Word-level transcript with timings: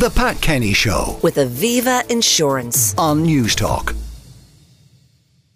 The 0.00 0.08
Pat 0.08 0.40
Kenny 0.40 0.72
Show 0.72 1.18
with 1.22 1.34
Aviva 1.36 2.10
Insurance. 2.10 2.94
on 2.96 3.22
Newstalk. 3.22 3.94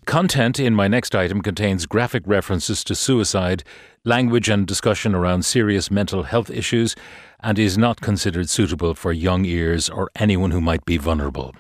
Content 0.05 0.61
in 0.61 0.75
my 0.75 0.87
next 0.87 1.15
item 1.15 1.41
contains 1.41 1.86
graphic 1.86 2.25
references 2.26 2.84
to 2.84 2.94
suicide, 2.94 3.65
language 4.04 4.50
and 4.50 4.67
discussion 4.67 5.15
around 5.15 5.46
serious 5.46 5.91
mental 5.91 6.25
health 6.25 6.50
issues, 6.50 6.94
and 7.41 7.58
is 7.58 7.78
not 7.78 8.02
considered 8.02 8.50
suitable 8.50 8.95
for 8.95 9.14
young 9.14 9.46
ears 9.46 9.88
or 9.88 10.11
anyone 10.14 10.50
who 10.50 10.61
might 10.61 10.84
be 10.84 10.98
vulnerable. 10.98 11.54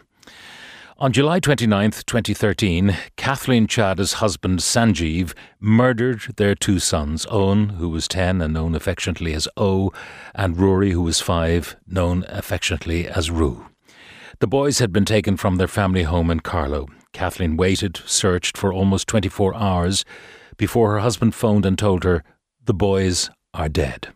On 0.96 1.12
July 1.12 1.40
29th, 1.40 2.06
2013, 2.06 2.96
Kathleen 3.16 3.66
Chada's 3.66 4.14
husband 4.14 4.60
Sanjeev 4.60 5.34
murdered 5.58 6.20
their 6.36 6.54
two 6.54 6.78
sons, 6.78 7.26
Eoghan, 7.26 7.72
who 7.78 7.88
was 7.88 8.06
10 8.06 8.40
and 8.40 8.54
known 8.54 8.76
affectionately 8.76 9.34
as 9.34 9.48
O, 9.56 9.92
and 10.36 10.54
Ruairi, 10.54 10.92
who 10.92 11.02
was 11.02 11.20
5, 11.20 11.74
known 11.88 12.24
affectionately 12.28 13.08
as 13.08 13.28
Ru. 13.28 13.66
The 14.38 14.46
boys 14.46 14.78
had 14.78 14.92
been 14.92 15.04
taken 15.04 15.36
from 15.36 15.56
their 15.56 15.66
family 15.66 16.04
home 16.04 16.30
in 16.30 16.40
Carlow. 16.40 16.86
Kathleen 17.12 17.56
waited, 17.56 17.96
searched 18.06 18.56
for 18.56 18.72
almost 18.72 19.08
24 19.08 19.52
hours 19.56 20.04
before 20.56 20.92
her 20.92 21.00
husband 21.00 21.34
phoned 21.34 21.66
and 21.66 21.76
told 21.76 22.04
her, 22.04 22.22
The 22.66 22.74
boys 22.74 23.30
are 23.52 23.68
dead. 23.68 24.14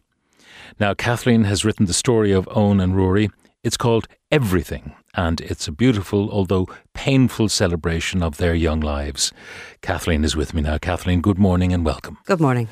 Now, 0.78 0.94
Kathleen 0.94 1.42
has 1.42 1.64
written 1.64 1.86
the 1.86 1.92
story 1.92 2.30
of 2.30 2.46
Eoghan 2.46 2.80
and 2.80 2.94
Ruairi. 2.94 3.30
It's 3.64 3.76
called 3.76 4.06
Everything, 4.30 4.94
and 5.14 5.40
it's 5.40 5.68
a 5.68 5.72
beautiful, 5.72 6.30
although 6.30 6.68
painful 6.94 7.48
celebration 7.48 8.22
of 8.22 8.36
their 8.36 8.54
young 8.54 8.80
lives. 8.80 9.32
Kathleen 9.82 10.24
is 10.24 10.36
with 10.36 10.54
me 10.54 10.62
now. 10.62 10.78
Kathleen, 10.78 11.20
good 11.20 11.38
morning 11.38 11.72
and 11.72 11.84
welcome. 11.84 12.18
Good 12.26 12.40
morning. 12.40 12.68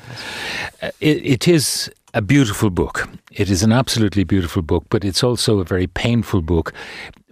Uh, 0.81 0.91
It, 0.99 1.25
it 1.25 1.47
is 1.47 1.91
a 2.13 2.21
beautiful 2.21 2.69
book. 2.69 3.07
It 3.31 3.49
is 3.49 3.63
an 3.63 3.71
absolutely 3.71 4.23
beautiful 4.23 4.61
book, 4.61 4.85
but 4.89 5.03
it's 5.03 5.23
also 5.23 5.59
a 5.59 5.63
very 5.65 5.87
painful 5.87 6.41
book. 6.41 6.73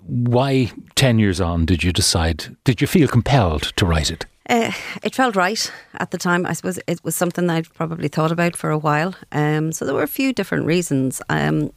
Why, 0.07 0.71
10 0.95 1.19
years 1.19 1.41
on, 1.41 1.65
did 1.65 1.83
you 1.83 1.91
decide, 1.91 2.55
did 2.63 2.81
you 2.81 2.87
feel 2.87 3.07
compelled 3.07 3.73
to 3.75 3.85
write 3.85 4.11
it? 4.11 4.25
Uh, 4.47 4.71
it 5.01 5.15
felt 5.15 5.35
right 5.35 5.71
at 5.95 6.11
the 6.11 6.17
time. 6.19 6.45
I 6.45 6.53
suppose 6.53 6.79
it 6.85 7.03
was 7.03 7.15
something 7.15 7.49
I'd 7.49 7.73
probably 7.73 8.07
thought 8.07 8.31
about 8.31 8.55
for 8.55 8.69
a 8.69 8.77
while. 8.77 9.15
Um, 9.31 9.71
so 9.71 9.85
there 9.85 9.95
were 9.95 10.03
a 10.03 10.07
few 10.07 10.33
different 10.33 10.65
reasons. 10.67 11.19
Um, 11.29 11.71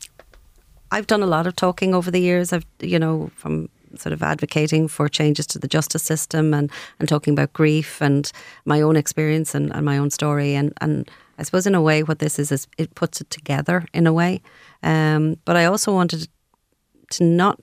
I've 0.91 1.07
done 1.07 1.23
a 1.23 1.27
lot 1.27 1.47
of 1.47 1.57
talking 1.57 1.95
over 1.95 2.11
the 2.11 2.21
years. 2.21 2.53
I've, 2.53 2.67
you 2.81 2.99
know, 2.99 3.31
from 3.35 3.69
sort 3.97 4.13
of 4.13 4.23
advocating 4.23 4.89
for 4.89 5.09
changes 5.09 5.47
to 5.47 5.59
the 5.59 5.69
justice 5.69 6.03
system 6.03 6.53
and, 6.53 6.71
and 6.99 7.09
talking 7.09 7.33
about 7.33 7.53
grief 7.53 8.03
and 8.03 8.31
my 8.65 8.81
own 8.81 8.97
experience 8.97 9.55
and, 9.55 9.73
and 9.75 9.85
my 9.85 9.99
own 9.99 10.11
story. 10.11 10.55
And, 10.55 10.73
and 10.81 11.11
I 11.39 11.43
suppose 11.43 11.67
in 11.67 11.75
a 11.75 11.83
way 11.83 12.03
what 12.03 12.19
this 12.19 12.39
is, 12.39 12.53
is 12.53 12.67
it 12.77 12.95
puts 12.95 13.21
it 13.21 13.31
together 13.31 13.87
in 13.95 14.07
a 14.07 14.13
way. 14.13 14.43
Um, 14.83 15.37
but 15.45 15.57
I 15.57 15.65
also 15.65 15.93
wanted 15.93 16.29
to 17.13 17.25
not 17.25 17.61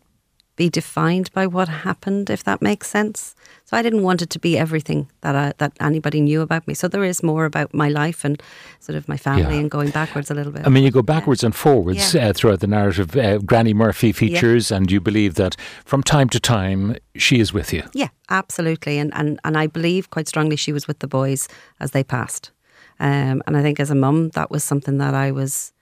be 0.56 0.70
defined 0.70 1.32
by 1.34 1.46
what 1.48 1.68
happened, 1.68 2.30
if 2.30 2.44
that 2.46 2.62
makes 2.62 2.88
sense. 2.88 3.36
I 3.76 3.82
didn't 3.82 4.04
want 4.04 4.22
it 4.22 4.30
to 4.32 4.40
be 4.40 4.58
everything 4.58 5.08
that 5.22 5.36
I, 5.36 5.54
that 5.58 5.72
anybody 5.80 6.22
knew 6.22 6.42
about 6.42 6.68
me. 6.68 6.74
So 6.74 6.88
there 6.88 7.04
is 7.04 7.22
more 7.24 7.46
about 7.46 7.74
my 7.74 7.90
life 7.90 8.26
and 8.26 8.42
sort 8.80 8.96
of 8.98 9.08
my 9.08 9.18
family 9.18 9.56
Yeah. 9.56 9.62
and 9.62 9.72
going 9.72 9.92
backwards 9.92 10.32
a 10.32 10.34
little 10.34 10.52
bit. 10.52 10.66
I 10.66 10.70
mean, 10.70 10.84
you 10.84 10.92
go 10.92 11.02
backwards 11.02 11.44
and 11.44 11.54
forwards 11.56 12.14
Yeah. 12.14 12.30
uh, 12.30 12.34
throughout 12.34 12.60
the 12.60 12.68
narrative. 12.68 13.16
Uh, 13.16 13.38
Granny 13.40 13.74
Murphy 13.74 14.12
features, 14.12 14.72
and 14.72 14.92
you 14.92 15.00
believe 15.02 15.34
that 15.36 15.56
from 15.86 16.02
time 16.04 16.30
to 16.30 16.40
time 16.40 16.96
she 17.16 17.40
is 17.40 17.54
with 17.54 17.72
you. 17.74 17.84
Yeah, 17.94 18.10
absolutely. 18.30 18.98
And, 19.00 19.12
and, 19.14 19.40
and 19.44 19.58
I 19.58 19.68
believe 19.68 20.10
quite 20.10 20.28
strongly 20.28 20.56
she 20.56 20.74
was 20.74 20.88
with 20.88 21.00
the 21.00 21.08
boys 21.08 21.48
as 21.80 21.92
they 21.92 22.04
passed. 22.04 22.52
Um, 23.00 23.42
and 23.46 23.58
I 23.58 23.62
think 23.62 23.80
as 23.80 23.92
a 23.92 23.96
mum, 23.96 24.30
that 24.30 24.50
was 24.52 24.64
something 24.64 24.98
that 25.00 25.14
I 25.14 25.32
was 25.32 25.74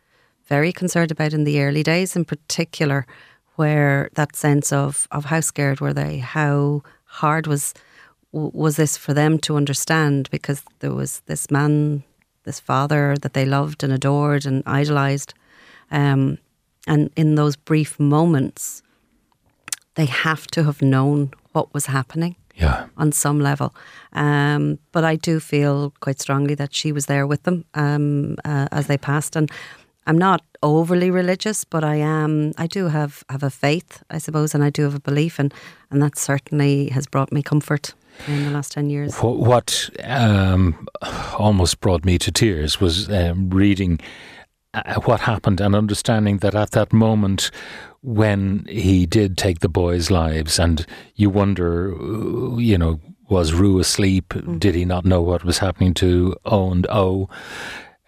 very 0.48 0.72
concerned 0.74 1.12
about 1.12 1.34
in 1.34 1.44
the 1.44 1.62
early 1.62 1.84
days, 1.84 2.16
in 2.16 2.26
particular, 2.26 3.06
where 3.56 4.10
that 4.16 4.36
sense 4.36 4.74
of, 4.74 5.08
of 5.12 5.26
how 5.26 5.40
scared 5.40 5.80
were 5.80 5.94
they, 5.94 6.18
how 6.18 6.82
hard 7.22 7.48
was 7.48 7.74
was 8.32 8.76
this 8.76 8.98
for 8.98 9.14
them 9.14 9.38
to 9.40 9.56
understand, 9.58 10.28
because 10.32 10.64
there 10.80 10.94
was 10.94 11.22
this 11.28 11.52
man, 11.52 12.04
this 12.46 12.60
father 12.60 13.16
that 13.22 13.34
they 13.34 13.46
loved 13.46 13.84
and 13.84 13.94
adored 13.94 14.46
and 14.48 14.64
idolized. 14.66 15.34
Um, 15.92 16.38
and 16.88 17.12
in 17.16 17.36
those 17.36 17.56
brief 17.56 18.00
moments, 18.00 18.82
they 19.96 20.06
have 20.08 20.48
to 20.48 20.64
have 20.64 20.82
known 20.82 21.30
what 21.54 21.72
was 21.74 21.86
happening 21.86 22.36
Yeah. 22.56 22.88
on 22.98 23.12
some 23.12 23.40
level. 23.40 23.70
Um, 24.14 24.80
but 24.92 25.04
I 25.04 25.16
do 25.16 25.40
feel 25.40 25.94
quite 26.00 26.20
strongly 26.20 26.56
that 26.56 26.74
she 26.74 26.92
was 26.92 27.06
there 27.06 27.28
with 27.28 27.44
them 27.44 27.64
um, 27.76 28.36
uh, 28.44 28.68
as 28.72 28.88
they 28.88 28.98
passed. 28.98 29.36
And 29.36 29.52
I'm 30.06 30.18
not 30.18 30.42
overly 30.62 31.12
religious, 31.12 31.64
but 31.66 31.84
I 31.84 31.96
am. 31.96 32.54
I 32.58 32.68
do 32.68 32.88
have 32.88 33.24
have 33.30 33.44
a 33.44 33.50
faith, 33.50 34.04
I 34.10 34.18
suppose, 34.20 34.56
and 34.56 34.64
I 34.64 34.70
do 34.70 34.84
have 34.84 34.96
a 34.96 35.00
belief, 35.00 35.40
and 35.40 35.54
and 35.92 36.02
that 36.02 36.18
certainly 36.18 36.90
has 36.90 37.08
brought 37.08 37.32
me 37.32 37.42
comfort 37.42 37.94
in 38.28 38.46
the 38.46 38.52
last 38.52 38.72
ten 38.72 38.90
years. 38.90 39.16
What, 39.18 39.38
what 39.38 39.90
um, 40.04 40.88
almost 41.38 41.80
brought 41.80 42.06
me 42.06 42.18
to 42.20 42.32
tears 42.32 42.82
was 42.82 43.10
um, 43.10 43.50
reading 43.50 44.00
uh, 44.74 45.00
what 45.02 45.22
happened 45.22 45.62
and 45.62 45.76
understanding 45.76 46.40
that 46.40 46.56
at 46.56 46.72
that 46.72 46.92
moment 46.94 47.52
when 48.02 48.66
he 48.68 49.06
did 49.06 49.38
take 49.38 49.60
the 49.60 49.70
boys' 49.70 50.12
lives, 50.12 50.60
and 50.60 50.86
you 51.16 51.30
wonder, 51.30 51.94
uh, 51.94 52.58
you 52.58 52.78
know, 52.78 53.00
was 53.30 53.54
Ru 53.54 53.80
asleep? 53.80 54.34
Did 54.60 54.76
he 54.76 54.86
not 54.86 55.06
know 55.06 55.22
what 55.22 55.46
was 55.46 55.60
happening 55.60 55.94
to 55.96 56.36
O 56.46 56.72
and 56.72 56.86
O? 56.90 57.30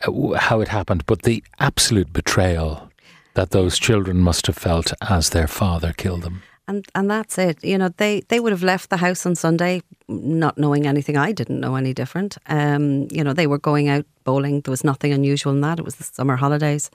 Uh, 0.03 0.37
How 0.37 0.61
it 0.61 0.67
happened, 0.69 1.05
but 1.05 1.21
the 1.21 1.43
absolute 1.59 2.11
betrayal 2.11 2.91
that 3.33 3.51
those 3.51 3.77
children 3.77 4.17
must 4.17 4.47
have 4.47 4.57
felt 4.57 4.93
as 5.09 5.29
their 5.29 5.47
father 5.47 5.93
killed 5.93 6.23
them. 6.23 6.41
And 6.67 6.85
and 6.95 7.09
that's 7.09 7.37
it. 7.37 7.63
You 7.63 7.77
know, 7.77 7.89
they 7.97 8.21
they 8.27 8.39
would 8.39 8.51
have 8.51 8.63
left 8.63 8.89
the 8.89 8.97
house 8.97 9.25
on 9.25 9.35
Sunday 9.35 9.81
not 10.07 10.57
knowing 10.57 10.87
anything. 10.87 11.17
I 11.17 11.31
didn't 11.31 11.59
know 11.59 11.75
any 11.75 11.93
different. 11.93 12.37
Um, 12.47 13.07
you 13.11 13.23
know, 13.23 13.33
they 13.33 13.47
were 13.47 13.59
going 13.59 13.87
out 13.89 14.05
bowling. 14.23 14.61
There 14.61 14.71
was 14.71 14.83
nothing 14.83 15.13
unusual 15.13 15.53
in 15.53 15.61
that. 15.61 15.79
It 15.79 15.85
was 15.85 15.95
the 15.95 16.03
summer 16.03 16.35
holidays. 16.35 16.89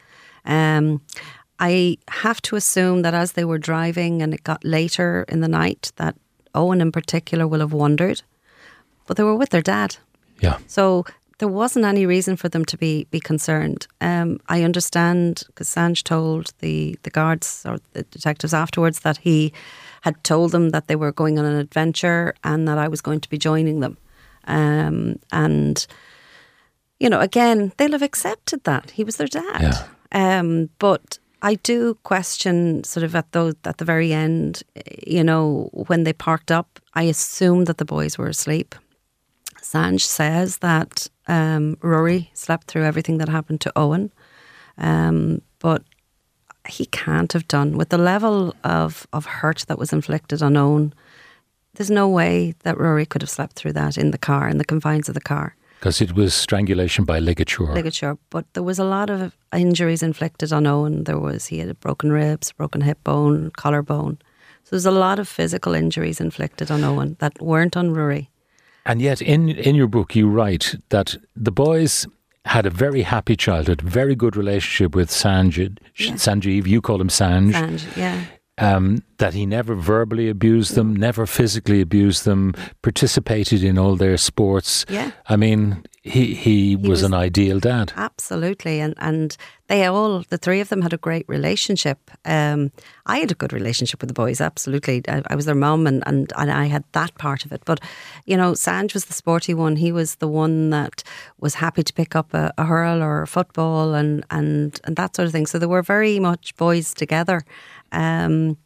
Um, 0.45 1.01
I 1.61 1.99
have 2.09 2.41
to 2.43 2.57
assume 2.57 3.03
that 3.03 3.15
as 3.15 3.33
they 3.33 3.45
were 3.45 3.59
driving 3.59 4.23
and 4.23 4.35
it 4.35 4.43
got 4.43 4.65
later 4.65 5.25
in 5.29 5.41
the 5.41 5.49
night, 5.49 5.93
that 5.97 6.17
Eoghan 6.55 6.81
in 6.81 6.91
particular 6.91 7.47
will 7.47 7.61
have 7.61 7.73
wondered. 7.73 8.23
But 9.07 9.17
they 9.17 9.25
were 9.25 9.37
with 9.37 9.51
their 9.51 9.63
dad. 9.63 9.97
Yeah. 10.41 10.59
So 10.67 11.05
there 11.41 11.49
wasn't 11.49 11.87
any 11.87 12.05
reason 12.05 12.37
for 12.37 12.49
them 12.51 12.65
to 12.67 12.77
be 12.77 13.07
be 13.11 13.19
concerned. 13.19 13.87
Um, 14.01 14.41
I 14.49 14.63
understand 14.63 15.43
because 15.47 15.69
Sanj 15.69 16.03
told 16.05 16.53
the 16.61 16.97
the 17.03 17.11
guards 17.11 17.65
or 17.67 17.79
the 17.93 18.03
detectives 18.05 18.55
afterwards 18.55 19.01
that 19.01 19.17
he 19.17 19.53
had 20.03 20.23
told 20.23 20.53
them 20.53 20.71
that 20.71 20.87
they 20.87 20.97
were 20.97 21.13
going 21.13 21.39
on 21.39 21.45
an 21.47 21.57
adventure 21.57 22.35
and 22.45 22.69
that 22.69 22.79
I 22.79 22.89
was 22.89 23.01
going 23.01 23.21
to 23.21 23.31
be 23.31 23.39
joining 23.39 23.81
them. 23.81 23.97
Um, 24.45 25.19
and 25.33 25.87
you 26.99 27.09
know, 27.09 27.21
again, 27.21 27.73
they'll 27.77 27.93
have 27.93 28.03
accepted 28.03 28.65
that 28.65 28.91
he 28.91 29.05
was 29.05 29.17
their 29.17 29.27
dad. 29.27 29.63
Yeah. 29.63 29.87
Um, 30.13 30.69
but 30.79 31.19
I 31.41 31.55
do 31.55 31.95
question, 32.03 32.85
sort 32.85 33.05
of 33.05 33.17
at 33.17 33.33
those 33.33 33.55
at 33.65 33.79
the 33.79 33.87
very 33.87 34.13
end, 34.13 34.63
you 35.07 35.25
know, 35.25 35.71
when 35.73 36.05
they 36.05 36.13
parked 36.13 36.51
up. 36.51 36.79
I 36.95 37.05
assumed 37.05 37.67
that 37.67 37.79
the 37.79 37.87
boys 37.87 38.19
were 38.19 38.29
asleep. 38.29 38.75
Sanj 39.63 40.01
says 40.01 40.59
that 40.59 41.07
um, 41.29 41.77
Ruairi 41.77 42.29
slept 42.35 42.67
through 42.67 42.85
everything 42.85 43.19
that 43.19 43.29
happened 43.29 43.61
to 43.63 43.73
Eoghan, 43.77 44.11
um, 44.79 45.43
but 45.59 45.83
he 46.69 46.87
can't 46.87 47.33
have 47.33 47.47
done 47.49 47.77
with 47.77 47.89
the 47.89 47.99
level 47.99 48.55
of, 48.65 49.07
of 49.13 49.27
hurt 49.27 49.65
that 49.69 49.79
was 49.79 49.93
inflicted 49.93 50.43
on 50.43 50.55
Eoghan. 50.55 50.93
There's 51.75 51.91
no 51.91 52.09
way 52.09 52.55
that 52.65 52.77
Ruairi 52.77 53.09
could 53.09 53.23
have 53.23 53.31
slept 53.31 53.55
through 53.57 53.73
that 53.75 53.97
in 53.97 54.11
the 54.11 54.19
car, 54.19 54.49
in 54.49 54.59
the 54.59 54.65
confines 54.65 55.09
of 55.09 55.15
the 55.15 55.21
car 55.21 55.55
Because 55.79 56.01
it 56.01 56.13
was 56.15 56.35
strangulation 56.35 57.05
by 57.05 57.19
ligature. 57.21 57.73
ligature. 57.73 58.19
But 58.31 58.45
there 58.55 58.63
was 58.65 58.79
a 58.79 58.85
lot 58.85 59.09
of 59.09 59.37
injuries 59.55 60.03
inflicted 60.03 60.53
on 60.53 60.65
Eoghan. 60.65 61.05
There 61.05 61.19
was 61.19 61.47
he 61.47 61.59
had 61.61 61.79
broken 61.81 62.11
ribs, 62.13 62.53
broken 62.53 62.81
hip 62.83 63.03
bone, 63.05 63.51
collarbone. 63.57 64.19
So 64.65 64.71
there's 64.77 64.87
a 64.87 64.91
lot 64.91 65.19
of 65.19 65.29
physical 65.29 65.75
injuries 65.75 66.21
inflicted 66.21 66.71
on 66.71 66.81
Eoghan 66.83 67.19
that 67.19 67.41
weren't 67.41 67.77
on 67.77 67.91
Ruairi. 67.91 68.29
And 68.87 69.03
yet, 69.03 69.21
in 69.23 69.49
in 69.51 69.75
your 69.75 69.89
book, 69.89 70.17
you 70.17 70.29
write 70.29 70.77
that 70.89 71.17
the 71.37 71.53
boys 71.53 72.07
had 72.45 72.67
a 72.67 72.71
very 72.71 73.03
happy 73.03 73.37
childhood, 73.37 73.83
very 73.83 74.15
good 74.15 74.37
relationship 74.37 74.95
with 74.95 75.11
Sanjeev. 75.11 75.79
Sanjeev, 75.97 76.67
you 76.67 76.81
call 76.81 77.01
him 77.01 77.09
Sanj. 77.09 77.53
Sanj, 77.53 77.97
yeah. 77.97 78.25
Um, 78.61 79.03
that 79.19 79.35
he 79.35 79.47
never 79.47 79.75
verbally 79.75 80.29
abused 80.29 80.75
them, 80.75 80.95
never 80.95 81.27
physically 81.27 81.81
abused 81.81 82.25
them, 82.25 82.55
participated 82.83 83.65
in 83.65 83.79
all 83.79 83.97
their 83.97 84.17
sports. 84.17 84.85
Yeah. 84.89 85.11
I 85.29 85.37
mean, 85.37 85.83
he 86.03 86.35
he, 86.35 86.77
was, 86.77 86.89
was- 86.89 87.03
an 87.03 87.15
ideal 87.15 87.61
dad. 87.61 87.93
Absolutely, 87.97 88.81
and 88.81 88.95
and 88.99 89.37
they 89.69 89.85
all 89.85 90.25
the 90.31 90.39
three 90.39 90.61
of 90.61 90.69
them 90.69 90.83
had 90.83 90.93
a 90.93 90.99
great 90.99 91.27
relationship. 91.29 92.11
Um, 92.25 92.73
I 93.07 93.19
had 93.19 93.31
a 93.31 93.35
good 93.35 93.53
relationship 93.53 94.01
with 94.01 94.09
the 94.09 94.15
boys. 94.15 94.41
Absolutely, 94.41 95.03
I, 95.09 95.23
I 95.27 95.35
was 95.35 95.45
their 95.45 95.55
mum, 95.55 95.87
and, 95.87 96.03
and 96.07 96.33
and 96.37 96.51
I 96.51 96.67
had 96.67 96.85
that 96.93 97.15
part 97.19 97.45
of 97.45 97.53
it. 97.53 97.63
But 97.67 97.81
you 98.25 98.37
know, 98.37 98.53
Sanj 98.53 98.95
was 98.95 99.05
the 99.07 99.13
sporty 99.13 99.53
one. 99.55 99.77
He 99.77 99.93
was 99.93 100.17
the 100.17 100.29
one 100.29 100.71
that 100.71 101.03
was 101.39 101.55
happy 101.57 101.83
to 101.83 101.93
pick 101.93 102.17
up 102.17 102.33
a, 102.35 102.53
a 102.57 102.65
hurl 102.65 103.03
or 103.03 103.23
a 103.23 103.27
football 103.27 103.95
and 103.95 104.25
and 104.31 104.81
and 104.85 104.97
that 104.97 105.17
sort 105.17 105.27
of 105.27 105.33
thing. 105.33 105.47
So 105.47 105.59
they 105.59 105.67
were 105.67 105.83
very 105.83 106.19
much 106.19 106.57
boys 106.57 106.95
together. 106.95 107.45
Um, 107.93 108.57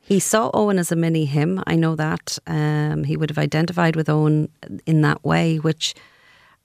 he 0.00 0.18
saw 0.18 0.50
Eoghan 0.50 0.78
as 0.78 0.90
a 0.92 0.96
mini 0.96 1.24
him. 1.24 1.62
I 1.66 1.76
know 1.76 1.94
that. 1.96 2.38
Um, 2.46 3.04
he 3.04 3.16
would 3.16 3.30
have 3.30 3.38
identified 3.38 3.96
with 3.96 4.08
Eoghan 4.08 4.48
in 4.86 5.00
that 5.02 5.24
way, 5.24 5.56
which 5.58 5.94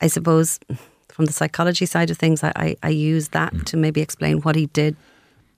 I 0.02 0.08
suppose 0.08 0.60
from 1.10 1.26
the 1.26 1.34
psychology 1.34 1.86
side 1.86 2.10
of 2.10 2.18
things, 2.18 2.44
I, 2.44 2.52
I, 2.56 2.76
I 2.84 2.90
use 2.90 3.30
that 3.30 3.54
Mm. 3.54 3.64
to 3.66 3.78
maybe 3.78 4.02
explain 4.02 4.42
what 4.42 4.56
he 4.56 4.68
did 4.68 4.96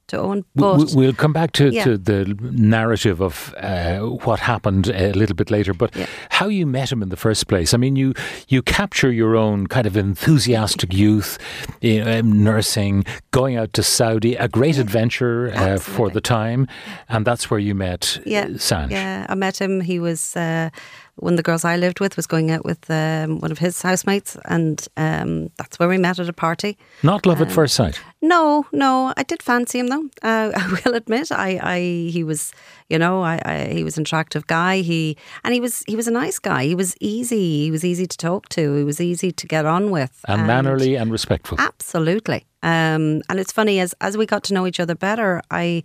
to 0.09 0.17
Eoghan. 0.17 0.35
We- 0.55 0.61
But 0.61 0.77
we- 0.77 0.95
We'll 0.99 1.13
come 1.13 1.33
back 1.33 1.51
to, 1.53 1.63
Yeah. 1.69 1.83
to 1.85 1.97
the 1.97 2.35
narrative 2.51 3.21
of 3.21 3.53
uh, 3.57 3.99
what 4.25 4.39
happened 4.39 4.87
a 4.89 5.11
little 5.13 5.35
bit 5.35 5.49
later, 5.49 5.73
but 5.73 5.95
Yeah. 5.95 6.05
how 6.29 6.49
you 6.49 6.65
met 6.67 6.91
him 6.91 7.01
in 7.03 7.09
the 7.09 7.17
first 7.17 7.47
place. 7.47 7.73
I 7.73 7.77
mean, 7.77 7.95
you 7.95 8.13
you 8.47 8.61
capture 8.61 9.11
your 9.11 9.35
own 9.35 9.67
kind 9.67 9.87
of 9.87 9.95
enthusiastic 9.95 10.93
youth, 10.93 11.37
you 11.81 12.03
know, 12.03 12.19
um, 12.19 12.43
nursing, 12.43 13.05
going 13.31 13.57
out 13.57 13.73
to 13.73 13.81
Saudi, 13.83 14.35
a 14.35 14.47
great 14.47 14.77
adventure 14.77 15.51
uh, 15.55 15.77
for 15.79 16.09
the 16.09 16.21
time, 16.21 16.67
and 17.07 17.25
that's 17.25 17.49
where 17.49 17.59
you 17.59 17.75
met 17.75 18.19
yeah, 18.25 18.47
Sanj. 18.57 18.91
yeah, 18.91 19.25
I 19.29 19.35
met 19.35 19.59
him. 19.61 19.81
He 19.81 19.99
was 19.99 20.35
uh, 20.35 20.69
one 21.19 21.33
of 21.33 21.37
the 21.37 21.43
girls 21.43 21.63
I 21.65 21.75
lived 21.77 21.99
with 21.99 22.15
was 22.15 22.27
going 22.27 22.51
out 22.51 22.63
with 22.65 22.89
um, 22.89 23.39
one 23.39 23.51
of 23.51 23.57
his 23.59 23.81
housemates, 23.81 24.37
and 24.45 24.85
um, 24.97 25.49
that's 25.57 25.77
where 25.79 25.89
we 25.89 25.97
met 25.97 26.19
at 26.19 26.29
a 26.29 26.33
party. 26.33 26.77
Not 27.03 27.25
love 27.25 27.41
Um, 27.41 27.47
at 27.47 27.53
first 27.53 27.75
sight. 27.75 27.99
No, 28.21 28.65
no, 28.71 29.13
I 29.15 29.23
did 29.23 29.41
fancy 29.43 29.79
him 29.79 29.87
though. 29.87 30.03
Uh, 30.29 30.51
I 30.55 30.79
will 30.85 30.95
admit, 30.95 31.31
I, 31.31 31.59
I, 31.63 31.79
he 32.11 32.23
was, 32.23 32.51
you 32.89 32.99
know, 32.99 33.21
I, 33.23 33.39
I, 33.45 33.65
he 33.73 33.83
was 33.83 33.97
an 33.97 34.01
attractive 34.01 34.45
guy. 34.47 34.81
He 34.81 35.15
and 35.43 35.53
he 35.53 35.59
was, 35.61 35.83
he 35.87 35.95
was 35.95 36.07
a 36.07 36.11
nice 36.11 36.39
guy. 36.39 36.65
He 36.65 36.75
was 36.75 36.95
easy. 36.99 37.63
He 37.63 37.71
was 37.71 37.83
easy 37.85 38.05
to 38.05 38.17
talk 38.17 38.49
to. 38.49 38.75
He 38.75 38.83
was 38.83 38.99
easy 39.01 39.31
to 39.31 39.47
get 39.47 39.65
on 39.65 39.91
with. 39.91 40.19
And 40.27 40.45
mannerly 40.45 40.95
and 40.95 41.11
respectful. 41.11 41.57
Absolutely. 41.59 42.45
Um, 42.63 43.21
and 43.29 43.39
it's 43.39 43.51
funny 43.53 43.79
as 43.79 43.95
as 44.01 44.17
we 44.17 44.25
got 44.25 44.43
to 44.45 44.53
know 44.53 44.67
each 44.67 44.79
other 44.79 44.95
better, 44.95 45.41
I 45.49 45.83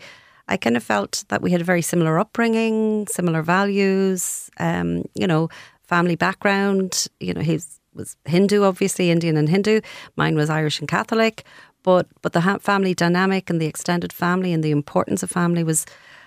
I 0.49 0.57
kind 0.57 0.77
of 0.77 0.83
felt 0.83 1.25
that 1.29 1.41
we 1.43 1.51
had 1.51 1.61
a 1.61 1.65
very 1.65 1.83
similar 1.83 2.19
upbringing, 2.19 3.07
similar 3.09 3.43
values. 3.43 4.51
Um, 4.59 5.05
you 5.15 5.27
know, 5.27 5.49
family 5.83 6.17
background. 6.17 7.07
You 7.21 7.35
know, 7.35 7.41
he 7.41 7.61
was 7.95 8.17
Hindu, 8.25 8.63
obviously 8.65 9.11
Indian 9.11 9.37
and 9.37 9.49
Hindu. 9.49 9.81
Mine 10.17 10.37
was 10.37 10.51
Irish 10.51 10.81
and 10.81 10.89
Catholic. 10.89 11.45
But 11.83 12.07
but 12.23 12.33
the 12.33 12.41
ha- 12.41 12.59
family 12.59 12.95
dynamic 12.95 13.51
and 13.51 13.61
the 13.61 13.67
extended 13.67 14.13
family 14.13 14.53
and 14.55 14.63
the 14.65 14.71
importance 14.71 15.23
of 15.25 15.31
family 15.31 15.65
was. 15.65 15.87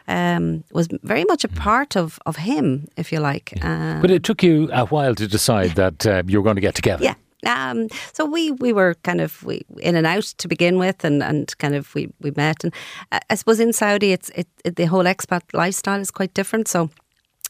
Um, 0.09 0.63
was 0.71 0.87
very 1.03 1.25
much 1.25 1.43
a 1.43 1.49
part 1.49 1.97
of, 1.97 2.17
of 2.25 2.37
him, 2.37 2.87
if 2.95 3.11
you 3.11 3.19
like. 3.19 3.51
Um, 3.61 3.99
But 4.01 4.09
it 4.09 4.23
took 4.23 4.41
you 4.41 4.69
a 4.71 4.85
while 4.85 5.13
to 5.15 5.27
decide 5.27 5.71
that 5.75 6.05
uh, 6.05 6.23
you 6.25 6.39
were 6.39 6.43
going 6.43 6.55
to 6.55 6.61
get 6.61 6.75
together. 6.75 7.03
yeah. 7.03 7.15
Um, 7.45 7.87
so 8.13 8.25
we, 8.25 8.51
we 8.51 8.73
were 8.73 8.95
kind 9.03 9.21
of 9.21 9.43
we, 9.43 9.63
in 9.79 9.95
and 9.95 10.07
out 10.07 10.23
to 10.23 10.47
begin 10.47 10.77
with, 10.79 11.03
and, 11.03 11.21
and 11.21 11.55
kind 11.59 11.75
of 11.75 11.93
we, 11.93 12.11
we 12.19 12.31
met. 12.31 12.63
And 12.63 12.73
I, 13.11 13.35
suppose 13.35 13.59
in 13.59 13.73
Saudi, 13.73 14.11
it's 14.11 14.29
it, 14.29 14.47
it 14.65 14.75
the 14.75 14.85
whole 14.85 15.03
expat 15.03 15.41
lifestyle 15.53 15.99
is 15.99 16.11
quite 16.11 16.33
different. 16.33 16.67
So 16.67 16.89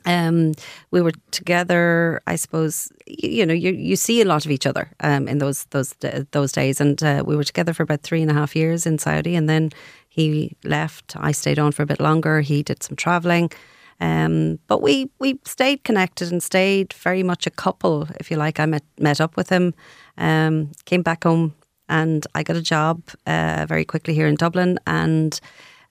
um, 0.05 0.53
we 0.91 1.01
were 1.01 1.13
together. 1.31 2.21
I 2.27 2.35
suppose 2.35 2.91
you, 3.05 3.29
you 3.29 3.45
know 3.45 3.53
you 3.53 3.71
you 3.71 3.95
see 3.95 4.21
a 4.21 4.25
lot 4.25 4.45
of 4.45 4.51
each 4.51 4.65
other 4.65 4.91
um, 4.99 5.27
in 5.27 5.37
those 5.37 5.65
those 5.65 5.95
those 6.31 6.51
days, 6.51 6.81
and 6.81 7.01
uh, 7.01 7.23
we 7.25 7.35
were 7.35 7.45
together 7.45 7.73
for 7.73 7.83
about 7.83 8.01
three 8.01 8.21
and 8.21 8.31
a 8.31 8.33
half 8.33 8.55
years 8.55 8.85
in 8.85 8.97
Saudi, 8.97 9.35
and 9.35 9.47
then 9.47 9.71
he 10.09 10.55
left. 10.63 11.15
I 11.17 11.31
stayed 11.31 11.59
on 11.59 11.71
for 11.71 11.83
a 11.83 11.87
bit 11.87 11.99
longer. 11.99 12.41
He 12.41 12.63
did 12.63 12.83
some 12.83 12.95
traveling. 12.95 13.51
Um, 13.99 14.59
but 14.67 14.81
we, 14.81 15.09
we 15.19 15.39
stayed 15.43 15.83
connected 15.83 16.31
and 16.31 16.41
stayed 16.41 16.93
very 16.93 17.23
much 17.23 17.47
a 17.47 17.51
couple, 17.51 18.07
if 18.19 18.29
you 18.29 18.37
like. 18.37 18.59
I 18.59 18.65
met 18.65 18.83
met 18.99 19.19
up 19.19 19.35
with 19.35 19.49
him, 19.49 19.73
um, 20.17 20.71
came 20.85 21.01
back 21.01 21.23
home, 21.23 21.55
and 21.89 22.25
I 22.35 22.43
got 22.43 22.55
a 22.55 22.61
job 22.61 23.01
uh, 23.25 23.65
very 23.67 23.85
quickly 23.85 24.13
here 24.13 24.27
in 24.27 24.35
Dublin, 24.35 24.79
and 24.85 25.39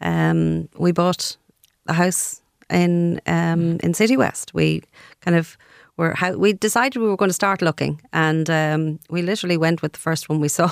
um, 0.01 0.69
we 0.79 0.93
bought 0.93 1.37
a 1.89 1.95
house 1.95 2.43
in 2.71 3.21
um, 3.27 3.79
in 3.83 3.93
Citywest. 3.93 4.55
We 4.55 4.83
kind 5.21 5.37
of 5.37 5.57
were 5.97 6.15
how 6.15 6.33
we 6.37 6.53
decided 6.53 7.01
we 7.01 7.09
were 7.09 7.17
going 7.17 7.31
to 7.31 7.35
start 7.35 7.63
looking, 7.63 8.01
and 8.13 8.49
um, 8.51 8.99
we 9.11 9.23
literally 9.23 9.57
went 9.57 9.83
with 9.83 9.93
the 9.93 9.99
first 9.99 10.29
one 10.29 10.41
we 10.41 10.49
saw, 10.59 10.71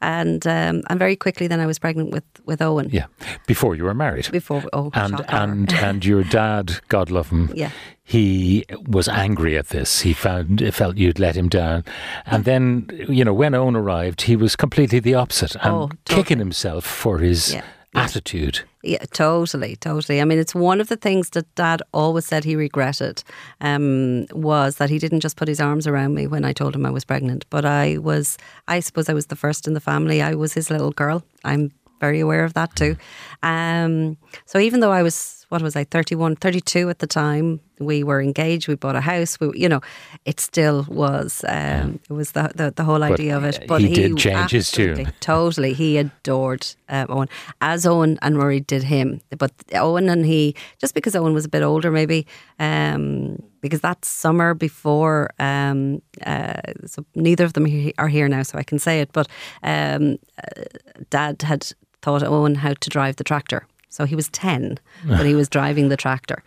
and 0.00 0.46
um, 0.46 0.82
and 0.88 0.98
very 0.98 1.16
quickly 1.16 1.46
then 1.46 1.60
I 1.60 1.66
was 1.66 1.78
pregnant 1.78 2.10
with 2.10 2.24
with 2.44 2.60
Eoghan. 2.60 2.92
Yeah. 2.92 3.06
Before 3.46 3.74
you 3.74 3.84
were 3.84 3.94
married. 3.94 4.30
Before 4.32 4.62
oh 4.72 4.90
and 4.94 5.20
and 5.28 5.72
and 5.72 6.04
your 6.04 6.24
dad, 6.24 6.80
God 6.88 7.10
love 7.10 7.30
him, 7.30 7.50
Yeah. 7.54 7.70
he 8.02 8.64
was 8.86 9.08
angry 9.08 9.56
at 9.58 9.68
this. 9.68 10.00
He 10.00 10.12
found 10.12 10.62
felt 10.74 10.96
you'd 10.96 11.18
let 11.18 11.36
him 11.36 11.48
down, 11.48 11.84
and 12.26 12.44
then 12.44 12.88
you 13.08 13.24
know 13.24 13.34
when 13.34 13.52
Eoghan 13.52 13.76
arrived, 13.76 14.22
he 14.22 14.36
was 14.36 14.56
completely 14.56 15.00
the 15.00 15.14
opposite 15.14 15.54
and 15.56 15.74
Oh, 15.74 15.90
kicking 16.04 16.38
himself 16.38 16.84
for 16.84 17.18
his 17.18 17.54
Yeah. 17.54 17.62
Attitude. 17.94 18.60
Yeah, 18.82 19.04
totally, 19.12 19.76
totally. 19.76 20.20
I 20.20 20.24
mean, 20.24 20.38
it's 20.38 20.54
one 20.54 20.80
of 20.80 20.88
the 20.88 20.96
things 20.96 21.30
that 21.30 21.52
Dad 21.54 21.82
always 21.92 22.26
said 22.26 22.44
he 22.44 22.56
regretted 22.56 23.24
um, 23.60 24.26
was 24.32 24.76
that 24.76 24.90
he 24.90 24.98
didn't 24.98 25.20
just 25.20 25.36
put 25.36 25.48
his 25.48 25.60
arms 25.60 25.86
around 25.86 26.14
me 26.14 26.26
when 26.26 26.44
I 26.44 26.52
told 26.52 26.74
him 26.74 26.84
I 26.84 26.90
was 26.90 27.04
pregnant. 27.04 27.46
But 27.50 27.64
I 27.64 27.98
was, 27.98 28.36
I 28.68 28.80
suppose, 28.80 29.08
I 29.08 29.14
was 29.14 29.26
the 29.26 29.36
first 29.36 29.66
in 29.66 29.74
the 29.74 29.80
family. 29.80 30.20
I 30.20 30.34
was 30.34 30.52
his 30.52 30.70
little 30.70 30.92
girl. 30.92 31.22
I'm 31.44 31.72
very 32.00 32.20
aware 32.20 32.44
of 32.44 32.54
that 32.54 32.76
too. 32.76 32.96
Um, 33.42 34.18
so 34.44 34.58
even 34.58 34.80
though 34.80 34.92
I 34.92 35.02
was, 35.02 35.43
what 35.54 35.62
was 35.62 35.76
I, 35.76 35.84
31, 35.84 36.34
32 36.34 36.90
at 36.90 36.98
the 36.98 37.06
time, 37.06 37.60
we 37.78 38.02
were 38.02 38.20
engaged, 38.20 38.66
we 38.66 38.74
bought 38.74 38.96
a 38.96 39.00
house, 39.00 39.38
we, 39.38 39.56
you 39.56 39.68
know, 39.68 39.80
it 40.24 40.40
still 40.40 40.84
was, 40.88 41.44
um, 41.46 42.00
it 42.10 42.12
was 42.12 42.32
the, 42.32 42.50
the, 42.56 42.72
the 42.74 42.82
whole 42.82 43.04
idea 43.04 43.36
of 43.36 43.44
it. 43.44 43.64
But 43.68 43.80
he 43.82 43.94
did 43.94 44.16
change 44.18 44.50
his 44.50 44.72
tune. 44.72 45.12
Totally. 45.20 45.72
He 45.72 45.96
adored 45.96 46.66
um, 46.88 47.06
Eoghan, 47.06 47.28
as 47.60 47.84
Eoghan 47.84 48.18
and 48.20 48.36
Murray 48.36 48.58
did 48.58 48.82
him. 48.82 49.20
But 49.38 49.56
Eoghan 49.68 50.10
and 50.10 50.26
he, 50.26 50.56
just 50.80 50.92
because 50.92 51.14
Eoghan 51.14 51.34
was 51.34 51.44
a 51.44 51.48
bit 51.48 51.62
older, 51.62 51.92
maybe, 51.92 52.26
um, 52.58 53.40
because 53.60 53.80
that 53.82 54.04
summer 54.04 54.54
before, 54.54 55.30
um, 55.38 56.02
uh, 56.26 56.60
so 56.84 57.04
neither 57.14 57.44
of 57.44 57.52
them 57.52 57.64
he- 57.66 57.94
are 57.96 58.08
here 58.08 58.26
now, 58.26 58.42
so 58.42 58.58
I 58.58 58.64
can 58.64 58.80
say 58.80 59.00
it, 59.00 59.12
but 59.12 59.28
um, 59.62 60.18
uh, 60.42 60.62
Dad 61.10 61.42
had 61.42 61.72
taught 62.02 62.22
Eoghan 62.22 62.56
how 62.56 62.74
to 62.74 62.90
drive 62.90 63.14
the 63.16 63.24
tractor. 63.24 63.68
So 63.94 64.04
he 64.04 64.16
was 64.16 64.28
10, 64.30 64.78
but 65.06 65.24
he 65.24 65.34
was 65.34 65.48
driving 65.56 65.88
the 65.88 65.96
tractor 65.96 66.42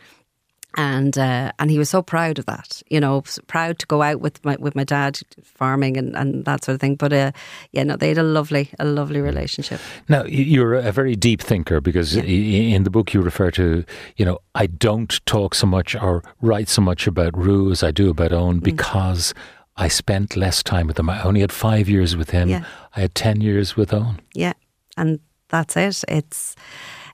and 0.78 1.18
uh, 1.18 1.52
and 1.58 1.72
he 1.72 1.80
was 1.80 1.90
so 1.90 2.02
proud 2.02 2.38
of 2.38 2.46
that, 2.46 2.84
you 2.88 3.00
know, 3.00 3.24
proud 3.48 3.80
to 3.80 3.86
go 3.88 4.04
out 4.04 4.22
with 4.22 4.44
my 4.46 4.56
with 4.60 4.76
my 4.76 4.84
dad 4.84 5.20
farming 5.44 5.98
and, 5.98 6.16
and 6.16 6.46
that 6.46 6.64
sort 6.64 6.76
of 6.76 6.82
thing. 6.82 6.96
But 6.96 7.12
uh, 7.12 7.32
yeah, 7.72 7.84
no, 7.84 7.96
they 7.96 8.10
had 8.10 8.20
a 8.20 8.24
lovely 8.24 8.70
a 8.78 8.86
lovely 8.86 9.20
relationship. 9.20 9.82
Now 10.08 10.24
you're 10.26 10.76
a 10.76 10.92
very 10.92 11.16
deep 11.16 11.42
thinker 11.42 11.82
because 11.82 12.16
i 12.16 12.22
in 12.22 12.84
the 12.84 12.92
book 12.92 13.14
you 13.14 13.22
refer 13.22 13.50
to, 13.52 13.84
you 14.18 14.26
know, 14.26 14.38
I 14.54 14.68
don't 14.68 15.26
talk 15.26 15.56
so 15.56 15.66
much 15.66 15.95
or 15.95 16.24
write 16.42 16.69
so 16.69 16.81
much 16.81 17.07
about 17.07 17.36
Ru 17.36 17.71
as 17.71 17.83
I 17.83 17.92
do 17.92 18.10
about 18.10 18.28
Mm. 18.28 18.38
Eoghan 18.38 18.64
because 18.64 19.33
I 19.78 19.88
spent 19.88 20.36
less 20.36 20.62
time 20.62 20.88
with 20.88 21.00
him. 21.00 21.10
I 21.10 21.24
only 21.24 21.40
had 21.42 21.52
five 21.52 21.88
years 21.88 22.18
with 22.18 22.31
him. 22.31 22.50
Yeah. 22.50 22.66
I 22.95 23.02
had 23.02 23.16
ten 23.16 23.42
years 23.42 23.76
with 23.76 23.92
Eoghan. 23.92 24.19
Yeah, 24.33 24.54
and 24.95 25.19
that's 25.50 25.78
it. 25.78 26.04
It's 26.07 26.56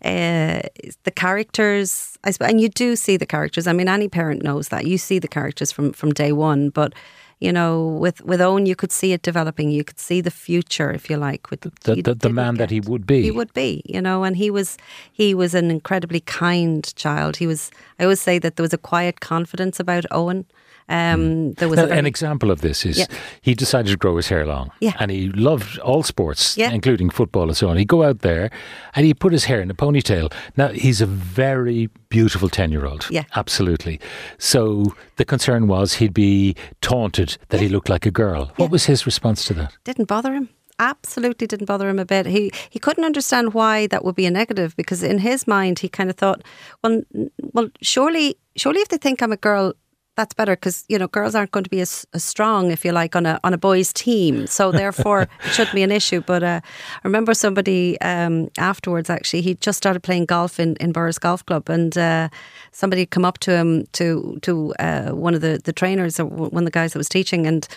uh, 0.04 0.62
the 1.04 1.12
characters, 1.16 2.18
I 2.24 2.32
suppose, 2.32 2.50
and 2.50 2.62
you 2.62 2.70
do 2.70 2.96
see 2.96 3.18
the 3.18 3.26
characters. 3.26 3.68
I 3.68 3.74
mean, 3.74 3.88
any 3.88 4.08
parent 4.10 4.44
knows 4.44 4.68
that 4.70 4.86
you 4.86 4.98
see 4.98 5.20
the 5.20 5.28
characters 5.28 5.72
from 5.72 5.94
from 5.94 6.12
day 6.12 6.32
one, 6.32 6.70
but. 6.70 6.94
You 7.40 7.52
know, 7.52 7.88
with 8.04 8.22
with 8.24 8.40
Eoghan, 8.40 8.66
you 8.68 8.76
could 8.76 8.92
see 8.94 9.12
it 9.12 9.22
developing. 9.22 9.70
You 9.70 9.84
could 9.84 10.00
see 10.00 10.22
the 10.22 10.32
future, 10.32 10.94
if 10.96 11.10
you 11.10 11.18
like. 11.18 11.50
With 11.52 11.62
The- 11.62 12.02
the- 12.02 12.16
the 12.16 12.30
man 12.30 12.56
that 12.56 12.72
he 12.72 12.80
would 12.80 13.06
be. 13.06 13.22
He 13.22 13.32
would 13.32 13.54
be, 13.54 13.82
you 13.86 14.02
know, 14.02 14.24
and 14.24 14.38
he 14.38 14.50
was 14.50 14.78
he 15.12 15.34
was 15.36 15.54
an 15.54 15.70
incredibly 15.70 16.22
kind 16.22 16.96
child. 16.96 17.36
He 17.38 17.48
was. 17.48 17.70
I 18.00 18.04
always 18.04 18.22
say 18.22 18.40
that 18.40 18.56
there 18.56 18.64
was 18.64 18.74
a 18.74 18.78
quiet 18.78 19.20
confidence 19.20 19.78
about 19.82 20.06
Eoghan. 20.10 20.46
Um, 20.90 21.54
there 21.54 21.70
was 21.70 21.78
Now, 21.78 21.86
very, 21.88 22.00
an 22.00 22.06
example 22.06 22.52
of 22.52 22.62
this 22.62 22.86
is 22.86 22.98
Yeah. 22.98 23.06
he 23.42 23.54
decided 23.56 23.92
to 23.92 23.98
grow 23.98 24.16
his 24.18 24.28
hair 24.28 24.46
long. 24.46 24.72
Yeah. 24.80 24.94
And 25.00 25.12
he 25.12 25.30
loved 25.30 25.80
all 25.80 26.04
sports, 26.04 26.58
Yeah. 26.58 26.72
including 26.72 27.10
football 27.10 27.44
and 27.44 27.56
so 27.58 27.70
on. 27.70 27.78
He'd 27.78 27.88
go 27.88 28.04
out 28.04 28.20
there 28.20 28.50
and 28.96 29.06
he'd 29.06 29.20
put 29.20 29.32
his 29.34 29.46
hair 29.46 29.62
in 29.62 29.72
a 29.72 29.74
ponytail. 29.74 30.32
Now, 30.58 30.68
he's 30.70 31.02
a 31.02 31.06
very 31.06 31.90
beautiful 32.10 32.50
10 32.50 32.72
year 32.72 32.86
old. 32.86 33.08
Yeah. 33.10 33.24
Absolutely. 33.36 34.00
So 34.38 34.94
the 35.16 35.26
concern 35.26 35.68
was 35.68 35.96
he'd 35.96 36.14
be 36.14 36.56
taunted 36.82 37.38
that 37.50 37.62
he 37.62 37.70
looked 37.70 37.90
like 37.90 38.06
a 38.06 38.12
girl. 38.12 38.52
What 38.58 38.70
was 38.72 38.86
his 38.86 39.06
response 39.06 39.46
to 39.46 39.54
that? 39.56 39.74
didn't 39.84 40.08
bother 40.08 40.34
him. 40.34 40.50
Absolutely 40.80 41.46
didn't 41.48 41.68
bother 41.68 41.88
him 41.88 42.00
a 42.00 42.06
bit. 42.06 42.26
He 42.26 42.52
he 42.70 42.80
couldn't 42.80 43.06
understand 43.06 43.54
why 43.54 43.88
that 43.88 44.04
would 44.04 44.16
be 44.16 44.26
a 44.26 44.32
negative 44.32 44.76
because 44.76 45.04
in 45.04 45.20
his 45.20 45.46
mind 45.48 45.80
he 45.80 45.88
kind 45.88 46.10
of 46.10 46.16
thought, 46.18 46.42
well, 46.84 46.94
n- 47.16 47.30
well, 47.54 47.70
surely, 47.82 48.36
surely 48.56 48.80
if 48.82 48.88
they 48.90 48.98
think 48.98 49.22
I'm 49.22 49.32
a 49.32 49.38
girl, 49.38 49.74
that's 50.16 50.34
better 50.34 50.56
because 50.56 50.86
you 50.88 51.00
know 51.00 51.08
girls 51.08 51.36
aren't 51.36 51.52
going 51.52 51.64
to 51.64 51.70
be 51.70 51.82
as, 51.82 52.06
as 52.14 52.24
strong 52.24 52.72
if 52.72 52.86
you 52.86 52.92
like 52.92 53.16
on 53.16 53.26
a 53.26 53.40
on 53.44 53.54
a 53.54 53.58
boys 53.58 53.92
team. 53.94 54.48
So 54.48 54.72
therefore, 54.82 55.24
it 55.24 55.54
shouldn't 55.54 55.76
be 55.76 55.84
an 55.84 55.92
issue. 55.92 56.22
But 56.22 56.44
uh, 56.44 56.62
I 56.64 57.08
remember 57.08 57.34
somebody 57.34 58.00
um, 58.02 58.50
afterwards 58.58 59.10
actually 59.10 59.42
he 59.42 59.56
just 59.56 59.78
started 59.78 60.02
playing 60.02 60.26
golf 60.26 60.60
in 60.60 60.76
in 60.78 60.94
Borris 60.94 61.20
Golf 61.20 61.46
Club 61.46 61.70
and. 61.70 61.98
Uh, 61.98 62.30
Somebody 62.76 63.04
had 63.04 63.12
come 63.12 63.24
up 63.24 63.38
to 63.40 63.56
him 63.56 63.86
to 63.94 64.40
to 64.42 64.74
uh, 64.80 65.12
one 65.12 65.36
of 65.36 65.42
the, 65.42 65.62
the 65.64 65.72
trainers 65.72 66.20
or 66.20 66.26
one 66.26 66.64
of 66.64 66.66
the 66.66 66.72
guys 66.72 66.94
that 66.94 67.00
was 67.00 67.08
teaching 67.08 67.46
and 67.46 67.68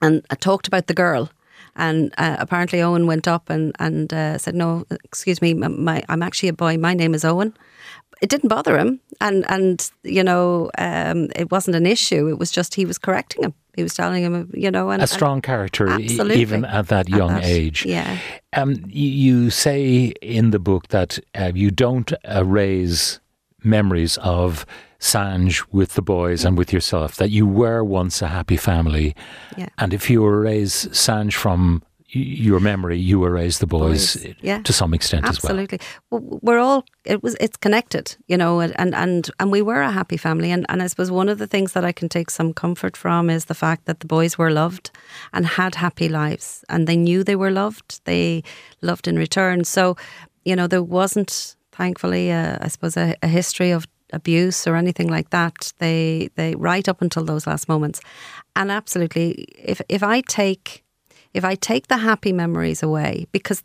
and 0.00 0.24
I 0.30 0.36
talked 0.36 0.68
about 0.68 0.86
the 0.86 0.94
girl. 0.94 1.28
And 1.76 2.12
uh, 2.16 2.36
apparently 2.38 2.78
Eoghan 2.78 3.06
went 3.06 3.26
up 3.26 3.50
and 3.50 3.74
and 3.80 4.12
uh, 4.12 4.38
said, 4.38 4.54
"No, 4.54 4.86
excuse 5.04 5.42
me, 5.42 5.54
my, 5.54 6.02
I'm 6.08 6.22
actually 6.22 6.48
a 6.48 6.52
boy. 6.52 6.78
My 6.78 6.94
name 6.94 7.12
is 7.12 7.24
Eoghan." 7.24 7.52
It 8.20 8.28
didn't 8.28 8.48
bother 8.48 8.78
him, 8.78 9.00
and 9.20 9.44
and 9.50 9.90
you 10.02 10.22
know, 10.22 10.70
um, 10.78 11.28
it 11.34 11.50
wasn't 11.50 11.76
an 11.76 11.86
issue. 11.86 12.28
It 12.28 12.38
was 12.38 12.50
just 12.50 12.74
he 12.74 12.84
was 12.84 12.98
correcting 12.98 13.44
him. 13.44 13.54
He 13.76 13.82
was 13.82 13.94
telling 13.94 14.22
him, 14.24 14.50
you 14.52 14.70
know, 14.70 14.90
and 14.90 15.02
A 15.02 15.06
strong 15.06 15.40
character, 15.40 15.88
e- 15.88 16.04
Absolutely. 16.04 16.40
even 16.40 16.64
at 16.64 16.88
that 16.88 17.08
young 17.08 17.34
that, 17.34 17.44
age. 17.44 17.86
yeah. 17.86 18.18
Um, 18.52 18.74
you, 18.88 19.08
you 19.08 19.50
say 19.50 20.12
in 20.20 20.50
the 20.50 20.58
book 20.58 20.88
that 20.88 21.18
uh, 21.38 21.52
you 21.54 21.70
don't 21.70 22.12
erase 22.24 23.20
memories 23.62 24.18
of 24.18 24.66
Sanj 24.98 25.64
with 25.72 25.94
the 25.94 26.02
boys 26.02 26.44
and 26.44 26.58
with 26.58 26.72
yourself, 26.72 27.14
that 27.16 27.30
you 27.30 27.46
were 27.46 27.82
once 27.84 28.20
a 28.22 28.26
happy 28.28 28.56
family. 28.56 29.14
Yeah. 29.56 29.68
And 29.78 29.94
if 29.94 30.10
you 30.10 30.26
erase 30.26 30.86
Sanj 30.88 31.32
from 31.32 31.82
your 32.12 32.58
memory, 32.60 32.98
you 32.98 33.24
erase 33.24 33.58
the 33.58 33.66
boys, 33.66 34.16
Boys, 34.16 34.34
yeah. 34.40 34.62
to 34.62 34.72
some 34.72 34.92
extent 34.92 35.26
as 35.26 35.42
well. 35.42 35.58
Absolutely. 35.58 35.78
We're 36.10 36.58
all 36.58 36.84
it 37.04 37.22
was 37.22 37.36
it's 37.40 37.56
connected, 37.56 38.16
you 38.26 38.36
know, 38.36 38.60
and 38.60 38.78
and 38.78 38.94
and, 38.94 39.30
and 39.38 39.52
we 39.52 39.62
were 39.62 39.80
a 39.80 39.90
happy 39.90 40.16
family 40.16 40.50
and, 40.50 40.66
and 40.68 40.82
I 40.82 40.88
suppose 40.88 41.10
one 41.10 41.28
of 41.28 41.38
the 41.38 41.46
things 41.46 41.72
that 41.72 41.84
I 41.84 41.92
can 41.92 42.08
take 42.08 42.30
some 42.30 42.52
comfort 42.52 42.96
from 42.96 43.30
is 43.30 43.44
the 43.44 43.54
fact 43.54 43.84
that 43.84 44.00
the 44.00 44.06
boys 44.06 44.36
were 44.36 44.50
loved 44.50 44.90
and 45.32 45.46
had 45.46 45.76
happy 45.76 46.08
lives 46.08 46.64
and 46.68 46.86
they 46.86 46.96
knew 46.96 47.22
they 47.22 47.36
were 47.36 47.50
loved. 47.50 48.00
They 48.04 48.42
loved 48.82 49.06
in 49.06 49.16
return. 49.16 49.64
So, 49.64 49.96
you 50.44 50.56
know, 50.56 50.66
there 50.66 50.82
wasn't 50.82 51.56
thankfully 51.72 52.30
a, 52.30 52.58
I 52.60 52.68
suppose 52.68 52.96
a, 52.96 53.14
a 53.22 53.28
history 53.28 53.70
of 53.70 53.86
abuse 54.12 54.66
or 54.66 54.74
anything 54.74 55.08
like 55.08 55.30
that. 55.30 55.72
They 55.78 56.30
they 56.34 56.56
right 56.56 56.88
up 56.88 57.02
until 57.02 57.24
those 57.24 57.46
last 57.46 57.68
moments. 57.68 58.00
And 58.56 58.72
absolutely 58.72 59.46
if 59.56 59.80
if 59.88 60.02
I 60.02 60.22
take 60.22 60.82
if 61.34 61.44
I 61.44 61.54
take 61.54 61.88
the 61.88 61.98
happy 61.98 62.32
memories 62.32 62.82
away 62.82 63.26
because 63.32 63.62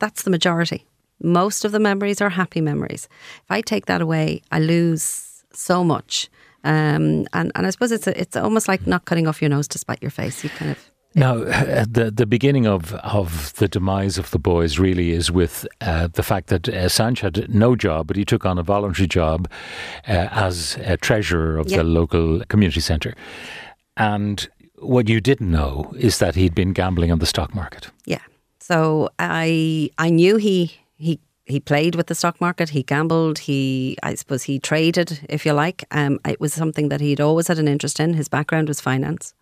that's 0.00 0.22
the 0.22 0.30
majority. 0.30 0.86
Most 1.22 1.64
of 1.64 1.72
the 1.72 1.80
memories 1.80 2.20
are 2.22 2.30
happy 2.30 2.60
memories. 2.60 3.08
If 3.44 3.50
I 3.50 3.60
take 3.60 3.86
that 3.86 4.00
away, 4.00 4.42
I 4.50 4.58
lose 4.60 5.44
so 5.52 5.84
much. 5.84 6.28
Um, 6.64 7.26
and, 7.32 7.52
and 7.54 7.66
I 7.66 7.70
suppose 7.70 7.92
it's 7.92 8.06
a, 8.06 8.18
it's 8.20 8.36
almost 8.36 8.68
like 8.68 8.86
not 8.86 9.04
cutting 9.04 9.26
off 9.26 9.40
your 9.42 9.48
nose 9.50 9.68
to 9.68 9.78
spite 9.78 10.02
your 10.02 10.10
face. 10.10 10.42
You 10.44 10.50
kind 10.50 10.70
of 10.70 10.78
Now, 11.14 11.38
uh, 11.42 11.84
the 11.90 12.10
the 12.10 12.26
beginning 12.26 12.66
of, 12.66 12.94
of 12.94 13.52
the 13.54 13.66
demise 13.68 14.18
of 14.18 14.30
the 14.30 14.38
boys 14.38 14.78
really 14.78 15.10
is 15.10 15.30
with 15.30 15.66
uh, 15.80 16.08
the 16.12 16.22
fact 16.22 16.46
that 16.48 16.68
uh, 16.68 16.88
Sanj 16.88 17.20
had 17.20 17.52
no 17.52 17.76
job, 17.76 18.06
but 18.06 18.16
he 18.16 18.24
took 18.24 18.44
on 18.46 18.58
a 18.58 18.62
voluntary 18.62 19.08
job 19.08 19.48
uh, 20.08 20.28
as 20.30 20.76
a 20.84 20.96
treasurer 20.96 21.58
of 21.58 21.66
Yeah. 21.68 21.78
the 21.78 21.84
local 21.84 22.40
community 22.48 22.80
centre. 22.80 23.14
And 23.96 24.48
what 24.80 25.08
you 25.08 25.20
didn't 25.20 25.50
know 25.50 25.92
is 25.98 26.18
that 26.18 26.34
he'd 26.34 26.54
been 26.54 26.72
gambling 26.72 27.12
on 27.12 27.18
the 27.18 27.26
stock 27.26 27.54
market. 27.54 27.90
Yeah. 28.04 28.22
So 28.58 29.10
I 29.18 29.90
I 29.98 30.10
knew 30.10 30.36
he 30.36 30.78
he 30.96 31.20
he 31.44 31.60
played 31.60 31.94
with 31.94 32.06
the 32.06 32.14
stock 32.14 32.40
market. 32.40 32.70
He 32.70 32.82
gambled. 32.82 33.40
He 33.40 33.96
I 34.02 34.14
suppose 34.14 34.44
he 34.44 34.58
traded, 34.58 35.26
if 35.28 35.44
you 35.44 35.52
like. 35.52 35.84
Um, 35.90 36.18
it 36.26 36.40
was 36.40 36.54
something 36.54 36.88
that 36.88 37.00
he'd 37.00 37.20
always 37.20 37.48
had 37.48 37.58
an 37.58 37.68
interest 37.68 38.00
in. 38.00 38.14
His 38.14 38.28
background 38.28 38.68
was 38.68 38.80
finance, 38.80 39.34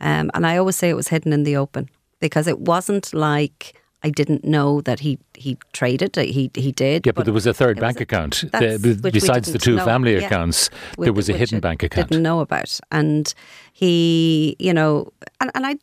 um, 0.00 0.30
and 0.34 0.46
I 0.46 0.56
always 0.56 0.76
say 0.76 0.90
it 0.90 0.96
was 0.96 1.08
hidden 1.08 1.32
in 1.32 1.44
the 1.44 1.56
open 1.56 1.88
because 2.20 2.46
it 2.46 2.60
wasn't 2.60 3.12
like. 3.12 3.80
I 4.06 4.10
didn't 4.10 4.44
know 4.44 4.82
that 4.82 5.00
he 5.00 5.18
he 5.34 5.56
traded. 5.72 6.16
Uh, 6.18 6.22
he 6.22 6.50
he 6.54 6.72
did. 6.72 7.06
Yeah, 7.06 7.12
but, 7.16 7.24
there 7.24 7.34
was 7.34 7.46
a 7.46 7.54
third 7.54 7.80
bank 7.80 8.00
a- 8.00 8.02
account. 8.02 8.44
that's 8.52 8.82
The- 8.82 8.94
which 9.02 9.14
we 9.14 9.20
besides 9.20 9.50
the 9.52 9.58
two 9.58 9.76
know. 9.76 9.84
family 9.84 10.12
Yeah. 10.12 10.26
accounts, 10.26 10.70
With- 10.98 11.06
there 11.06 11.12
was 11.12 11.28
a 11.28 11.32
hidden 11.32 11.56
I 11.56 11.60
bank 11.60 11.82
account. 11.82 12.10
Didn't 12.10 12.22
know 12.22 12.40
about, 12.40 12.78
and 12.90 13.32
he, 13.72 14.56
you 14.58 14.72
know, 14.74 15.08
and, 15.40 15.50
and 15.54 15.66
I, 15.66 15.76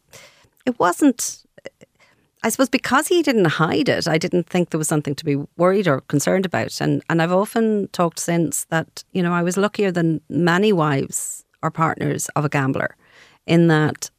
it 0.66 0.80
wasn't. 0.80 1.44
I 2.44 2.50
suppose 2.50 2.70
because 2.70 3.08
he 3.08 3.22
didn't 3.22 3.46
hide 3.46 3.88
it, 3.98 4.08
I 4.08 4.18
didn't 4.18 4.50
think 4.50 4.70
there 4.70 4.80
was 4.80 4.88
something 4.88 5.13
to 5.16 5.25
be 5.25 5.36
worried 5.58 5.88
or 5.88 6.01
concerned 6.01 6.46
about. 6.46 6.82
And 6.82 7.01
and 7.10 7.22
I've 7.22 7.32
often 7.32 7.88
talked 7.92 8.20
since 8.20 8.66
that 8.70 9.04
you 9.13 9.22
know 9.24 9.34
I 9.40 9.44
was 9.44 9.58
luckier 9.58 9.92
than 9.92 10.22
many 10.30 10.74
wives 10.74 11.44
or 11.63 11.72
partners 11.72 12.30
of 12.36 12.46
a 12.46 12.50
gambler, 12.50 12.96
in 13.46 13.68
that, 13.68 14.10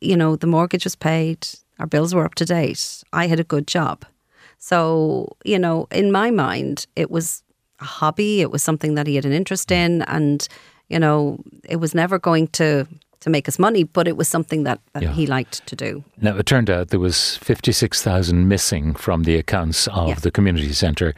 you 0.00 0.16
know, 0.16 0.36
the 0.36 0.46
mortgage 0.48 0.84
was 0.84 0.96
paid, 0.96 1.46
our 1.78 1.86
bills 1.86 2.14
were 2.14 2.24
up 2.24 2.34
to 2.36 2.44
date, 2.44 3.02
I 3.12 3.26
had 3.26 3.40
a 3.40 3.44
good 3.44 3.66
job, 3.66 4.04
so 4.58 5.36
you 5.44 5.58
know, 5.58 5.86
in 5.90 6.10
my 6.12 6.30
mind, 6.30 6.86
it 6.96 7.10
was 7.10 7.42
a 7.80 7.84
hobby. 7.84 8.40
It 8.40 8.50
was 8.50 8.62
something 8.62 8.94
that 8.94 9.06
he 9.06 9.16
had 9.16 9.24
an 9.24 9.32
interest 9.32 9.68
mm. 9.68 9.76
in, 9.76 10.02
and 10.02 10.46
you 10.88 10.98
know, 10.98 11.38
it 11.68 11.76
was 11.76 11.94
never 11.94 12.18
going 12.18 12.48
to 12.48 12.86
to 13.20 13.30
make 13.30 13.48
us 13.48 13.58
money, 13.58 13.84
but 13.84 14.06
it 14.06 14.18
was 14.18 14.28
something 14.28 14.64
that, 14.64 14.80
that 14.92 15.02
Yeah. 15.02 15.12
he 15.12 15.26
liked 15.26 15.66
to 15.66 15.74
do. 15.74 16.04
Now, 16.20 16.36
it 16.36 16.44
turned 16.44 16.68
out 16.68 16.88
there 16.88 17.00
was 17.00 17.38
56,000 17.38 18.46
missing 18.48 18.94
from 18.94 19.22
the 19.22 19.36
accounts 19.36 19.88
of 19.88 20.08
Yeah. 20.08 20.14
the 20.16 20.30
community 20.30 20.74
centre. 20.74 21.14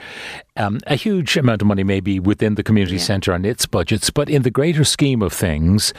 Um, 0.58 0.78
a 0.86 0.94
huge 0.94 1.36
amount 1.36 1.60
of 1.62 1.68
money 1.68 1.84
maybe 1.84 2.18
within 2.18 2.54
the 2.54 2.62
community 2.62 2.96
Yeah. 2.96 3.02
centre 3.02 3.32
and 3.34 3.44
its 3.44 3.66
budgets, 3.66 4.10
but 4.10 4.28
in 4.30 4.42
the 4.42 4.50
greater 4.50 4.84
scheme 4.84 5.20
of 5.22 5.32
things, 5.32 5.92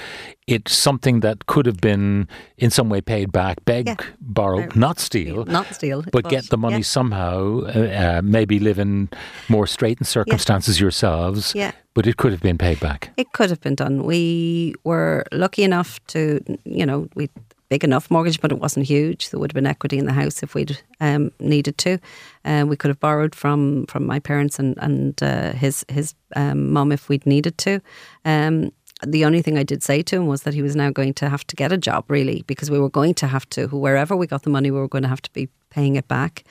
it's 0.48 0.76
something 0.76 1.20
that 1.22 1.46
could 1.46 1.66
have 1.68 1.80
been 1.80 2.28
in 2.58 2.72
some 2.72 2.90
way 2.90 3.02
paid 3.02 3.32
back, 3.32 3.64
beg, 3.66 3.86
Yeah. 3.88 3.96
borrow, 4.20 4.62
Or 4.62 4.70
not 4.76 5.00
steal. 5.00 5.46
Not 5.46 5.68
steal, 5.76 6.04
But 6.12 6.30
get 6.30 6.50
the 6.50 6.58
money 6.58 6.78
yeah. 6.78 6.84
somehow, 6.84 7.62
uh, 7.66 8.18
uh, 8.18 8.22
maybe 8.24 8.58
live 8.60 8.80
in 8.80 9.10
more 9.48 9.68
straitened 9.68 10.08
circumstances 10.08 10.80
yourselves, 10.80 11.54
Yeah. 11.56 11.72
but 11.94 12.08
it 12.08 12.18
could 12.18 12.32
have 12.32 12.42
been 12.42 12.58
paid 12.58 12.80
back. 12.80 13.12
It 13.18 13.34
could 13.34 13.50
have 13.50 13.62
been 13.62 13.76
done. 13.76 14.04
We 14.06 14.74
were 14.84 15.24
lucky 15.32 15.64
enough 15.64 16.00
to, 16.08 16.40
you 16.66 16.86
know, 16.86 17.08
we 17.16 17.30
big 17.70 17.84
enough 17.84 18.10
mortgage, 18.10 18.40
but 18.42 18.52
it 18.52 18.60
wasn't 18.60 18.86
huge. 18.86 19.30
There 19.30 19.40
would 19.40 19.52
have 19.52 19.56
been 19.56 19.68
equity 19.68 19.98
in 19.98 20.06
the 20.06 20.14
house 20.14 20.44
if 20.44 20.56
we'd 20.56 20.80
um, 21.02 21.32
needed 21.40 21.78
to. 21.80 22.00
Uh, 22.46 22.66
we 22.68 22.76
could 22.76 22.90
have 22.90 23.00
borrowed 23.00 23.36
from 23.36 23.86
from 23.88 24.06
my 24.06 24.20
parents 24.20 24.60
and 24.60 24.78
and 24.82 25.22
uh, 25.24 25.52
his 25.54 25.86
his 25.90 26.14
um, 26.36 26.72
mum 26.72 26.92
if 26.92 27.10
we'd 27.10 27.26
needed 27.26 27.58
to. 27.60 27.82
Um, 28.26 28.72
the 29.06 29.26
only 29.26 29.44
thing 29.44 29.60
I 29.60 29.64
did 29.64 29.84
say 29.84 30.02
to 30.02 30.16
him 30.16 30.26
was 30.26 30.42
that 30.42 30.56
he 30.56 30.64
was 30.64 30.76
now 30.76 30.90
going 30.90 31.14
to 31.16 31.30
have 31.30 31.46
to 31.48 31.56
get 31.56 31.72
a 31.72 31.78
job, 31.78 32.06
really, 32.10 32.44
because 32.48 32.72
we 32.72 32.80
were 32.80 32.90
going 32.90 33.14
to 33.16 33.28
have 33.28 33.48
to, 33.50 33.68
wherever 33.68 34.16
we 34.16 34.26
got 34.26 34.42
the 34.42 34.50
money, 34.50 34.72
we 34.72 34.80
were 34.80 34.88
going 34.88 35.04
to 35.04 35.08
have 35.10 35.22
to 35.22 35.32
be 35.34 35.50
paying 35.70 35.98
it 35.98 36.08
back. 36.08 36.44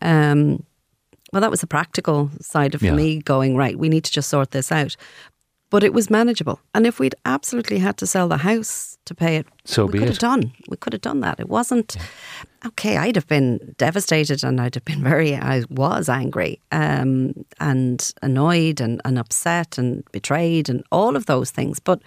Um, 0.00 0.64
well, 1.32 1.40
that 1.42 1.50
was 1.50 1.60
the 1.60 1.66
practical 1.66 2.30
side 2.40 2.76
of 2.76 2.82
Yeah. 2.82 2.94
me 2.94 3.18
going, 3.20 3.56
right, 3.56 3.76
we 3.76 3.88
need 3.88 4.04
to 4.04 4.12
just 4.12 4.28
sort 4.28 4.52
this 4.52 4.70
out. 4.70 4.96
But 5.70 5.84
it 5.84 5.92
was 5.92 6.08
manageable. 6.08 6.60
And 6.74 6.86
if 6.86 6.98
we'd 6.98 7.14
absolutely 7.26 7.78
had 7.78 7.98
to 7.98 8.06
sell 8.06 8.26
the 8.28 8.38
house 8.38 8.96
to 9.04 9.14
pay 9.14 9.36
it, 9.36 9.46
So 9.64 9.84
we 9.84 9.98
could 9.98 10.02
it. 10.08 10.08
have 10.08 10.18
done. 10.18 10.52
We 10.68 10.76
could 10.78 10.94
have 10.94 11.02
done 11.02 11.20
that. 11.20 11.38
It 11.40 11.48
wasn't 11.50 11.96
okay. 12.64 12.96
I'd 12.96 13.16
have 13.16 13.26
been 13.26 13.74
devastated 13.76 14.42
and 14.44 14.60
I'd 14.62 14.74
have 14.76 14.84
been 14.86 15.02
very, 15.02 15.34
I 15.36 15.64
was 15.68 16.08
angry 16.08 16.60
um, 16.72 17.34
and 17.60 18.14
annoyed 18.22 18.80
and, 18.80 19.02
and 19.04 19.18
upset 19.18 19.76
and 19.78 20.02
betrayed 20.10 20.70
and 20.70 20.82
all 20.90 21.16
of 21.16 21.26
those 21.26 21.50
things. 21.50 21.78
But 21.80 22.00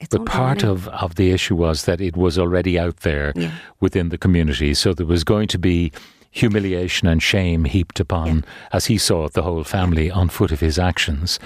it's 0.00 0.10
But 0.16 0.26
part 0.26 0.62
of, 0.62 0.86
of 0.88 1.14
the 1.16 1.30
issue 1.32 1.56
was 1.56 1.84
that 1.84 2.00
it 2.00 2.16
was 2.16 2.38
already 2.38 2.78
out 2.78 2.98
there 2.98 3.32
Yeah. 3.34 3.50
within 3.80 4.08
the 4.10 4.18
community. 4.18 4.74
So 4.74 4.94
there 4.94 5.06
was 5.06 5.24
going 5.24 5.48
to 5.48 5.58
be 5.58 5.90
humiliation 6.30 7.06
and 7.08 7.22
shame 7.22 7.64
heaped 7.64 8.00
upon, 8.00 8.44
as 8.72 8.86
he 8.86 8.98
saw 8.98 9.26
it, 9.26 9.32
the 9.34 9.42
whole 9.42 9.62
family 9.64 10.10
on 10.10 10.28
foot 10.28 10.50
of 10.52 10.58
his 10.60 10.78
actions. 10.80 11.38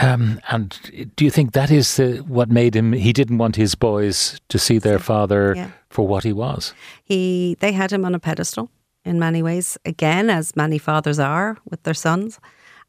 Um, 0.00 0.40
and 0.50 0.78
do 1.16 1.24
you 1.24 1.30
think 1.30 1.52
that 1.52 1.70
is 1.70 1.96
the, 1.96 2.18
what 2.28 2.48
made 2.50 2.74
him? 2.74 2.92
He 2.92 3.12
didn't 3.12 3.38
want 3.38 3.56
his 3.56 3.74
boys 3.74 4.40
to 4.48 4.58
see 4.58 4.78
their 4.78 4.98
father 4.98 5.54
Yeah. 5.56 5.70
for 5.90 6.06
what 6.06 6.24
he 6.24 6.32
was. 6.32 6.72
He 7.04 7.56
they 7.60 7.72
had 7.72 7.92
him 7.92 8.04
on 8.04 8.14
a 8.14 8.18
pedestal 8.18 8.68
in 9.04 9.18
many 9.18 9.42
ways, 9.42 9.76
again 9.84 10.30
as 10.30 10.54
many 10.56 10.78
fathers 10.78 11.18
are 11.18 11.56
with 11.70 11.82
their 11.82 11.94
sons, 11.94 12.38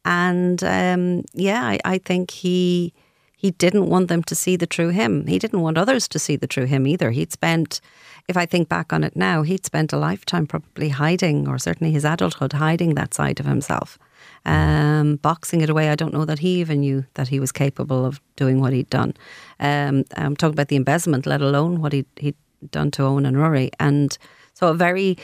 and 0.06 0.64
um, 0.64 1.24
yeah, 1.34 1.64
I, 1.66 1.80
I 1.86 1.98
think 1.98 2.32
he 2.32 2.94
he 3.36 3.52
didn't 3.52 3.90
want 3.90 4.08
them 4.08 4.24
to 4.24 4.36
see 4.36 4.56
the 4.58 4.68
true 4.68 4.90
him. 4.90 5.28
He 5.28 5.38
didn't 5.40 5.62
want 5.62 5.78
others 5.78 6.08
to 6.10 6.20
see 6.20 6.38
the 6.38 6.48
true 6.48 6.66
him 6.66 6.88
either. 6.88 7.12
He'd 7.12 7.34
spent, 7.34 7.82
if 8.30 8.38
I 8.38 8.46
think 8.46 8.70
back 8.70 8.94
on 8.94 9.04
it 9.04 9.16
now, 9.18 9.42
he'd 9.44 9.66
spent 9.66 9.92
a 9.92 9.98
lifetime 9.98 10.48
probably 10.48 10.90
hiding, 10.90 11.48
or 11.50 11.58
certainly 11.60 11.92
his 11.92 12.06
adulthood 12.06 12.54
hiding 12.54 12.96
that 12.96 13.14
side 13.14 13.42
of 13.42 13.46
himself. 13.46 13.98
Um, 14.46 15.16
boxing 15.18 15.62
it 15.62 15.70
away. 15.70 15.90
I 15.90 15.96
don't 15.96 16.14
know 16.14 16.26
that 16.26 16.40
he 16.40 16.60
even 16.60 16.82
knew 16.82 17.06
that 17.14 17.30
he 17.30 17.40
was 17.40 17.52
capable 17.52 18.06
of 18.06 18.20
doing 18.36 18.60
what 18.60 18.74
he'd 18.74 18.90
done. 18.90 19.14
Um, 19.60 20.04
I'm 20.18 20.36
talking 20.36 20.54
about 20.54 20.68
the 20.68 20.76
embezzlement, 20.76 21.26
let 21.26 21.42
alone 21.42 21.82
what 21.82 21.94
he'd, 21.94 22.08
he'd 22.18 22.36
done 22.72 22.92
to 22.92 23.04
Eoghan 23.04 23.26
and 23.26 23.38
Ruairi. 23.38 23.70
And 23.80 24.18
so 24.54 24.68
a 24.68 24.74
very 24.74 25.18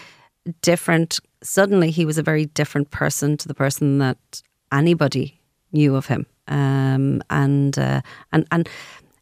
different, 0.61 1.19
suddenly 1.43 1.91
he 1.91 2.05
was 2.05 2.17
a 2.17 2.23
very 2.23 2.45
different 2.45 2.91
person 2.91 3.35
to 3.37 3.47
the 3.47 3.53
person 3.53 3.97
that 3.97 4.41
anybody 4.71 5.39
knew 5.73 5.95
of 5.95 6.05
him. 6.07 6.25
Um, 6.47 7.21
and, 7.29 7.77
uh, 7.77 8.01
and, 8.31 8.47
and 8.51 8.69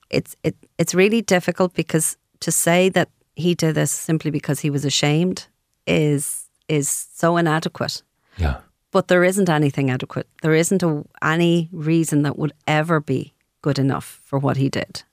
it's, 0.10 0.36
it, 0.44 0.56
it's 0.78 0.94
really 0.94 1.22
difficult 1.22 1.74
because 1.74 2.18
to 2.42 2.52
say 2.52 2.90
that 2.90 3.10
he 3.36 3.56
did 3.56 3.76
this 3.76 3.92
simply 3.92 4.32
because 4.32 4.60
he 4.60 4.70
was 4.70 4.86
ashamed 4.86 5.48
is, 5.86 6.46
is 6.68 6.90
so 6.90 7.38
inadequate 7.38 8.04
Yeah. 8.38 8.58
But 8.92 9.08
there 9.08 9.24
isn't 9.24 9.50
anything 9.50 9.90
adequate. 9.90 10.28
There 10.42 10.54
isn't 10.54 10.84
a, 10.84 11.04
any 11.22 11.70
reason 11.72 12.24
that 12.24 12.38
would 12.38 12.54
ever 12.68 13.00
be 13.00 13.34
good 13.62 13.80
enough 13.80 14.22
for 14.26 14.40
what 14.40 14.58
he 14.58 14.70
did. 14.70 15.04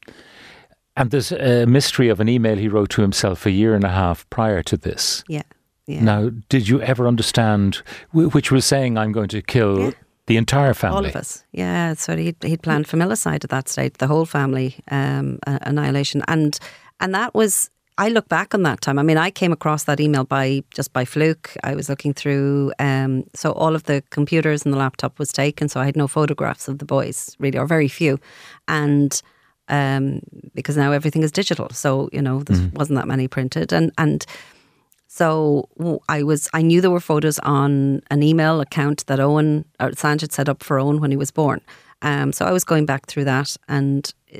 And 0.97 1.11
there's 1.11 1.33
a 1.33 1.66
mystery 1.66 2.09
of 2.09 2.21
an 2.21 2.28
email 2.28 2.57
he 2.57 2.69
wrote 2.69 2.90
to 2.90 3.02
himself 3.02 3.47
a 3.47 3.50
year 3.50 3.75
and 3.75 3.83
a 3.85 3.88
half 3.88 4.28
prior 4.31 4.62
to 4.62 4.76
this. 4.76 5.25
Yeah. 5.28 5.43
Yeah. 5.87 6.02
Now, 6.04 6.31
did 6.49 6.69
you 6.69 6.81
ever 6.83 7.07
understand, 7.09 7.83
which 8.12 8.50
was 8.50 8.64
saying, 8.64 8.97
I'm 8.97 9.12
going 9.12 9.28
to 9.28 9.43
kill 9.43 9.78
Yeah. 9.81 9.90
the 10.26 10.37
entire 10.37 10.73
family? 10.73 10.97
All 10.97 11.04
of 11.07 11.16
us. 11.16 11.45
Yeah. 11.52 11.95
So 11.95 12.16
he'd, 12.16 12.37
he'd 12.43 12.62
planned 12.62 12.87
familicide 12.87 13.45
at 13.45 13.50
that 13.50 13.69
stage, 13.69 13.95
the 13.99 14.07
whole 14.07 14.25
family 14.25 14.76
um, 14.90 15.38
uh, 15.47 15.59
annihilation. 15.62 16.23
And 16.28 16.59
and 17.00 17.12
that 17.14 17.35
was, 17.35 17.71
I 17.97 18.09
look 18.09 18.29
back 18.29 18.55
on 18.55 18.65
that 18.65 18.81
time. 18.81 18.99
I 18.99 19.03
mean, 19.03 19.19
I 19.19 19.31
came 19.31 19.53
across 19.53 19.85
that 19.85 20.01
email 20.01 20.25
by 20.25 20.63
just 20.75 20.93
by 20.93 21.05
fluke. 21.05 21.57
I 21.63 21.75
was 21.77 21.89
looking 21.89 22.13
through, 22.13 22.73
um, 22.81 23.25
so 23.35 23.53
all 23.53 23.77
of 23.77 23.85
the 23.85 24.03
computers 24.11 24.65
and 24.65 24.75
the 24.75 24.79
laptop 24.79 25.19
was 25.19 25.33
taken. 25.33 25.69
So 25.69 25.81
I 25.81 25.85
had 25.85 25.97
no 25.97 26.09
photographs 26.09 26.67
of 26.67 26.79
the 26.79 26.85
boys, 26.85 27.37
really, 27.39 27.57
or 27.57 27.67
very 27.67 27.87
few. 27.87 28.19
And 28.67 29.23
um, 29.69 30.21
because 30.55 30.77
now 30.77 30.91
everything 30.91 31.23
is 31.23 31.31
digital. 31.31 31.71
So, 31.71 32.11
you 32.13 32.21
know, 32.21 32.43
there 32.43 32.71
wasn't 32.75 32.97
that 32.97 33.07
many 33.07 33.29
printed. 33.29 33.73
And, 33.73 33.93
and, 33.97 34.27
so 35.07 35.69
I 36.09 36.25
was 36.25 36.49
I 36.53 36.61
knew 36.61 36.81
there 36.81 36.91
were 36.91 36.99
photos 36.99 37.39
on 37.39 38.03
an 38.11 38.25
email 38.25 38.61
account 38.61 39.07
that 39.07 39.21
Eoghan 39.21 39.65
or 39.79 39.91
Sanj 39.91 40.23
had 40.23 40.33
set 40.33 40.49
up 40.49 40.61
for 40.61 40.77
Eoghan 40.77 40.99
when 40.99 41.13
he 41.13 41.17
was 41.17 41.31
born. 41.31 41.61
Um, 42.03 42.33
so 42.33 42.45
I 42.45 42.51
was 42.51 42.65
going 42.65 42.85
back 42.85 43.07
through 43.07 43.23
that, 43.27 43.57
and 43.69 44.13
uh, 44.35 44.39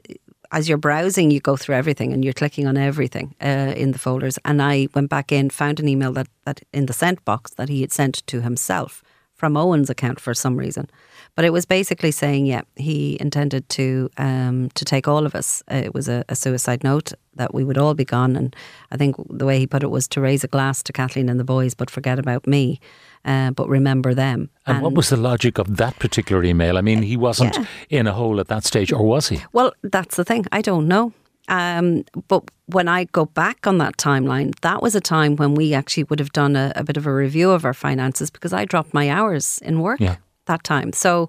as 0.53 0.69
you're 0.69 0.79
browsing, 0.79 1.31
you 1.31 1.41
go 1.41 1.57
through 1.57 1.75
everything 1.75 2.13
and 2.13 2.25
you're 2.25 2.33
clicking 2.35 2.67
on 2.67 2.77
everything 2.77 3.35
uh, 3.41 3.75
in 3.77 3.93
the 3.93 3.99
folders. 3.99 4.39
And 4.45 4.63
I 4.63 4.89
went 4.95 5.11
back 5.11 5.33
in, 5.33 5.51
found 5.51 5.81
an 5.81 5.89
email 5.89 6.13
that 6.13 6.29
that 6.45 6.61
in 6.73 6.87
the 6.87 6.93
sent 6.93 7.25
box 7.25 7.53
that 7.55 7.69
he 7.69 7.81
had 7.81 7.93
sent 7.93 8.27
to 8.27 8.41
himself 8.41 9.03
from 9.35 9.55
Eoghan's 9.55 9.91
account 9.91 10.21
for 10.21 10.35
some 10.35 10.57
reason. 10.57 10.89
But 11.37 11.45
it 11.45 11.53
was 11.53 11.67
basically 11.67 12.13
saying, 12.13 12.47
yeah, 12.47 12.63
he 12.77 13.19
intended 13.21 13.69
to 13.71 14.09
um, 14.17 14.71
to 14.75 14.85
take 14.85 15.09
all 15.09 15.27
of 15.27 15.35
us. 15.35 15.63
Uh, 15.71 15.83
it 15.85 15.95
was 15.95 16.09
a, 16.09 16.25
a 16.29 16.37
suicide 16.37 16.85
note 16.85 17.13
that 17.35 17.53
we 17.53 17.65
would 17.65 17.79
all 17.79 17.95
be 17.95 18.05
gone. 18.05 18.37
And 18.37 18.55
I 18.93 18.97
think 18.97 19.17
the 19.29 19.45
way 19.45 19.59
he 19.59 19.67
put 19.67 19.83
it 19.83 19.91
was 19.91 20.07
to 20.09 20.21
raise 20.21 20.45
a 20.45 20.49
glass 20.49 20.83
to 20.85 20.93
Kathleen 20.93 21.29
and 21.29 21.41
the 21.41 21.45
boys, 21.45 21.75
but 21.75 21.91
forget 21.91 22.19
about 22.19 22.47
me, 22.47 22.81
uh, 23.25 23.51
but 23.51 23.69
remember 23.69 24.15
them. 24.15 24.49
And, 24.67 24.83
what 24.83 24.95
was 24.95 25.09
the 25.09 25.17
logic 25.17 25.59
of 25.59 25.77
that 25.77 25.99
particular 25.99 26.45
email? 26.45 26.77
I 26.79 26.81
mean, 26.83 27.03
he 27.03 27.17
wasn't 27.17 27.57
Yeah. 27.57 27.67
in 28.01 28.07
a 28.07 28.13
hole 28.13 28.41
at 28.41 28.49
that 28.49 28.65
stage, 28.65 28.93
or 28.93 29.03
was 29.07 29.29
he? 29.29 29.39
Well, 29.53 29.73
that's 29.83 30.17
the 30.17 30.25
thing. 30.25 30.47
I 30.53 30.61
don't 30.63 30.87
know. 30.89 31.13
Um, 31.49 32.05
but 32.29 32.43
when 32.67 32.89
I 32.89 33.05
go 33.13 33.27
back 33.27 33.67
on 33.67 33.77
that 33.79 33.97
timeline, 33.99 34.55
that 34.61 34.81
was 34.83 34.95
a 34.95 35.01
time 35.01 35.37
when 35.37 35.55
we 35.55 35.75
actually 35.75 36.05
would 36.05 36.19
have 36.19 36.33
done 36.33 36.57
a, 36.57 36.73
a 36.75 36.83
bit 36.85 36.97
of 36.97 37.07
a 37.07 37.15
review 37.15 37.51
of 37.51 37.65
our 37.65 37.75
finances 37.75 38.31
because 38.31 38.53
I 38.55 38.65
dropped 38.65 38.95
my 38.95 39.11
hours 39.11 39.59
in 39.63 39.81
work 39.81 40.01
Yeah. 40.01 40.17
that 40.47 40.65
time. 40.65 40.93
So 40.95 41.29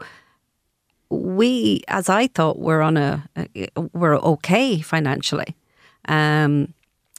we, 1.10 1.82
as 1.88 2.10
I 2.10 2.28
thought, 2.28 2.60
were 2.60 2.82
on 2.82 2.98
a, 2.98 3.28
were 3.94 4.16
okay 4.16 4.82
financially. 4.82 5.56
Um, 6.08 6.74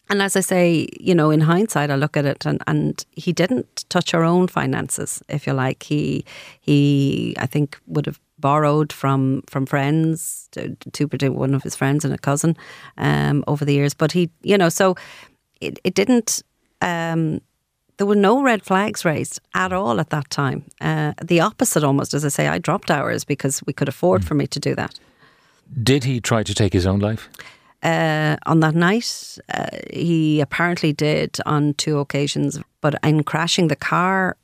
and 0.09 0.23
as 0.23 0.37
I 0.37 0.41
say, 0.41 0.89
you 1.01 1.15
know, 1.15 1.31
in 1.31 1.41
hindsight, 1.41 1.91
I 1.91 1.97
look 1.97 2.17
at 2.17 2.25
it, 2.25 2.47
and, 2.47 2.63
and 2.67 3.05
he 3.13 3.33
didn't 3.33 3.85
touch 3.89 4.15
our 4.15 4.23
own 4.23 4.47
finances, 4.47 5.23
if 5.29 5.47
you 5.47 5.53
like. 5.53 5.83
He 5.83 6.25
he, 6.61 7.35
I 7.39 7.47
think, 7.47 7.79
would 7.87 8.07
have 8.07 8.21
borrowed 8.39 8.93
from 8.93 9.43
from 9.49 9.67
friends, 9.67 10.49
to, 10.53 10.77
to 10.93 11.07
one 11.31 11.55
of 11.55 11.63
his 11.63 11.75
friends 11.75 12.05
and 12.05 12.15
a 12.15 12.19
cousin, 12.19 12.57
um, 12.99 13.43
over 13.47 13.65
the 13.65 13.75
years. 13.75 13.95
But 13.95 14.13
he, 14.13 14.31
you 14.43 14.57
know, 14.57 14.69
so 14.69 14.95
it 15.61 15.79
it 15.83 15.95
didn't. 15.95 16.43
Um, 16.81 17.41
there 17.97 18.07
were 18.07 18.15
no 18.15 18.43
red 18.43 18.63
flags 18.63 19.05
raised 19.05 19.41
at 19.55 19.73
all 19.73 20.01
at 20.01 20.11
that 20.11 20.29
time. 20.31 20.65
Uh, 20.81 21.15
the 21.25 21.41
opposite, 21.41 21.83
almost, 21.83 22.15
as 22.15 22.25
I 22.25 22.29
say, 22.29 22.47
I 22.47 22.59
dropped 22.59 22.91
hours 22.91 23.25
because 23.25 23.63
we 23.67 23.73
could 23.73 23.89
afford 23.89 24.23
for 24.23 24.35
me 24.35 24.47
to 24.47 24.61
do 24.61 24.75
that. 24.75 25.01
Did 25.83 26.05
he 26.05 26.21
try 26.21 26.43
to 26.43 26.55
take 26.55 26.75
his 26.75 26.87
own 26.87 27.01
life? 27.01 27.29
Uh, 27.87 28.37
on 28.47 28.61
that 28.61 28.75
night. 28.75 29.38
Uh, 29.55 29.69
he 29.93 30.40
apparently 30.40 30.93
did 30.93 31.38
on 31.47 31.75
two 31.75 31.99
occasions, 31.99 32.59
but 32.81 32.95
in 33.02 33.23
crashing 33.23 33.69
the 33.69 33.76
car, 33.76 34.37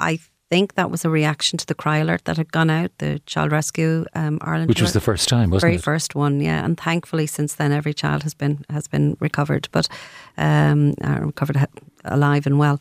I 0.00 0.18
think 0.48 0.74
that 0.74 0.90
was 0.90 1.04
a 1.04 1.10
reaction 1.10 1.58
to 1.58 1.66
the 1.66 1.74
cry 1.74 1.98
alert 1.98 2.24
that 2.24 2.36
had 2.36 2.52
gone 2.52 2.70
out, 2.70 2.90
the 2.98 3.20
Child 3.26 3.52
Rescue 3.52 4.04
um, 4.14 4.38
Ireland, 4.40 4.68
Which 4.68 4.80
was 4.80 4.92
the 4.92 5.00
first 5.00 5.28
time, 5.28 5.50
wasn't 5.50 5.62
very 5.68 5.74
it? 5.76 5.82
first 5.82 6.14
one, 6.14 6.40
yeah. 6.40 6.64
And 6.64 6.78
thankfully, 6.78 7.26
since 7.26 7.54
then, 7.56 7.72
every 7.72 7.94
child 7.94 8.22
has 8.22 8.34
been 8.34 8.64
has 8.70 8.88
been 8.88 9.16
recovered, 9.20 9.68
but 9.72 9.88
um, 10.38 10.94
uh, 11.04 11.18
recovered 11.20 11.66
alive 12.04 12.46
and 12.46 12.58
well. 12.58 12.80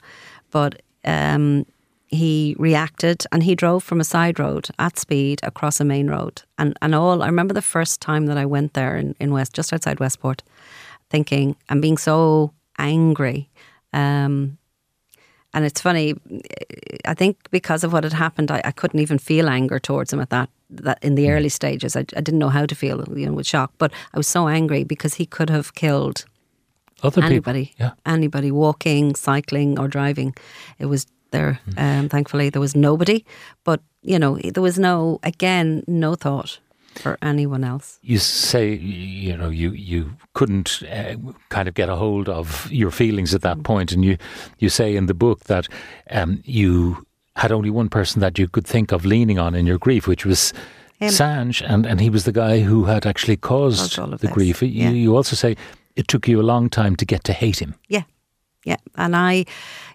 But 0.52 0.82
um, 1.04 1.66
he 2.08 2.56
reacted 2.60 3.26
and 3.32 3.44
he 3.44 3.56
drove 3.56 3.84
from 3.84 4.00
a 4.00 4.04
side 4.04 4.40
road 4.40 4.70
at 4.78 4.98
speed 4.98 5.40
across 5.44 5.80
a 5.80 5.86
main 5.86 6.08
road. 6.10 6.44
And 6.58 6.78
and 6.82 6.94
all 6.96 7.22
I 7.22 7.28
remember 7.28 7.54
the 7.54 7.62
first 7.62 8.02
time 8.02 8.28
that 8.28 8.38
I 8.38 8.46
went 8.46 8.74
there 8.74 8.96
in, 8.96 9.16
in 9.20 9.32
West, 9.32 9.54
just 9.54 9.74
outside 9.74 10.00
Westport, 10.00 10.44
thinking 11.10 11.56
and 11.70 11.82
being 11.82 11.98
so 11.98 12.52
angry. 12.78 13.50
Um, 13.94 14.58
and 15.54 15.64
it's 15.64 15.80
funny, 15.80 16.16
I 17.06 17.14
think 17.14 17.38
because 17.50 17.86
of 17.86 17.94
what 17.94 18.04
had 18.04 18.12
happened, 18.12 18.52
I, 18.52 18.62
I 18.66 18.72
couldn't 18.72 19.00
even 19.00 19.18
feel 19.18 19.48
anger 19.48 19.80
towards 19.80 20.12
him 20.12 20.20
at 20.20 20.30
that. 20.30 20.50
That 20.70 21.00
in 21.02 21.16
the 21.16 21.32
early 21.32 21.48
stages, 21.48 21.96
I, 21.96 22.02
I 22.02 22.22
didn't 22.22 22.40
know 22.40 22.50
how 22.50 22.66
to 22.66 22.76
feel, 22.76 23.06
you 23.16 23.26
know, 23.26 23.32
with 23.32 23.48
shock. 23.48 23.72
But 23.78 23.94
I 24.14 24.18
was 24.18 24.28
so 24.28 24.50
angry 24.50 24.84
because 24.84 25.14
he 25.14 25.26
could 25.26 25.50
have 25.50 25.74
killed 25.74 26.26
Other 27.04 27.24
anybody, 27.24 27.68
people. 27.68 27.86
Yeah. 27.86 27.92
anybody 28.06 28.52
walking, 28.52 29.16
cycling, 29.16 29.80
or 29.80 29.88
driving. 29.88 30.36
It 30.78 30.88
was 30.88 31.08
there. 31.36 31.60
Um, 31.78 32.10
thankfully, 32.10 32.50
there 32.50 32.62
was 32.62 32.76
nobody. 32.76 33.24
But 33.64 33.80
you 34.02 34.18
know, 34.20 34.38
there 34.54 34.64
was 34.64 34.78
no 34.78 35.20
again, 35.24 35.84
no 35.88 36.16
thought 36.16 36.60
for 37.02 37.18
anyone 37.22 37.64
else. 37.68 38.00
You 38.04 38.20
say, 38.20 38.74
you 38.76 39.36
know, 39.38 39.50
you, 39.52 39.72
you 39.72 40.10
couldn't 40.34 40.82
uh, 40.84 41.16
kind 41.50 41.68
of 41.68 41.74
get 41.74 41.90
a 41.90 41.96
hold 41.96 42.30
of 42.30 42.68
your 42.72 42.92
feelings 42.92 43.34
at 43.34 43.42
Mm. 43.42 43.44
that 43.44 43.64
point, 43.64 43.92
and 43.94 44.06
you, 44.06 44.18
you 44.60 44.70
say 44.70 44.96
in 44.96 45.08
the 45.08 45.14
book 45.14 45.40
that 45.46 45.68
um, 46.12 46.40
you 46.46 47.06
had 47.36 47.52
only 47.52 47.70
one 47.70 47.90
person 47.90 48.22
that 48.22 48.38
you 48.40 48.48
could 48.48 48.66
think 48.68 48.94
of 48.94 49.04
leaning 49.06 49.40
on 49.40 49.56
in 49.56 49.66
your 49.68 49.78
grief, 49.78 50.08
which 50.08 50.26
was 50.26 50.54
Him. 51.00 51.10
Sanj, 51.10 51.62
and, 51.70 51.86
and 51.86 52.00
he 52.00 52.10
was 52.10 52.24
the 52.24 52.32
guy 52.32 52.64
who 52.64 52.86
had 52.86 53.06
actually 53.06 53.38
caused 53.38 53.96
Caused 53.96 54.12
the 54.12 54.18
this, 54.28 54.32
grief. 54.32 54.62
You, 54.62 54.70
yeah. 54.70 54.92
you 54.92 55.18
also 55.18 55.36
say 55.36 55.56
it 55.96 56.08
took 56.08 56.28
you 56.30 56.40
a 56.40 56.48
long 56.54 56.70
time 56.70 56.96
to 56.96 57.06
get 57.06 57.24
to 57.24 57.34
hate 57.34 57.60
him. 57.62 57.74
Yeah, 57.90 58.04
yeah. 58.64 58.78
And 58.96 59.16
I, 59.16 59.46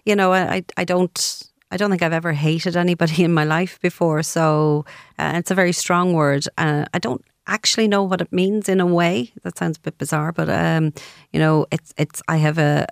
you 0.05 0.15
know, 0.15 0.33
I, 0.33 0.63
I- 0.77 0.83
don't. 0.85 1.43
I 1.73 1.77
don't 1.77 1.89
think 1.89 2.01
I've 2.01 2.11
ever 2.11 2.33
hated 2.33 2.75
anybody 2.75 3.23
in 3.23 3.33
my 3.33 3.45
life 3.45 3.79
before. 3.79 4.23
So 4.23 4.83
uh, 5.17 5.35
it's 5.35 5.51
a 5.51 5.55
very 5.55 5.71
strong 5.71 6.11
word. 6.11 6.45
Uh, 6.57 6.83
I 6.93 6.99
don't 6.99 7.23
actually 7.47 7.87
know 7.87 8.03
what 8.03 8.19
it 8.19 8.29
means 8.33 8.67
in 8.67 8.81
a 8.81 8.85
way. 8.85 9.31
That 9.43 9.57
sounds 9.57 9.77
a 9.77 9.79
bit 9.79 9.97
bizarre, 9.97 10.33
but 10.33 10.49
um, 10.49 10.91
you 11.31 11.39
know, 11.39 11.65
it's 11.71 11.93
it's. 11.97 12.21
I 12.27 12.37
have 12.37 12.57
a. 12.57 12.87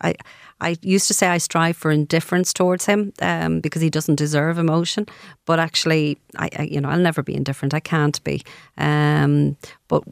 I 0.00 0.14
I 0.60 0.76
used 0.82 1.08
to 1.08 1.14
say 1.14 1.26
I 1.26 1.38
strive 1.38 1.76
for 1.76 1.90
indifference 1.90 2.52
towards 2.52 2.86
him 2.86 3.12
um, 3.20 3.60
because 3.60 3.82
he 3.82 3.90
doesn't 3.90 4.16
deserve 4.16 4.58
emotion. 4.58 5.06
But 5.44 5.58
actually, 5.58 6.18
I, 6.36 6.48
I 6.58 6.62
you 6.62 6.80
know 6.80 6.88
I'll 6.90 6.98
never 7.02 7.22
be 7.24 7.34
indifferent. 7.34 7.74
I 7.74 7.80
can't 7.80 8.22
be. 8.22 8.42
Um, 8.76 9.56
but 9.88 10.04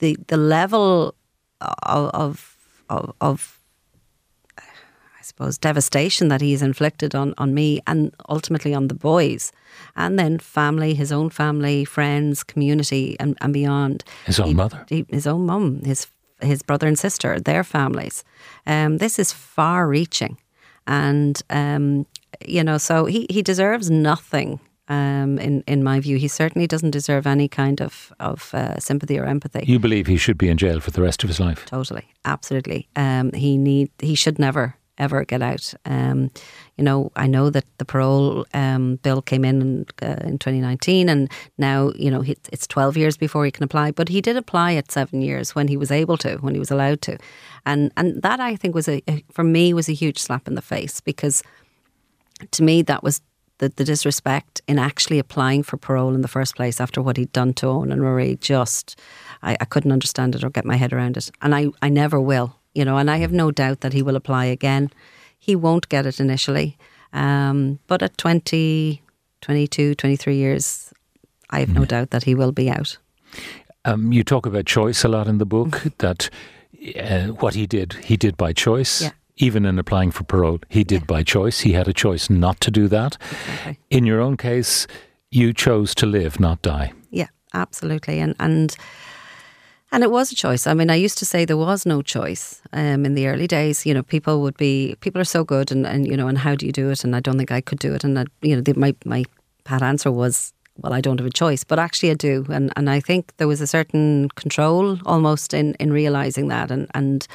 the 0.00 0.16
the 0.26 0.36
level 0.36 1.14
of 1.60 2.56
of 2.88 3.12
of, 3.20 3.55
suppose 5.26 5.58
devastation 5.58 6.28
that 6.28 6.40
he's 6.40 6.62
inflicted 6.62 7.14
on 7.14 7.34
on 7.38 7.52
me 7.54 7.80
and 7.86 8.10
ultimately 8.28 8.74
on 8.76 8.88
the 8.88 8.94
boys, 8.94 9.52
and 9.94 10.18
then 10.18 10.38
family, 10.38 10.94
his 10.94 11.10
own 11.12 11.30
family, 11.30 11.84
friends, 11.84 12.44
community, 12.44 13.16
and, 13.20 13.36
and 13.40 13.52
beyond. 13.52 14.04
His 14.26 14.40
own 14.40 14.48
He- 14.48 14.54
mother. 14.54 14.84
he- 14.88 15.06
his 15.10 15.26
own 15.26 15.46
mum, 15.46 15.80
his 15.84 16.06
his 16.42 16.62
brother 16.62 16.86
and 16.88 16.98
sister, 16.98 17.40
their 17.40 17.64
families. 17.64 18.24
Um, 18.66 18.98
this 18.98 19.18
is 19.18 19.32
far 19.32 19.88
reaching, 19.88 20.36
and 20.86 21.42
um, 21.50 22.06
you 22.46 22.62
know, 22.64 22.78
so 22.78 23.06
he 23.06 23.26
he 23.30 23.42
deserves 23.42 23.90
nothing. 23.90 24.60
Um, 24.88 25.38
in 25.38 25.62
in 25.66 25.82
my 25.82 26.00
view, 26.00 26.18
he 26.18 26.28
certainly 26.28 26.66
doesn't 26.68 26.92
deserve 26.92 27.26
any 27.30 27.48
kind 27.48 27.80
of 27.80 28.12
of 28.20 28.54
uh, 28.54 28.78
sympathy 28.78 29.18
or 29.18 29.24
empathy. 29.28 29.64
You 29.66 29.78
believe 29.80 30.06
he 30.10 30.16
should 30.18 30.38
be 30.38 30.48
in 30.48 30.56
jail 30.58 30.80
for 30.80 30.90
the 30.92 31.02
rest 31.02 31.24
of 31.24 31.28
his 31.30 31.40
life. 31.40 31.64
Totally, 31.66 32.04
absolutely. 32.24 32.86
Um, 32.94 33.32
he 33.32 33.56
need 33.58 33.88
he 34.02 34.14
should 34.14 34.38
never 34.38 34.74
ever 34.98 35.24
get 35.24 35.42
out. 35.42 35.74
Um, 35.84 36.30
you 36.76 36.84
know, 36.84 37.10
I 37.16 37.26
know 37.26 37.50
that 37.50 37.64
the 37.78 37.84
parole 37.84 38.46
um, 38.54 38.96
bill 38.96 39.22
came 39.22 39.44
in 39.44 39.86
uh, 40.02 40.16
in 40.24 40.38
2019, 40.38 41.08
and 41.08 41.30
now 41.58 41.92
you 41.96 42.10
know 42.10 42.22
it's 42.26 42.66
12 42.66 42.96
years 42.96 43.16
before 43.16 43.44
he 43.44 43.50
can 43.50 43.64
apply. 43.64 43.90
But 43.92 44.08
he 44.08 44.20
did 44.20 44.36
apply 44.36 44.74
at 44.74 44.92
seven 44.92 45.22
years 45.22 45.54
when 45.54 45.68
he 45.68 45.76
was 45.76 45.90
able 45.90 46.16
to, 46.18 46.36
when 46.36 46.54
he 46.54 46.60
was 46.60 46.70
allowed 46.70 47.00
to, 47.02 47.18
and 47.64 47.92
and 47.96 48.22
that 48.22 48.40
I 48.40 48.56
think 48.56 48.74
was 48.74 48.88
a 48.88 49.02
a- 49.08 49.24
for 49.32 49.44
me 49.44 49.72
was 49.72 49.88
a 49.88 49.92
huge 49.92 50.18
slap 50.18 50.48
in 50.48 50.54
the 50.54 50.62
face 50.62 51.00
because 51.00 51.42
to 52.50 52.62
me 52.62 52.82
that 52.82 53.02
was. 53.02 53.20
The, 53.58 53.70
the 53.70 53.84
disrespect 53.84 54.60
in 54.68 54.78
actually 54.78 55.18
applying 55.18 55.62
for 55.62 55.78
parole 55.78 56.14
in 56.14 56.20
the 56.20 56.28
first 56.28 56.56
place 56.56 56.78
after 56.78 57.00
what 57.00 57.16
he'd 57.16 57.32
done 57.32 57.54
to 57.54 57.64
Eoghan 57.64 57.90
and 57.90 58.02
Marie 58.02 58.36
just 58.36 59.00
I, 59.42 59.56
I 59.58 59.64
couldn't 59.64 59.92
understand 59.92 60.34
it 60.34 60.44
or 60.44 60.50
get 60.50 60.66
my 60.66 60.76
head 60.76 60.92
around 60.92 61.16
it 61.16 61.30
and 61.40 61.54
I, 61.54 61.68
I 61.80 61.88
never 61.88 62.20
will 62.20 62.54
you 62.76 62.84
know 62.84 62.96
and 62.98 63.10
I 63.10 63.18
have 63.20 63.32
no 63.32 63.50
doubt 63.50 63.80
that 63.80 63.92
he 63.92 64.02
will 64.02 64.16
apply 64.16 64.44
again 64.52 64.90
he 65.38 65.56
won't 65.56 65.88
get 65.88 66.06
it 66.06 66.20
initially 66.20 66.76
um, 67.12 67.78
but 67.86 68.02
at 68.02 68.16
20 68.18 69.02
22 69.40 69.94
23 69.94 70.34
years 70.36 70.92
I 71.50 71.60
have 71.60 71.72
no 71.72 71.84
doubt 71.84 72.10
that 72.10 72.24
he 72.24 72.34
will 72.34 72.52
be 72.52 72.70
out 72.70 72.98
Um, 73.84 74.12
you 74.12 74.24
talk 74.24 74.46
about 74.46 74.66
choice 74.66 75.04
a 75.04 75.08
lot 75.08 75.28
in 75.28 75.38
the 75.38 75.46
book. 75.46 75.82
That 75.98 76.30
uh, 76.98 77.28
what 77.40 77.54
he 77.54 77.66
did, 77.66 77.92
he 78.04 78.16
did 78.16 78.36
by 78.36 78.52
choice. 78.52 79.04
Yeah. 79.04 79.12
Even 79.36 79.64
in 79.64 79.78
applying 79.78 80.12
for 80.12 80.24
parole, 80.24 80.58
he 80.68 80.82
did 80.84 81.00
Yeah. 81.02 81.16
by 81.18 81.22
choice. 81.24 81.60
He 81.68 81.74
had 81.76 81.88
a 81.88 81.92
choice 81.92 82.32
not 82.32 82.60
to 82.60 82.70
do 82.70 82.88
that. 82.88 83.16
Exactly. 83.30 83.78
In 83.90 84.06
your 84.06 84.20
own 84.20 84.36
case, 84.36 84.86
you 85.30 85.52
chose 85.52 85.94
to 85.94 86.06
live, 86.06 86.40
not 86.40 86.62
die. 86.62 86.92
Yeah, 87.10 87.28
absolutely. 87.52 88.18
And 88.22 88.34
and 88.38 88.76
and 89.92 90.02
it 90.02 90.10
was 90.10 90.32
a 90.32 90.34
choice. 90.34 90.66
I 90.66 90.74
mean, 90.74 90.90
I 90.90 90.96
used 90.96 91.18
to 91.18 91.24
say 91.24 91.44
there 91.44 91.56
was 91.56 91.86
no 91.86 92.02
choice 92.02 92.60
um, 92.72 93.06
in 93.06 93.14
the 93.14 93.28
early 93.28 93.46
days. 93.46 93.86
You 93.86 93.94
know, 93.94 94.02
people 94.02 94.40
would 94.42 94.56
be 94.56 94.96
people 95.00 95.20
are 95.20 95.24
so 95.24 95.44
good, 95.44 95.70
and, 95.70 95.86
and 95.86 96.06
you 96.06 96.16
know, 96.16 96.28
and 96.28 96.38
how 96.38 96.54
do 96.54 96.66
you 96.66 96.72
do 96.72 96.90
it? 96.90 97.04
And 97.04 97.14
I 97.14 97.20
don't 97.20 97.38
think 97.38 97.52
I 97.52 97.60
could 97.60 97.78
do 97.78 97.94
it. 97.94 98.04
And 98.04 98.18
I, 98.18 98.24
you 98.42 98.56
know, 98.56 98.62
the, 98.62 98.74
my 98.74 98.94
my 99.04 99.24
pat 99.64 99.82
answer 99.82 100.10
was, 100.10 100.52
well, 100.78 100.92
I 100.92 101.00
don't 101.00 101.18
have 101.20 101.26
a 101.26 101.30
choice, 101.30 101.64
but 101.64 101.78
actually 101.78 102.10
I 102.10 102.14
do. 102.14 102.46
And 102.50 102.72
and 102.76 102.90
I 102.90 103.00
think 103.00 103.32
there 103.36 103.48
was 103.48 103.60
a 103.60 103.66
certain 103.66 104.28
control 104.30 104.98
almost 105.06 105.54
in 105.54 105.74
in 105.74 105.92
realizing 105.92 106.48
that 106.48 106.70
and 106.70 106.88
and 106.94 107.26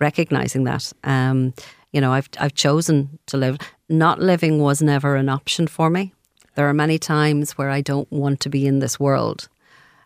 recognizing 0.00 0.64
that. 0.64 0.92
Um, 1.04 1.54
you 1.92 2.00
know, 2.00 2.12
I've 2.12 2.28
I've 2.38 2.54
chosen 2.54 3.18
to 3.26 3.36
live. 3.36 3.58
Not 3.88 4.20
living 4.20 4.58
was 4.60 4.82
never 4.82 5.16
an 5.16 5.28
option 5.28 5.66
for 5.66 5.90
me. 5.90 6.12
There 6.54 6.68
are 6.68 6.74
many 6.74 6.98
times 6.98 7.52
where 7.52 7.70
I 7.70 7.80
don't 7.80 8.10
want 8.10 8.40
to 8.40 8.48
be 8.50 8.66
in 8.66 8.80
this 8.80 8.98
world, 9.00 9.48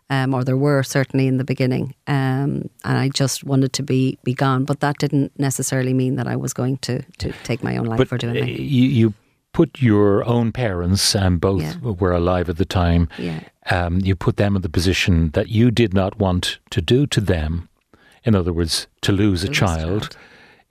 um, 0.09 0.33
or 0.33 0.43
there 0.43 0.57
were 0.57 0.83
certainly 0.83 1.27
in 1.27 1.37
the 1.37 1.43
beginning, 1.43 1.95
um, 2.07 2.69
and 2.83 2.97
I 2.97 3.09
just 3.09 3.43
wanted 3.43 3.73
to 3.73 3.83
be 3.83 4.17
be 4.23 4.33
gone. 4.33 4.65
But 4.65 4.79
that 4.79 4.97
didn't 4.99 5.31
necessarily 5.39 5.93
mean 5.93 6.15
that 6.15 6.27
I 6.27 6.35
was 6.35 6.53
going 6.53 6.77
to 6.77 7.01
to 7.17 7.31
take 7.43 7.63
my 7.63 7.77
own 7.77 7.85
life 7.85 7.97
But 7.99 8.11
or 8.13 8.17
do 8.17 8.27
uh, 8.27 8.31
anything. 8.31 8.65
you, 8.65 8.83
you 8.89 9.13
put 9.51 9.81
your 9.81 10.23
own 10.25 10.51
parents, 10.51 11.15
and 11.15 11.39
both 11.39 11.61
Yeah. 11.61 11.77
were 12.01 12.11
alive 12.11 12.49
at 12.49 12.57
the 12.57 12.65
time. 12.65 13.07
Yeah. 13.17 13.39
Um, 13.71 13.99
you 14.03 14.15
put 14.15 14.35
them 14.37 14.55
in 14.55 14.61
the 14.61 14.69
position 14.69 15.31
that 15.31 15.47
you 15.49 15.71
did 15.71 15.93
not 15.93 16.19
want 16.19 16.59
to 16.69 16.81
do 16.81 17.07
to 17.07 17.21
them. 17.21 17.67
In 18.23 18.35
other 18.35 18.53
words, 18.53 18.87
to 19.01 19.11
lose 19.11 19.43
a 19.43 19.47
Lose 19.47 19.57
a 19.57 19.65
child, 19.65 20.01
child. 20.01 20.17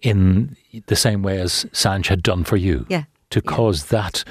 in 0.02 0.56
the 0.86 0.96
same 0.96 1.22
way 1.22 1.40
as 1.40 1.66
Sanj 1.72 2.06
had 2.08 2.22
done 2.22 2.44
for 2.44 2.56
you. 2.56 2.84
Yeah, 2.88 3.04
To 3.30 3.40
yeah. 3.44 3.50
cause 3.56 3.86
that 3.86 4.24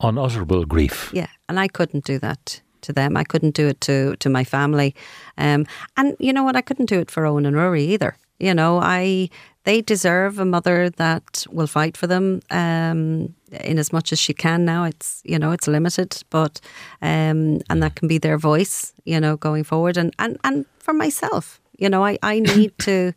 unutterable 0.00 0.64
grief. 0.64 1.10
Yeah, 1.12 1.26
and 1.48 1.58
I 1.58 1.68
couldn't 1.68 2.04
do 2.04 2.18
that 2.20 2.62
to 2.82 2.92
them. 2.92 3.16
I 3.16 3.24
couldn't 3.24 3.54
do 3.54 3.68
it 3.68 3.80
to 3.82 4.16
to 4.16 4.28
my 4.28 4.44
family, 4.44 4.94
um, 5.36 5.66
and 5.96 6.16
you 6.18 6.32
know 6.32 6.44
what? 6.44 6.56
I 6.56 6.62
couldn't 6.62 6.86
do 6.86 7.00
it 7.00 7.10
for 7.10 7.22
Eoghan 7.24 7.46
and 7.46 7.56
Ruairi 7.56 7.80
either. 7.80 8.16
You 8.38 8.54
know, 8.54 8.78
I 8.80 9.30
they 9.64 9.82
deserve 9.82 10.38
a 10.38 10.44
mother 10.44 10.90
that 10.90 11.44
will 11.50 11.66
fight 11.66 11.96
for 11.96 12.06
them 12.06 12.40
um, 12.50 13.34
in 13.60 13.78
as 13.78 13.92
much 13.92 14.12
as 14.12 14.18
she 14.18 14.32
can. 14.32 14.64
Now 14.64 14.84
it's 14.84 15.20
you 15.24 15.38
know 15.38 15.52
it's 15.52 15.68
limited, 15.68 16.22
but 16.30 16.60
um, 17.02 17.60
and 17.68 17.82
that 17.82 17.96
can 17.96 18.08
be 18.08 18.18
their 18.18 18.38
voice. 18.38 18.92
You 19.04 19.20
know, 19.20 19.36
going 19.36 19.64
forward, 19.64 19.96
and 19.96 20.14
and 20.18 20.38
and 20.44 20.64
for 20.78 20.94
myself, 20.94 21.60
you 21.76 21.88
know, 21.88 22.04
I 22.04 22.18
I 22.22 22.40
need 22.56 22.78
to. 22.78 23.12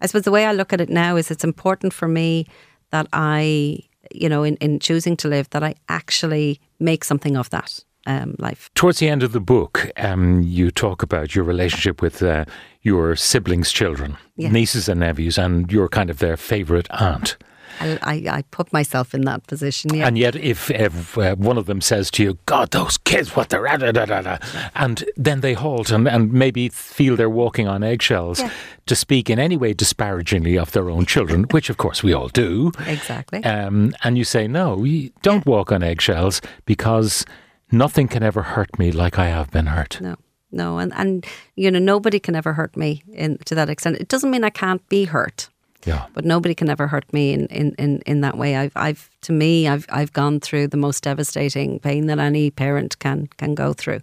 I 0.00 0.06
suppose 0.06 0.24
the 0.24 0.32
way 0.32 0.46
I 0.46 0.52
look 0.52 0.72
at 0.72 0.80
it 0.80 0.90
now 0.90 1.14
is 1.16 1.30
it's 1.30 1.44
important 1.44 1.92
for 1.92 2.08
me 2.08 2.46
that 2.90 3.06
I, 3.12 3.78
you 4.12 4.28
know, 4.28 4.42
in, 4.42 4.56
in 4.56 4.80
choosing 4.80 5.16
to 5.18 5.28
live, 5.28 5.48
that 5.50 5.62
I 5.62 5.76
actually 5.88 6.60
make 6.80 7.04
something 7.04 7.36
of 7.36 7.50
that 7.50 7.84
um, 8.06 8.34
life. 8.38 8.70
Towards 8.74 8.98
the 8.98 9.08
end 9.08 9.22
of 9.22 9.32
the 9.32 9.40
book, 9.40 9.90
um, 9.96 10.42
you 10.42 10.70
talk 10.70 11.02
about 11.02 11.34
your 11.34 11.44
relationship 11.44 12.02
with 12.02 12.22
uh, 12.22 12.44
your 12.82 13.16
siblings' 13.16 13.72
children, 13.72 14.16
Yeah. 14.36 14.50
nieces 14.50 14.88
and 14.88 15.00
nephews, 15.00 15.38
and 15.38 15.70
you're 15.72 15.88
kind 15.88 16.10
of 16.10 16.18
their 16.18 16.36
favourite 16.36 16.88
aunt. 16.90 17.36
I, 17.80 17.98
I, 18.02 18.14
I 18.38 18.42
put 18.50 18.70
myself 18.70 19.14
in 19.14 19.22
that 19.22 19.46
position. 19.46 19.94
Yeah. 19.94 20.06
And 20.06 20.18
yet, 20.18 20.36
if, 20.36 20.70
if 20.70 21.16
uh, 21.16 21.36
one 21.36 21.56
of 21.56 21.64
them 21.64 21.80
says 21.80 22.10
to 22.12 22.22
you, 22.22 22.38
God, 22.44 22.70
those 22.70 22.98
kids, 22.98 23.34
what 23.34 23.48
they're 23.48 23.66
at, 23.66 23.80
da, 23.80 23.92
da, 23.92 24.04
da, 24.04 24.20
da," 24.20 24.36
and 24.74 25.02
then 25.16 25.40
they 25.40 25.54
halt 25.54 25.90
and, 25.90 26.06
and 26.06 26.32
maybe 26.34 26.68
feel 26.68 27.16
they're 27.16 27.30
walking 27.30 27.66
on 27.68 27.82
eggshells 27.82 28.40
Yeah. 28.40 28.50
to 28.86 28.94
speak 28.94 29.30
in 29.30 29.38
any 29.38 29.56
way 29.56 29.72
disparagingly 29.72 30.58
of 30.58 30.72
their 30.72 30.90
own 30.90 31.06
children, 31.06 31.44
which 31.50 31.70
of 31.70 31.78
course 31.78 32.02
we 32.02 32.12
all 32.12 32.28
do. 32.28 32.72
exactly. 32.86 33.42
Um, 33.42 33.94
and 34.04 34.18
you 34.18 34.24
say, 34.24 34.46
no, 34.46 34.84
you 34.84 35.10
don't 35.22 35.46
walk 35.46 35.72
on 35.72 35.82
eggshells 35.82 36.42
because 36.66 37.24
nothing 37.72 38.08
can 38.08 38.22
ever 38.22 38.42
hurt 38.42 38.78
me 38.78 38.92
like 38.92 39.18
I 39.18 39.26
have 39.26 39.50
been 39.50 39.66
hurt. 39.66 40.00
no, 40.00 40.16
no, 40.50 40.78
and 40.78 40.92
and 40.94 41.26
you 41.56 41.70
know 41.70 41.78
nobody 41.78 42.20
can 42.20 42.36
ever 42.36 42.52
hurt 42.52 42.76
me 42.76 43.02
in 43.12 43.38
to 43.46 43.54
that 43.54 43.68
extent. 43.68 43.96
It 43.96 44.08
doesn't 44.08 44.30
mean 44.30 44.44
I 44.44 44.50
can't 44.50 44.86
be 44.88 45.04
hurt. 45.04 45.48
Yeah. 45.84 46.06
but 46.14 46.24
nobody 46.24 46.54
can 46.54 46.70
ever 46.70 46.86
hurt 46.86 47.12
me 47.12 47.32
in, 47.32 47.46
in, 47.48 47.74
in, 47.76 48.02
in 48.06 48.20
that 48.20 48.38
way. 48.38 48.56
I've, 48.56 48.70
I've 48.76 49.10
to 49.22 49.32
me, 49.32 49.66
I've 49.66 49.84
I've 49.88 50.12
gone 50.12 50.38
through 50.38 50.68
the 50.68 50.76
most 50.76 51.02
devastating 51.02 51.80
pain 51.80 52.06
that 52.06 52.20
any 52.20 52.52
parent 52.52 53.00
can 53.00 53.26
can 53.36 53.56
go 53.56 53.72
through, 53.72 54.00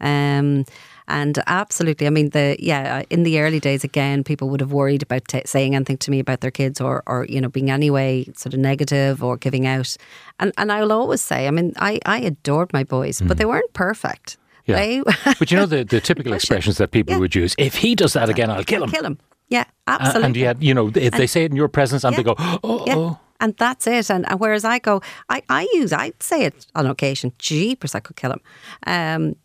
um, 0.00 0.64
and 1.08 1.38
absolutely, 1.46 2.06
I 2.06 2.10
mean 2.10 2.30
the 2.30 2.56
yeah 2.58 3.02
in 3.10 3.22
the 3.22 3.40
early 3.40 3.60
days 3.60 3.84
again, 3.84 4.24
people 4.24 4.48
would 4.50 4.60
have 4.60 4.72
worried 4.72 5.02
about 5.02 5.26
t- 5.28 5.42
saying 5.46 5.74
anything 5.74 5.98
to 5.98 6.10
me 6.10 6.18
about 6.20 6.40
their 6.40 6.50
kids 6.50 6.80
or 6.80 7.02
or 7.06 7.26
you 7.28 7.40
know 7.40 7.48
being 7.48 7.70
anyway 7.70 8.24
sort 8.34 8.54
of 8.54 8.60
negative 8.60 9.22
or 9.22 9.36
giving 9.36 9.66
out, 9.66 9.96
and 10.40 10.52
and 10.58 10.70
I'll 10.72 10.92
always 10.92 11.20
say, 11.20 11.46
I 11.48 11.50
mean, 11.50 11.72
I 11.76 12.00
I 12.06 12.18
adored 12.20 12.72
my 12.72 12.84
boys, 12.84 13.20
but 13.20 13.36
they 13.38 13.44
weren't 13.46 13.72
perfect. 13.72 14.36
Yeah. 14.66 14.76
They, 14.76 15.02
But 15.38 15.50
you 15.52 15.56
know 15.58 15.66
the, 15.66 15.84
the 15.84 16.00
typical 16.00 16.32
expressions 16.32 16.76
that 16.78 16.90
people 16.90 17.12
Yeah. 17.14 17.20
would 17.20 17.34
use 17.36 17.54
if 17.56 17.76
he 17.76 17.94
does 17.94 18.12
that 18.14 18.28
again, 18.28 18.50
I'll 18.50 18.64
kill 18.64 18.82
him. 18.82 18.90
kill 18.90 19.02
them. 19.02 19.18
Yeah, 19.48 19.64
absolutely. 19.86 20.24
And 20.26 20.36
yet, 20.36 20.60
you 20.62 20.74
know, 20.74 20.90
if 20.94 21.12
they 21.12 21.28
say 21.28 21.44
it 21.44 21.52
in 21.52 21.56
your 21.56 21.68
presence 21.68 22.02
and 22.02 22.16
they 22.16 22.24
go, 22.24 22.34
oh, 22.38 22.82
Yeah. 22.84 22.96
oh. 22.96 23.18
And 23.38 23.54
that's 23.58 23.86
it. 23.86 24.10
And, 24.10 24.26
and 24.28 24.40
whereas 24.40 24.64
I 24.64 24.80
go, 24.80 25.02
I, 25.28 25.42
I 25.48 25.68
use, 25.74 25.92
I'd 25.92 26.20
say 26.20 26.46
it 26.46 26.66
on 26.74 26.86
occasion, 26.86 27.30
jeepers, 27.38 27.94
I 27.94 28.00
could 28.00 28.16
kill 28.16 28.32
him. 28.32 28.40
Um, 28.88 29.36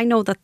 I 0.00 0.04
know 0.04 0.22
that. 0.22 0.38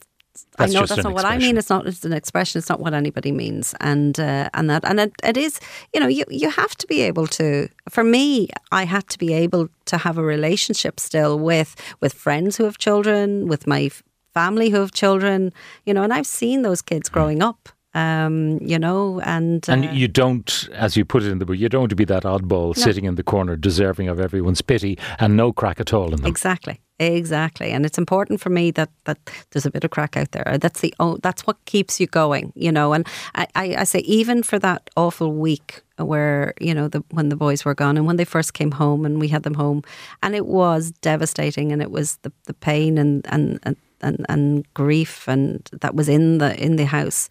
That's 0.56 0.72
I 0.72 0.74
know 0.74 0.86
that's 0.86 1.04
not 1.04 1.12
what 1.12 1.24
I 1.24 1.38
mean. 1.38 1.56
It's 1.58 1.68
not. 1.68 1.86
It's 1.86 2.04
an 2.04 2.12
expression. 2.12 2.58
It's 2.60 2.68
not 2.68 2.80
what 2.80 2.94
anybody 2.94 3.32
means, 3.32 3.74
and 3.80 4.18
uh, 4.18 4.48
and 4.54 4.70
that 4.70 4.84
and 4.84 5.00
it, 5.00 5.12
it 5.24 5.36
is. 5.36 5.60
You 5.92 6.00
know, 6.00 6.06
you 6.06 6.24
you 6.28 6.48
have 6.50 6.74
to 6.76 6.86
be 6.86 7.02
able 7.02 7.26
to. 7.38 7.68
For 7.88 8.04
me, 8.04 8.48
I 8.70 8.84
had 8.84 9.08
to 9.08 9.18
be 9.18 9.34
able 9.44 9.68
to 9.86 9.98
have 9.98 10.18
a 10.18 10.22
relationship 10.22 11.00
still 11.00 11.38
with 11.38 11.74
with 12.00 12.12
friends 12.14 12.56
who 12.56 12.64
have 12.64 12.78
children, 12.78 13.48
with 13.48 13.66
my 13.66 13.90
family 14.32 14.70
who 14.70 14.78
have 14.78 14.92
children. 14.92 15.52
You 15.84 15.94
know, 15.94 16.04
and 16.04 16.12
I've 16.12 16.28
seen 16.28 16.62
those 16.62 16.80
kids 16.80 17.08
growing 17.10 17.42
up. 17.42 17.68
Um, 17.92 18.60
you 18.62 18.78
know, 18.78 19.20
and 19.24 19.68
And 19.68 19.84
uh, 19.84 19.90
you 19.90 20.06
don't, 20.06 20.68
as 20.72 20.96
you 20.96 21.04
put 21.04 21.24
it 21.24 21.30
in 21.32 21.38
the 21.40 21.44
book, 21.44 21.58
you 21.58 21.68
don't 21.68 21.80
want 21.80 21.90
to 21.90 21.96
be 21.96 22.04
that 22.06 22.22
oddball 22.22 22.76
sitting 22.76 23.04
in 23.04 23.16
the 23.16 23.24
corner 23.24 23.56
deserving 23.56 24.08
of 24.08 24.20
everyone's 24.20 24.62
pity 24.62 24.96
and 25.18 25.36
no 25.36 25.52
crack 25.52 25.80
at 25.80 25.92
all 25.92 26.14
in 26.14 26.18
them. 26.22 26.26
Exactly, 26.26 26.80
exactly, 27.00 27.70
and 27.70 27.86
it's 27.86 27.98
important 27.98 28.40
for 28.40 28.50
me 28.50 28.70
that 28.72 28.90
that 29.04 29.18
there's 29.50 29.66
a 29.66 29.70
bit 29.70 29.84
of 29.84 29.90
crack 29.90 30.16
out 30.16 30.32
there. 30.32 30.58
That's 30.58 30.80
the 30.80 30.94
oh, 31.00 31.16
that's 31.22 31.46
what 31.46 31.64
keeps 31.64 31.98
you 32.00 32.06
going, 32.06 32.52
you 32.54 32.70
know. 32.70 32.92
And 32.92 33.06
I, 33.34 33.46
I, 33.54 33.76
I 33.78 33.84
say 33.84 34.00
even 34.00 34.42
for 34.42 34.58
that 34.58 34.90
awful 34.96 35.32
week 35.32 35.82
where 35.96 36.54
you 36.60 36.74
know 36.74 36.88
the 36.88 37.02
when 37.10 37.28
the 37.28 37.36
boys 37.36 37.64
were 37.64 37.74
gone 37.74 37.96
and 37.96 38.06
when 38.06 38.16
they 38.16 38.24
first 38.24 38.54
came 38.54 38.72
home 38.72 39.04
and 39.04 39.18
we 39.18 39.28
had 39.28 39.42
them 39.42 39.54
home, 39.54 39.82
and 40.22 40.34
it 40.34 40.46
was 40.46 40.92
devastating, 41.00 41.72
and 41.72 41.82
it 41.82 41.90
was 41.90 42.16
the 42.22 42.32
the 42.44 42.54
pain 42.54 42.98
and 42.98 43.26
and 43.28 43.58
and, 43.62 43.76
and, 44.02 44.26
and 44.28 44.74
grief 44.74 45.28
and 45.28 45.68
that 45.80 45.94
was 45.94 46.08
in 46.08 46.38
the 46.38 46.58
in 46.62 46.76
the 46.76 46.86
house. 46.86 47.28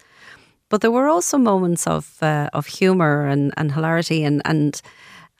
But 0.68 0.82
there 0.82 0.92
were 0.92 1.08
also 1.08 1.38
moments 1.38 1.86
of 1.86 2.22
uh, 2.22 2.48
of 2.52 2.66
humor 2.66 3.26
and, 3.26 3.52
and 3.56 3.72
hilarity 3.72 4.24
and 4.24 4.42
and 4.44 4.80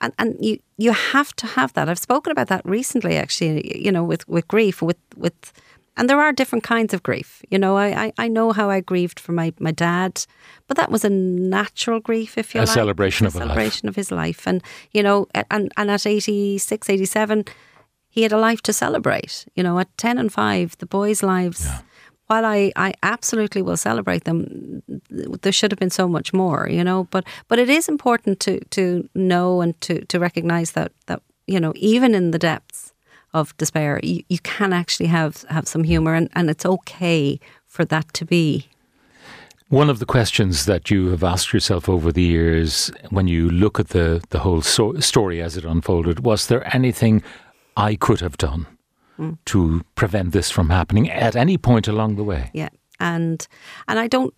and, 0.01 0.13
and 0.17 0.35
you 0.43 0.57
you 0.77 0.91
have 0.91 1.33
to 1.37 1.47
have 1.47 1.73
that. 1.73 1.87
I've 1.89 1.99
spoken 1.99 2.31
about 2.31 2.47
that 2.47 2.61
recently, 2.65 3.17
actually. 3.17 3.81
You 3.85 3.91
know, 3.91 4.03
with, 4.03 4.27
with 4.27 4.47
grief, 4.47 4.81
with 4.81 4.97
with, 5.15 5.53
and 5.97 6.09
there 6.09 6.19
are 6.19 6.33
different 6.33 6.63
kinds 6.63 6.93
of 6.93 7.03
grief. 7.03 7.41
You 7.49 7.59
know, 7.59 7.77
I, 7.77 8.05
I, 8.05 8.13
I 8.17 8.27
know 8.27 8.51
how 8.51 8.69
I 8.69 8.79
grieved 8.81 9.19
for 9.19 9.31
my, 9.33 9.53
my 9.59 9.71
dad, 9.71 10.25
but 10.67 10.77
that 10.77 10.89
was 10.89 11.03
a 11.05 11.09
natural 11.09 11.99
grief, 11.99 12.37
if 12.37 12.55
you 12.55 12.61
A 12.61 12.63
like, 12.63 12.73
celebration 12.73 13.25
a 13.25 13.27
of 13.27 13.35
a 13.35 13.39
life. 13.39 13.47
celebration 13.47 13.89
of 13.89 13.95
his 13.95 14.11
life, 14.11 14.47
and 14.47 14.63
you 14.91 15.03
know, 15.03 15.27
and 15.51 15.71
and 15.77 15.91
at 15.91 16.05
86, 16.07 16.89
87, 16.89 17.45
he 18.09 18.23
had 18.23 18.31
a 18.33 18.37
life 18.39 18.61
to 18.63 18.73
celebrate. 18.73 19.45
You 19.55 19.63
know, 19.63 19.79
at 19.79 19.95
ten 19.97 20.17
and 20.17 20.31
five, 20.33 20.77
the 20.79 20.85
boys' 20.87 21.21
lives. 21.23 21.67
While 22.31 22.45
I, 22.45 22.71
I 22.77 22.93
absolutely 23.03 23.61
will 23.61 23.75
celebrate 23.75 24.23
them, 24.23 24.81
there 25.09 25.51
should 25.51 25.71
have 25.71 25.79
been 25.79 25.89
so 25.89 26.07
much 26.07 26.31
more, 26.31 26.69
you 26.69 26.81
know. 26.81 27.03
But 27.11 27.25
but 27.49 27.59
it 27.59 27.69
is 27.69 27.89
important 27.89 28.39
to 28.39 28.59
to 28.69 29.09
know 29.13 29.61
and 29.61 29.73
to 29.81 30.05
to 30.05 30.17
recognize 30.17 30.71
that 30.71 30.91
that 31.07 31.21
you 31.45 31.59
know 31.59 31.73
even 31.75 32.15
in 32.15 32.31
the 32.31 32.39
depths 32.39 32.93
of 33.33 33.53
despair, 33.57 33.99
you, 34.01 34.23
you 34.29 34.39
can 34.39 34.71
actually 34.71 35.09
have 35.09 35.43
have 35.49 35.67
some 35.67 35.83
humor, 35.83 36.13
and, 36.13 36.29
and 36.31 36.49
it's 36.49 36.65
okay 36.65 37.37
for 37.67 37.85
that 37.85 38.13
to 38.13 38.25
be. 38.25 38.65
One 39.67 39.91
of 39.91 39.99
the 39.99 40.05
questions 40.05 40.65
that 40.65 40.89
you 40.89 41.09
have 41.09 41.25
asked 41.25 41.51
yourself 41.51 41.89
over 41.89 42.13
the 42.13 42.23
years, 42.23 42.91
when 43.09 43.27
you 43.27 43.49
look 43.49 43.79
at 43.79 43.89
the, 43.89 44.21
the 44.29 44.39
whole 44.39 44.61
so- 44.61 44.99
story 44.99 45.41
as 45.41 45.57
it 45.57 45.65
unfolded, 45.65 46.19
was 46.19 46.47
there 46.47 46.63
anything 46.75 47.23
I 47.75 47.95
could 47.95 48.21
have 48.21 48.37
done 48.37 48.67
to 49.45 49.81
prevent 49.95 50.31
this 50.31 50.51
from 50.51 50.69
happening 50.69 51.09
at 51.09 51.35
any 51.35 51.57
point 51.57 51.87
along 51.87 52.15
the 52.15 52.23
way? 52.23 52.49
Yeah, 52.53 52.69
and 52.99 53.47
and 53.87 53.99
I 53.99 54.07
don't. 54.07 54.33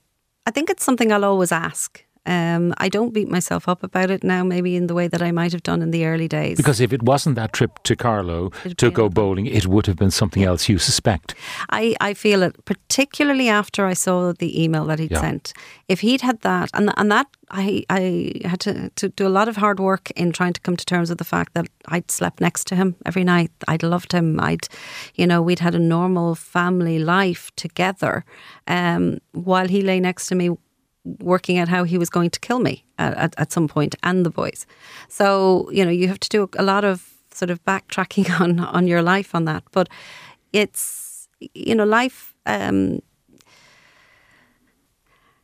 I 0.46 0.52
think 0.52 0.70
it's 0.70 0.84
something 0.84 1.12
I'll 1.12 1.26
always 1.26 1.52
ask. 1.52 2.03
Um, 2.26 2.74
I 2.78 2.88
don't 2.90 3.14
beat 3.14 3.28
myself 3.30 3.68
up 3.68 3.84
about 3.84 4.10
it 4.10 4.24
now, 4.24 4.44
maybe 4.44 4.76
in 4.76 4.88
the 4.88 4.94
way 4.94 5.08
that 5.10 5.22
I 5.22 5.32
might 5.32 5.52
have 5.52 5.64
done 5.64 5.82
in 5.82 5.92
the 5.92 6.06
early 6.06 6.28
days. 6.28 6.58
Because 6.58 6.80
if 6.80 6.94
it 6.94 7.04
wasn't 7.04 7.36
that 7.36 7.52
trip 7.52 7.84
to 7.84 7.96
Carlow 7.96 8.52
It'd 8.64 8.78
to 8.78 8.92
go 8.92 9.10
bowling, 9.10 9.46
it 9.46 9.68
would 9.68 9.88
have 9.88 9.98
been 9.98 10.12
something 10.12 10.44
else, 10.44 10.70
you 10.70 10.78
suspect. 10.78 11.36
I, 11.70 11.96
I 12.00 12.14
feel 12.14 12.42
it, 12.44 12.64
particularly 12.66 13.50
after 13.50 13.86
I 13.86 13.94
saw 13.94 14.32
the 14.32 14.64
email 14.64 14.86
that 14.86 15.00
he'd 15.00 15.12
Yeah. 15.12 15.22
sent. 15.22 15.54
If 15.90 16.00
he'd 16.00 16.22
had 16.22 16.42
that, 16.42 16.70
and 16.74 16.92
and 16.98 17.12
that 17.12 17.28
I 17.52 17.84
I 17.90 18.32
had 18.46 18.60
to, 18.62 18.90
to 18.96 19.10
do 19.10 19.28
a 19.28 19.30
lot 19.40 19.48
of 19.50 19.58
hard 19.58 19.80
work 19.80 20.10
in 20.12 20.32
trying 20.32 20.54
to 20.54 20.62
come 20.62 20.78
to 20.78 20.86
terms 20.86 21.10
with 21.10 21.18
the 21.18 21.26
fact 21.26 21.54
that 21.56 21.68
I'd 21.90 22.10
slept 22.10 22.40
next 22.40 22.68
to 22.68 22.76
him 22.76 22.96
every 23.06 23.24
night. 23.24 23.52
I'd 23.68 23.84
loved 23.84 24.12
him. 24.14 24.40
I'd, 24.40 24.68
you 25.16 25.28
know, 25.28 25.42
we'd 25.42 25.60
had 25.60 25.76
a 25.76 25.80
normal 25.80 26.36
family 26.36 27.00
life 27.00 27.52
together, 27.58 28.24
um, 28.68 29.20
while 29.34 29.68
he 29.68 29.82
lay 29.82 30.00
next 30.00 30.28
to 30.28 30.36
me. 30.36 30.50
Working 31.20 31.58
out 31.58 31.68
how 31.68 31.84
he 31.84 31.98
was 31.98 32.10
going 32.10 32.30
to 32.30 32.40
kill 32.40 32.60
me 32.60 32.86
at, 32.98 33.14
at, 33.18 33.36
at 33.38 33.52
some 33.52 33.68
point, 33.68 33.96
and 34.04 34.26
the 34.26 34.30
boys. 34.30 34.66
So 35.10 35.70
you 35.72 35.84
know 35.84 35.92
you 35.92 36.08
have 36.08 36.20
to 36.20 36.30
do 36.30 36.50
a 36.58 36.64
lot 36.64 36.86
of 36.86 37.10
sort 37.32 37.50
of 37.50 37.64
backtracking 37.66 38.40
on 38.42 38.60
on 38.60 38.88
your 38.88 39.02
life 39.02 39.36
on 39.36 39.46
that. 39.46 39.64
But 39.72 39.90
it's 40.54 41.28
you 41.54 41.76
know 41.76 41.84
life 41.84 42.34
um 42.46 43.00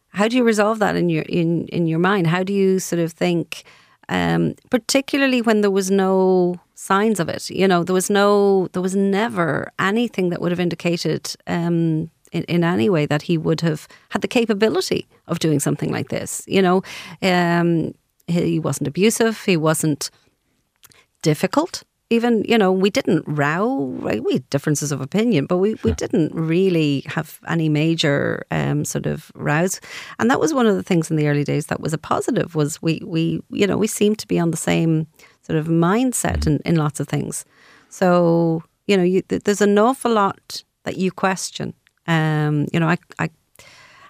how 0.10 0.28
do 0.28 0.38
you 0.38 0.44
resolve 0.44 0.80
that 0.80 0.96
in 0.96 1.10
your 1.10 1.24
in 1.24 1.68
in 1.68 1.88
your 1.88 2.00
mind 2.00 2.28
how 2.28 2.44
do 2.44 2.54
you 2.54 2.80
sort 2.80 3.00
of 3.00 3.12
think 3.12 3.64
um 4.10 4.56
particularly 4.70 5.42
when 5.42 5.62
there 5.62 5.72
was 5.72 5.92
no 5.92 6.56
signs 6.76 7.20
of 7.20 7.30
it 7.30 7.50
you 7.50 7.68
know 7.68 7.84
there 7.84 7.94
was 7.94 8.10
no 8.10 8.68
there 8.74 8.82
was 8.82 8.96
never 8.96 9.72
anything 9.80 10.30
that 10.30 10.42
would 10.42 10.52
have 10.52 10.60
indicated 10.60 11.36
um 11.48 12.10
in, 12.32 12.44
in 12.44 12.64
any 12.64 12.90
way 12.90 13.06
that 13.06 13.24
he 13.24 13.38
would 13.38 13.62
have 13.62 13.88
had 14.10 14.22
the 14.22 14.28
capability 14.28 15.08
of 15.28 15.40
doing 15.40 15.60
something 15.60 15.92
like 15.92 16.10
this 16.10 16.44
you 16.48 16.62
know 16.62 16.82
um 17.22 17.94
he 18.28 18.60
wasn't 18.60 18.88
abusive 18.88 19.44
he 19.46 19.58
wasn't 19.58 20.10
difficult. 21.22 21.84
Even 22.12 22.44
you 22.48 22.58
know, 22.58 22.72
we 22.72 22.90
didn't 22.90 23.24
row. 23.28 23.86
Right? 24.00 24.24
We 24.24 24.34
had 24.34 24.50
differences 24.50 24.92
of 24.92 25.00
opinion, 25.00 25.46
but 25.46 25.58
we, 25.58 25.76
we 25.84 25.94
didn't 25.94 26.34
really 26.34 27.04
have 27.06 27.40
any 27.48 27.70
major 27.70 28.46
um, 28.50 28.84
sort 28.84 29.06
of 29.06 29.32
rows. 29.36 29.80
And 30.18 30.30
that 30.32 30.40
was 30.40 30.54
one 30.54 30.66
of 30.66 30.76
the 30.76 30.84
things 30.84 31.12
in 31.12 31.18
the 31.18 31.28
early 31.28 31.44
days 31.44 31.68
that 31.68 31.82
was 31.82 31.94
a 31.94 32.00
positive. 32.00 32.56
Was 32.56 32.82
we 32.82 33.02
we 33.06 33.42
you 33.52 33.68
know 33.68 33.78
we 33.78 33.88
seemed 33.88 34.18
to 34.20 34.28
be 34.28 34.40
on 34.40 34.52
the 34.52 34.58
same 34.58 35.06
sort 35.44 35.60
of 35.60 35.68
mindset 35.68 36.48
in, 36.48 36.60
in 36.66 36.76
lots 36.76 37.00
of 37.00 37.08
things. 37.08 37.46
So 37.90 38.64
you 38.88 38.98
know, 38.98 39.04
you, 39.04 39.22
there's 39.28 39.62
an 39.62 39.78
awful 39.78 40.12
lot 40.12 40.64
that 40.86 40.98
you 40.98 41.12
question. 41.12 41.76
Um, 42.10 42.68
you 42.74 42.80
know, 42.80 42.90
I, 42.90 42.98
I 43.20 43.30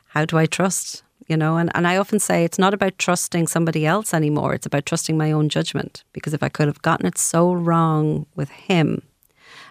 how 0.07 0.25
do 0.25 0.37
I 0.37 0.47
trust? 0.47 1.03
You 1.27 1.37
know, 1.37 1.57
and, 1.57 1.69
and 1.75 1.85
I 1.85 1.97
often 1.97 2.19
say 2.19 2.43
it's 2.43 2.57
not 2.57 2.73
about 2.73 2.97
trusting 2.97 3.47
somebody 3.47 3.85
else 3.85 4.15
anymore. 4.15 4.55
It's 4.55 4.65
about 4.65 4.87
trusting 4.87 5.15
my 5.15 5.31
own 5.31 5.47
judgment. 5.47 6.03
Because 6.11 6.33
if 6.33 6.41
I 6.41 6.49
could 6.49 6.65
have 6.65 6.81
gotten 6.81 7.05
it 7.05 7.19
so 7.19 7.53
wrong 7.53 8.25
with 8.35 8.49
him, 8.49 9.03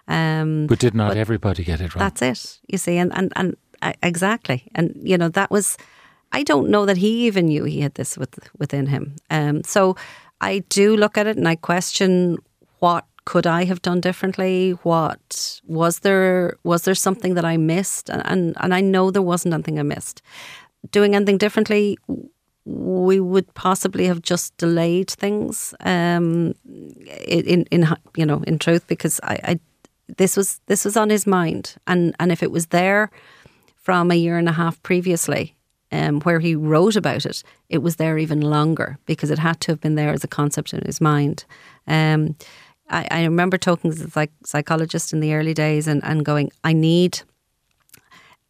um, 0.07 0.69
But 0.69 0.79
did 0.79 0.95
not 0.95 1.17
everybody 1.17 1.65
get 1.65 1.81
it 1.81 1.95
wrong? 1.95 2.05
that's 2.05 2.23
it. 2.23 2.61
You 2.69 2.79
see, 2.79 2.97
and 2.99 3.13
and 3.13 3.33
and 3.35 3.57
uh, 3.83 3.93
exactly, 4.03 4.63
and 4.75 4.95
you 5.03 5.19
know 5.19 5.29
that 5.31 5.51
was. 5.51 5.77
I 6.31 6.43
don't 6.43 6.69
know 6.69 6.85
that 6.85 6.99
he 6.99 7.27
even 7.27 7.47
knew 7.47 7.65
he 7.65 7.81
had 7.81 7.95
this 7.95 8.19
with, 8.19 8.39
within 8.59 8.85
him. 8.87 9.17
Um, 9.31 9.65
so 9.65 9.97
I 10.43 10.59
do 10.69 10.95
look 10.95 11.17
at 11.17 11.27
it 11.27 11.39
and 11.39 11.49
I 11.49 11.57
question 11.57 12.37
what 12.81 13.05
could 13.29 13.47
I 13.47 13.65
have 13.65 13.83
done 13.83 14.01
differently? 14.01 14.71
What 14.85 15.61
was 15.67 15.99
there? 15.99 16.57
Was 16.63 16.83
there 16.83 16.95
something 16.95 17.35
that 17.35 17.45
I 17.45 17.59
missed? 17.59 18.09
And 18.09 18.23
and, 18.25 18.57
and 18.59 18.73
I 18.73 18.81
know 18.81 19.11
there 19.11 19.31
wasn't 19.33 19.53
anything 19.53 19.79
I 19.79 19.83
missed. 19.83 20.23
Doing 20.91 21.15
anything 21.15 21.37
differently, 21.37 21.99
we 22.65 23.21
would 23.21 23.53
possibly 23.53 24.07
have 24.07 24.23
just 24.23 24.57
delayed 24.57 25.11
things. 25.11 25.75
Um, 25.81 26.55
in 27.27 27.67
in 27.71 27.87
you 28.17 28.25
know 28.25 28.43
in 28.47 28.59
truth, 28.59 28.87
because 28.87 29.21
I, 29.23 29.35
I 29.51 29.61
this 30.17 30.35
was 30.35 30.61
this 30.65 30.87
was 30.87 30.97
on 30.97 31.11
his 31.11 31.27
mind, 31.27 31.77
and 31.87 32.15
and 32.19 32.33
if 32.33 32.43
it 32.43 32.51
was 32.51 32.69
there 32.69 33.11
from 33.77 34.11
a 34.11 34.15
year 34.15 34.39
and 34.39 34.49
a 34.49 34.53
half 34.53 34.83
previously, 34.83 35.55
um, 35.93 36.21
where 36.23 36.41
he 36.41 36.55
wrote 36.55 36.97
about 36.97 37.27
it, 37.27 37.43
it 37.69 37.83
was 37.83 37.97
there 37.97 38.17
even 38.17 38.41
longer 38.41 38.97
because 39.05 39.31
it 39.31 39.39
had 39.39 39.61
to 39.61 39.73
have 39.73 39.81
been 39.83 39.97
there 39.97 40.15
as 40.15 40.25
a 40.25 40.29
concept 40.29 40.73
in 40.73 40.83
his 40.87 41.01
mind. 41.01 41.45
Um, 41.87 42.37
I, 42.91 43.07
I 43.11 43.25
remember 43.25 43.59
talking 43.59 43.93
to 43.93 44.07
the 44.07 44.29
psychologist 44.45 45.13
in 45.13 45.21
the 45.21 45.35
early 45.35 45.55
days 45.55 45.87
and, 45.87 46.03
and 46.05 46.25
going, 46.25 46.51
I 46.65 46.73
need, 46.73 47.21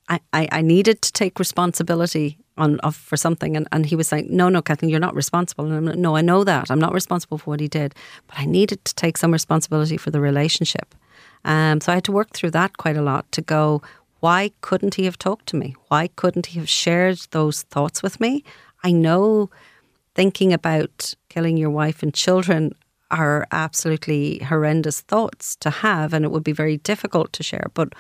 I, 0.09 0.20
I, 0.33 0.48
I 0.53 0.62
needed 0.62 1.03
to 1.03 1.12
take 1.12 1.38
responsibility 1.38 2.38
on 2.57 2.81
of, 2.81 2.96
for 2.96 3.16
something, 3.16 3.57
and, 3.57 3.68
and 3.70 3.87
he 3.87 3.94
was 3.94 4.09
saying, 4.09 4.27
no, 4.31 4.48
no, 4.48 4.61
Kathleen, 4.61 4.90
you're 4.90 4.98
not 5.01 5.14
responsible. 5.14 5.64
And 5.66 5.74
I'm 5.74 5.87
like, 5.87 5.96
no, 5.96 6.16
I 6.16 6.22
know 6.22 6.42
that 6.44 6.70
I'm 6.70 6.81
not 6.81 6.92
responsible 6.92 7.38
for 7.38 7.51
what 7.51 7.61
he 7.61 7.68
did, 7.68 7.94
but 8.27 8.38
I 8.38 8.46
needed 8.46 8.85
to 8.85 8.94
take 8.94 9.16
some 9.16 9.33
responsibility 9.33 9.96
for 9.96 10.11
the 10.11 10.20
relationship. 10.20 10.94
Um, 11.44 11.81
so 11.81 11.92
I 11.92 11.96
had 11.96 12.05
to 12.05 12.12
work 12.12 12.31
through 12.31 12.51
that 12.53 12.77
quite 12.77 12.96
a 12.96 13.03
lot 13.03 13.31
to 13.33 13.40
go, 13.40 13.81
why 14.20 14.51
couldn't 14.61 14.96
he 14.96 15.05
have 15.05 15.16
talked 15.16 15.46
to 15.46 15.57
me? 15.57 15.77
Why 15.87 16.09
couldn't 16.16 16.46
he 16.46 16.59
have 16.59 16.68
shared 16.68 17.18
those 17.31 17.62
thoughts 17.62 18.03
with 18.03 18.20
me? 18.20 18.42
I 18.83 18.90
know 18.90 19.51
thinking 20.16 20.53
about 20.53 21.14
killing 21.29 21.57
your 21.57 21.70
wife 21.70 22.03
and 22.03 22.12
children 22.12 22.72
are 23.11 23.47
absolutely 23.53 24.38
horrendous 24.40 25.01
thoughts 25.01 25.57
to 25.57 25.71
have, 25.71 26.12
and 26.12 26.25
it 26.25 26.31
would 26.31 26.44
be 26.44 26.53
very 26.53 26.77
difficult 26.79 27.33
to 27.35 27.42
share. 27.42 27.66
But 27.75 27.94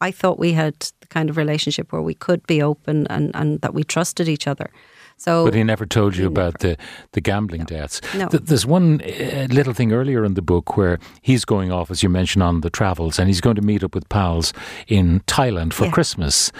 I 0.00 0.10
thought 0.10 0.38
we 0.38 0.52
had 0.52 0.74
the 1.00 1.06
kind 1.08 1.30
of 1.30 1.36
relationship 1.36 1.92
where 1.92 2.02
we 2.02 2.14
could 2.14 2.46
be 2.46 2.62
open 2.62 3.06
and, 3.08 3.30
and 3.34 3.60
that 3.60 3.74
we 3.74 3.84
trusted 3.84 4.28
each 4.28 4.46
other. 4.46 4.70
So, 5.16 5.44
But 5.44 5.54
he 5.54 5.62
never 5.62 5.86
told 5.86 6.16
you 6.16 6.26
about 6.26 6.58
the, 6.60 6.76
the 7.12 7.20
gambling 7.20 7.64
debts. 7.64 8.00
No. 8.16 8.26
Th- 8.28 8.42
There's 8.42 8.66
one 8.66 9.00
uh, 9.02 9.46
little 9.50 9.72
thing 9.72 9.92
earlier 9.92 10.24
in 10.24 10.34
the 10.34 10.42
book 10.42 10.76
where 10.76 10.98
he's 11.20 11.44
going 11.44 11.70
off, 11.70 11.90
as 11.92 12.02
you 12.02 12.08
mentioned, 12.08 12.42
on 12.42 12.62
the 12.62 12.70
travels, 12.70 13.20
and 13.20 13.28
he's 13.28 13.40
going 13.40 13.54
to 13.56 13.62
meet 13.62 13.84
up 13.84 13.94
with 13.94 14.08
pals 14.08 14.52
in 14.88 15.20
Thailand 15.28 15.72
for 15.74 15.84
Yeah. 15.84 15.92
Christmas. 15.92 16.50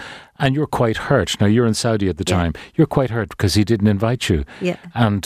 And 0.43 0.55
you're 0.55 0.67
quite 0.81 0.97
hurt. 1.09 1.29
Now, 1.39 1.47
you're 1.47 1.65
in 1.65 1.73
Saudi 1.73 2.09
at 2.09 2.17
the 2.17 2.25
Yeah. 2.27 2.37
time. 2.37 2.53
You're 2.75 2.93
quite 2.97 3.09
hurt 3.11 3.29
because 3.29 3.53
he 3.59 3.63
didn't 3.63 3.87
invite 3.87 4.23
you. 4.29 4.43
Yeah. 4.61 4.75
And 4.93 5.25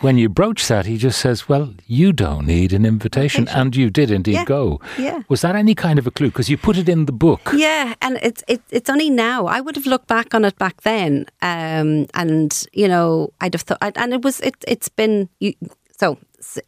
when 0.00 0.18
you 0.18 0.28
broach 0.28 0.68
that, 0.68 0.84
he 0.86 0.96
just 0.98 1.18
says, 1.18 1.48
Well, 1.48 1.66
you 1.86 2.12
don't 2.12 2.46
need 2.46 2.72
an 2.72 2.84
invitation. 2.84 3.00
Invitation. 3.00 3.48
And 3.48 3.76
you 3.76 3.90
did 3.90 4.10
indeed 4.10 4.34
Yeah. 4.34 4.44
go. 4.44 4.80
Yeah. 4.98 5.20
Was 5.28 5.40
that 5.40 5.54
any 5.56 5.74
kind 5.74 5.98
of 5.98 6.06
a 6.06 6.10
clue? 6.10 6.28
Because 6.28 6.50
you 6.52 6.58
put 6.58 6.76
it 6.76 6.88
in 6.88 7.06
the 7.06 7.12
book. 7.12 7.50
Yeah, 7.56 7.94
and 8.02 8.18
it's 8.22 8.42
it, 8.48 8.60
it's 8.70 8.90
only 8.90 9.08
now. 9.10 9.46
I 9.46 9.60
would 9.60 9.76
have 9.76 9.86
looked 9.86 10.06
back 10.06 10.34
on 10.34 10.44
it 10.44 10.56
back 10.58 10.82
then, 10.82 11.24
um, 11.42 12.06
and 12.14 12.50
you 12.72 12.88
know, 12.88 13.32
I'd 13.40 13.54
have 13.54 13.62
thought, 13.62 13.96
and 13.96 14.12
it 14.12 14.22
was 14.22 14.40
it. 14.40 14.54
It's 14.68 14.88
been 14.90 15.28
you, 15.40 15.54
so. 15.98 16.16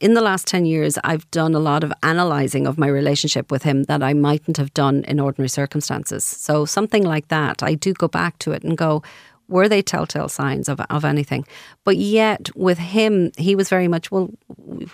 In 0.01 0.15
the 0.15 0.21
last 0.21 0.47
ten 0.47 0.67
years, 0.67 0.99
I've 1.03 1.31
done 1.31 1.55
a 1.55 1.59
lot 1.59 1.83
of 1.85 1.93
analysing 2.03 2.67
of 2.67 2.79
my 2.79 2.89
relationship 2.89 3.51
with 3.51 3.63
him 3.63 3.85
that 3.85 4.03
I 4.03 4.13
mightn't 4.13 4.59
have 4.59 4.75
done 4.75 5.05
in 5.05 5.19
ordinary 5.19 5.49
circumstances. 5.49 6.25
So 6.25 6.65
something 6.67 7.05
like 7.05 7.29
that, 7.29 7.63
I 7.63 7.75
do 7.75 7.95
go 7.95 8.09
back 8.09 8.39
to 8.39 8.53
it 8.53 8.63
and 8.63 8.77
go, 8.77 9.03
were 9.49 9.69
they 9.69 9.83
telltale 9.83 10.29
signs 10.29 10.69
of 10.69 10.81
of 10.91 11.05
anything? 11.05 11.45
But 11.85 11.97
yet, 11.97 12.51
with 12.57 12.79
him, 12.79 13.33
he 13.37 13.55
was 13.55 13.69
very 13.69 13.89
much 13.89 14.11
well. 14.11 14.31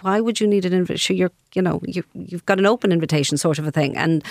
Why 0.00 0.20
would 0.20 0.40
you 0.40 0.46
need 0.46 0.64
an 0.64 0.72
invitation? 0.72 1.16
You're, 1.16 1.32
you 1.54 1.62
know, 1.62 1.80
you 1.84 2.02
you've 2.14 2.46
got 2.46 2.58
an 2.58 2.66
open 2.66 2.92
invitation, 2.92 3.36
sort 3.38 3.58
of 3.58 3.66
a 3.66 3.72
thing, 3.72 3.96
and 3.96 4.24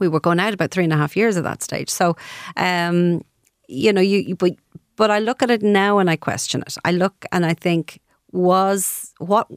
we 0.00 0.08
were 0.08 0.20
going 0.20 0.40
out 0.40 0.54
about 0.54 0.70
three 0.70 0.84
and 0.84 0.92
a 0.92 0.96
half 0.96 1.16
years 1.16 1.36
at 1.36 1.44
that 1.44 1.62
stage. 1.62 1.90
So, 1.90 2.16
um, 2.56 3.22
you 3.68 3.92
know, 3.92 4.00
you, 4.00 4.18
you 4.18 4.36
but 4.36 4.56
but 4.96 5.10
I 5.10 5.18
look 5.20 5.42
at 5.42 5.50
it 5.50 5.62
now 5.62 5.98
and 5.98 6.10
I 6.10 6.16
question 6.16 6.62
it. 6.62 6.76
I 6.84 6.92
look 6.92 7.24
and 7.32 7.46
I 7.46 7.54
think 7.54 8.00
was 8.32 9.14
what 9.18 9.48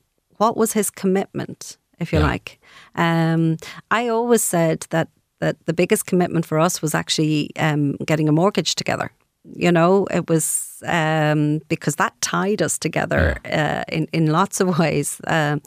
what 0.41 0.57
was 0.57 0.73
his 0.73 0.89
commitment, 0.89 1.77
if 1.99 2.11
you 2.11 2.19
Yeah. 2.19 2.31
like. 2.31 2.59
Um, 2.95 3.57
I 3.99 4.09
always 4.09 4.43
said 4.43 4.87
that 4.89 5.07
that 5.39 5.55
the 5.65 5.73
biggest 5.73 6.05
commitment 6.05 6.45
for 6.45 6.59
us 6.59 6.81
was 6.81 6.93
actually 6.95 7.49
um, 7.57 7.95
getting 8.05 8.29
a 8.29 8.31
mortgage 8.31 8.75
together. 8.75 9.09
You 9.55 9.71
know, 9.71 10.07
it 10.11 10.29
was 10.29 10.83
um, 10.85 11.59
because 11.67 11.95
that 11.95 12.13
tied 12.21 12.61
us 12.61 12.77
together 12.79 13.37
uh, 13.45 13.83
in 13.97 14.07
in 14.11 14.31
lots 14.31 14.61
of 14.61 14.67
ways. 14.79 15.19
Um, 15.27 15.61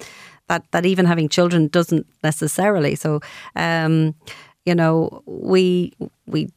that 0.49 0.63
that 0.71 0.85
even 0.87 1.07
having 1.07 1.29
children 1.31 1.69
doesn't 1.69 2.07
necessarily. 2.23 2.97
So, 2.97 3.21
um, 3.57 4.15
you 4.67 4.75
know, 4.75 5.23
we 5.27 5.93
we 6.27 6.49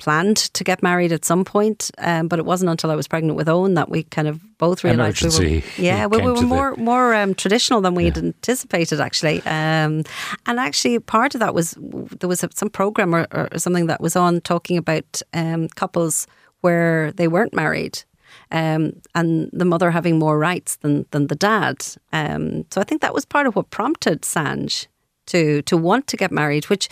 planned 0.00 0.38
to 0.54 0.64
get 0.64 0.82
married 0.82 1.12
at 1.12 1.24
some 1.24 1.44
point, 1.44 1.90
um, 1.98 2.26
but 2.26 2.38
it 2.38 2.46
wasn't 2.46 2.70
until 2.70 2.90
I 2.90 2.96
was 2.96 3.06
pregnant 3.06 3.36
with 3.36 3.46
Eoghan 3.48 3.74
that 3.74 3.90
we 3.90 4.02
kind 4.04 4.26
of 4.26 4.40
both 4.58 4.82
realised 4.82 5.22
we 5.22 5.28
were 5.58 5.62
yeah, 5.76 6.06
we, 6.06 6.16
we 6.18 6.24
were 6.24 6.34
to 6.36 6.40
the- 6.40 6.46
more 6.46 6.74
more 6.76 7.14
um, 7.14 7.34
traditional 7.34 7.80
than 7.82 7.94
we 7.94 8.06
had 8.06 8.18
anticipated 8.18 8.98
actually. 9.00 9.42
Um, 9.42 10.04
and 10.46 10.58
actually, 10.58 10.98
part 10.98 11.34
of 11.34 11.40
that 11.40 11.54
was 11.54 11.76
there 12.20 12.28
was 12.28 12.42
a, 12.42 12.48
some 12.54 12.70
program 12.70 13.14
or, 13.14 13.26
or 13.30 13.58
something 13.58 13.86
that 13.86 14.00
was 14.00 14.16
on 14.16 14.40
talking 14.40 14.78
about 14.78 15.22
um, 15.34 15.68
couples 15.68 16.26
where 16.62 17.12
they 17.12 17.28
weren't 17.28 17.54
married. 17.54 18.02
Um, 18.52 18.92
and 19.14 19.50
the 19.52 19.64
mother 19.64 19.90
having 19.90 20.18
more 20.18 20.38
rights 20.38 20.76
than 20.76 21.04
than 21.10 21.26
the 21.26 21.34
dad. 21.36 21.76
Um, 22.12 22.64
so 22.70 22.80
I 22.80 22.84
think 22.84 23.02
that 23.02 23.14
was 23.14 23.24
part 23.24 23.46
of 23.46 23.54
what 23.54 23.70
prompted 23.70 24.22
Sanj 24.22 24.86
to 25.26 25.62
to 25.62 25.76
want 25.76 26.06
to 26.06 26.16
get 26.16 26.32
married, 26.32 26.64
which 26.70 26.88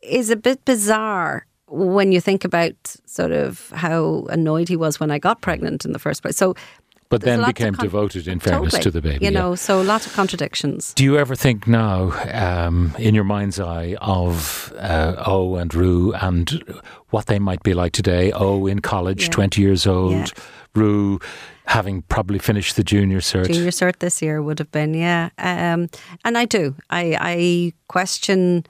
is 0.00 0.30
a 0.30 0.36
bit 0.36 0.64
bizarre 0.64 1.46
when 1.74 2.12
you 2.12 2.20
think 2.20 2.44
about 2.44 2.74
sort 3.06 3.32
of 3.32 3.70
how 3.70 4.26
annoyed 4.30 4.68
he 4.68 4.76
was 4.76 5.00
when 5.00 5.10
I 5.10 5.18
got 5.18 5.40
pregnant 5.40 5.84
in 5.84 5.92
the 5.92 5.98
first 5.98 6.22
place. 6.22 6.36
So 6.36 6.54
but 7.10 7.20
then 7.20 7.44
became 7.44 7.74
con- 7.74 7.84
devoted 7.84 8.26
in 8.26 8.40
fairness 8.40 8.72
totally, 8.72 8.82
to 8.82 8.90
the 8.90 9.00
baby. 9.00 9.26
You 9.26 9.30
yeah. 9.30 9.38
know, 9.38 9.54
so 9.54 9.80
lots 9.82 10.06
of 10.06 10.14
contradictions. 10.14 10.94
Do 10.94 11.04
you 11.04 11.16
ever 11.16 11.36
think 11.36 11.66
now, 11.66 12.12
um, 12.32 12.94
in 12.98 13.14
your 13.14 13.24
mind's 13.24 13.60
eye, 13.60 13.96
of 14.00 14.72
uh, 14.78 15.14
O 15.26 15.54
and 15.56 15.72
Ru 15.74 16.12
and 16.14 16.50
what 17.10 17.26
they 17.26 17.38
might 17.38 17.62
be 17.62 17.74
like 17.74 17.92
today? 17.92 18.32
O 18.32 18.66
in 18.66 18.80
college, 18.80 19.24
Yeah. 19.24 19.30
20 19.30 19.62
years 19.62 19.86
old, 19.86 20.12
Yeah. 20.12 20.26
Ru 20.74 21.20
having 21.66 22.02
probably 22.02 22.38
finished 22.38 22.76
the 22.76 22.84
junior 22.84 23.20
cert. 23.20 23.46
Junior 23.46 23.70
cert 23.70 23.98
this 23.98 24.20
year 24.20 24.42
would 24.42 24.58
have 24.58 24.72
been, 24.72 24.92
yeah. 24.92 25.30
Um, 25.38 25.88
and 26.24 26.36
I 26.36 26.44
do. 26.46 26.74
I, 26.90 27.16
I 27.20 27.72
question 27.88 28.66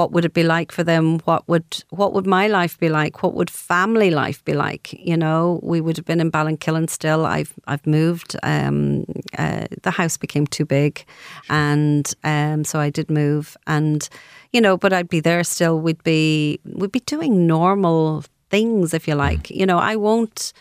what 0.00 0.12
would 0.12 0.24
it 0.24 0.32
be 0.32 0.42
like 0.42 0.72
for 0.72 0.82
them? 0.82 1.18
What 1.26 1.46
would 1.46 1.84
what 1.90 2.14
would 2.14 2.26
my 2.26 2.46
life 2.46 2.78
be 2.78 2.88
like? 2.88 3.22
What 3.22 3.34
would 3.34 3.50
family 3.50 4.10
life 4.10 4.42
be 4.46 4.54
like? 4.54 4.94
You 4.94 5.14
know, 5.14 5.60
we 5.62 5.82
would 5.82 5.98
have 5.98 6.06
been 6.06 6.22
in 6.22 6.30
Ballinkillen 6.32 6.88
still. 6.88 7.26
I've 7.26 7.52
I've 7.66 7.86
moved. 7.86 8.34
Um, 8.42 9.04
uh, 9.36 9.66
the 9.82 9.90
house 9.90 10.16
became 10.16 10.46
too 10.46 10.64
big, 10.64 11.04
and 11.50 12.10
um, 12.24 12.64
so 12.64 12.80
I 12.80 12.88
did 12.88 13.10
move. 13.10 13.58
And 13.66 14.08
you 14.54 14.60
know, 14.62 14.78
but 14.78 14.94
I'd 14.94 15.10
be 15.10 15.20
there 15.20 15.44
still. 15.44 15.78
We'd 15.78 16.02
be 16.02 16.60
we'd 16.64 16.92
be 16.92 17.00
doing 17.00 17.46
normal 17.46 18.24
things, 18.48 18.94
if 18.94 19.06
you 19.06 19.14
like. 19.14 19.50
You 19.50 19.66
know, 19.66 19.78
I 19.78 19.96
won't 19.96 20.54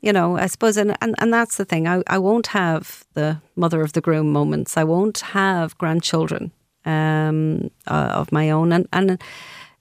you 0.00 0.12
know, 0.12 0.36
I 0.36 0.46
suppose, 0.46 0.76
and, 0.76 0.96
and, 1.00 1.14
and 1.18 1.32
that's 1.32 1.56
the 1.56 1.64
thing. 1.64 1.88
I, 1.88 2.02
I 2.06 2.18
won't 2.18 2.48
have 2.48 3.04
the 3.14 3.40
mother 3.56 3.80
of 3.82 3.92
the 3.92 4.00
groom 4.00 4.30
moments. 4.30 4.76
I 4.76 4.84
won't 4.84 5.18
have 5.20 5.76
grandchildren 5.78 6.52
um, 6.86 7.70
uh, 7.86 8.10
of 8.20 8.30
my 8.32 8.50
own, 8.50 8.72
and 8.72 8.86
and 8.92 9.20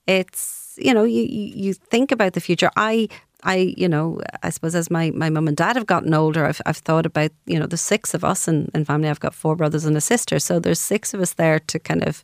it's 0.07 0.77
you 0.77 0.93
know, 0.93 1.03
you 1.05 1.23
you 1.23 1.73
think 1.73 2.11
about 2.11 2.33
the 2.33 2.41
future. 2.41 2.69
I 2.75 3.07
I 3.43 3.73
you 3.77 3.87
know, 3.87 4.19
I 4.43 4.49
suppose 4.49 4.75
as 4.75 4.89
my 4.91 5.11
my 5.11 5.29
mum 5.29 5.47
and 5.47 5.55
dad 5.57 5.75
have 5.75 5.85
gotten 5.85 6.13
older, 6.13 6.45
I've 6.45 6.61
I've 6.65 6.77
thought 6.83 7.05
about 7.05 7.31
you 7.45 7.59
know 7.59 7.67
the 7.67 7.77
six 7.77 8.13
of 8.13 8.23
us 8.23 8.47
in, 8.47 8.69
in 8.73 8.85
family. 8.85 9.09
I've 9.09 9.19
got 9.19 9.33
four 9.35 9.55
brothers 9.55 9.85
and 9.85 9.95
a 9.97 10.01
sister, 10.01 10.39
so 10.39 10.59
there's 10.59 10.79
six 10.81 11.13
of 11.13 11.21
us 11.21 11.33
there 11.33 11.59
to 11.59 11.79
kind 11.79 12.03
of 12.07 12.23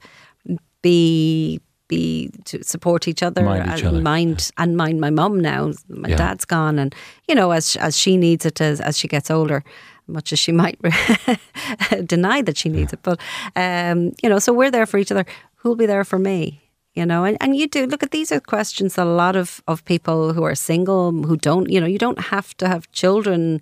be 0.81 1.59
be 1.87 2.31
to 2.45 2.63
support 2.63 3.07
each 3.07 3.21
other 3.21 3.43
Mind 3.43 3.69
and 3.69 3.83
other, 3.85 4.01
mind 4.01 4.49
and 4.57 4.77
mind 4.77 4.99
my 5.01 5.09
mum 5.09 5.39
now. 5.39 5.71
My 5.89 6.09
Yeah. 6.09 6.15
dad's 6.17 6.45
gone, 6.45 6.79
and 6.79 6.95
you 7.27 7.35
know 7.35 7.51
as 7.51 7.75
as 7.77 7.97
she 7.97 8.17
needs 8.17 8.45
it 8.45 8.61
as 8.61 8.81
as 8.81 8.97
she 8.97 9.07
gets 9.07 9.29
older, 9.29 9.63
much 10.07 10.33
as 10.33 10.39
she 10.39 10.51
might 10.51 10.79
deny 12.05 12.41
that 12.41 12.57
she 12.57 12.69
needs 12.69 12.93
it, 12.93 12.99
but 13.03 13.19
um, 13.55 14.13
you 14.21 14.29
know, 14.29 14.39
so 14.39 14.53
we're 14.53 14.71
there 14.71 14.85
for 14.85 14.97
each 14.97 15.11
other. 15.11 15.25
Who'll 15.55 15.75
be 15.75 15.85
there 15.85 16.03
for 16.03 16.19
me? 16.19 16.61
You 16.93 17.05
know, 17.05 17.23
and, 17.23 17.37
and 17.39 17.55
you 17.55 17.67
do 17.67 17.85
look 17.85 18.03
at 18.03 18.11
these 18.11 18.33
are 18.33 18.41
questions 18.41 18.95
that 18.95 19.07
a 19.07 19.09
lot 19.09 19.37
of, 19.37 19.61
of 19.67 19.85
people 19.85 20.33
who 20.33 20.43
are 20.43 20.55
single 20.55 21.11
who 21.11 21.37
don't, 21.37 21.69
you 21.69 21.79
know, 21.79 21.87
you 21.87 21.97
don't 21.97 22.19
have 22.19 22.55
to 22.57 22.67
have 22.67 22.91
children 22.91 23.61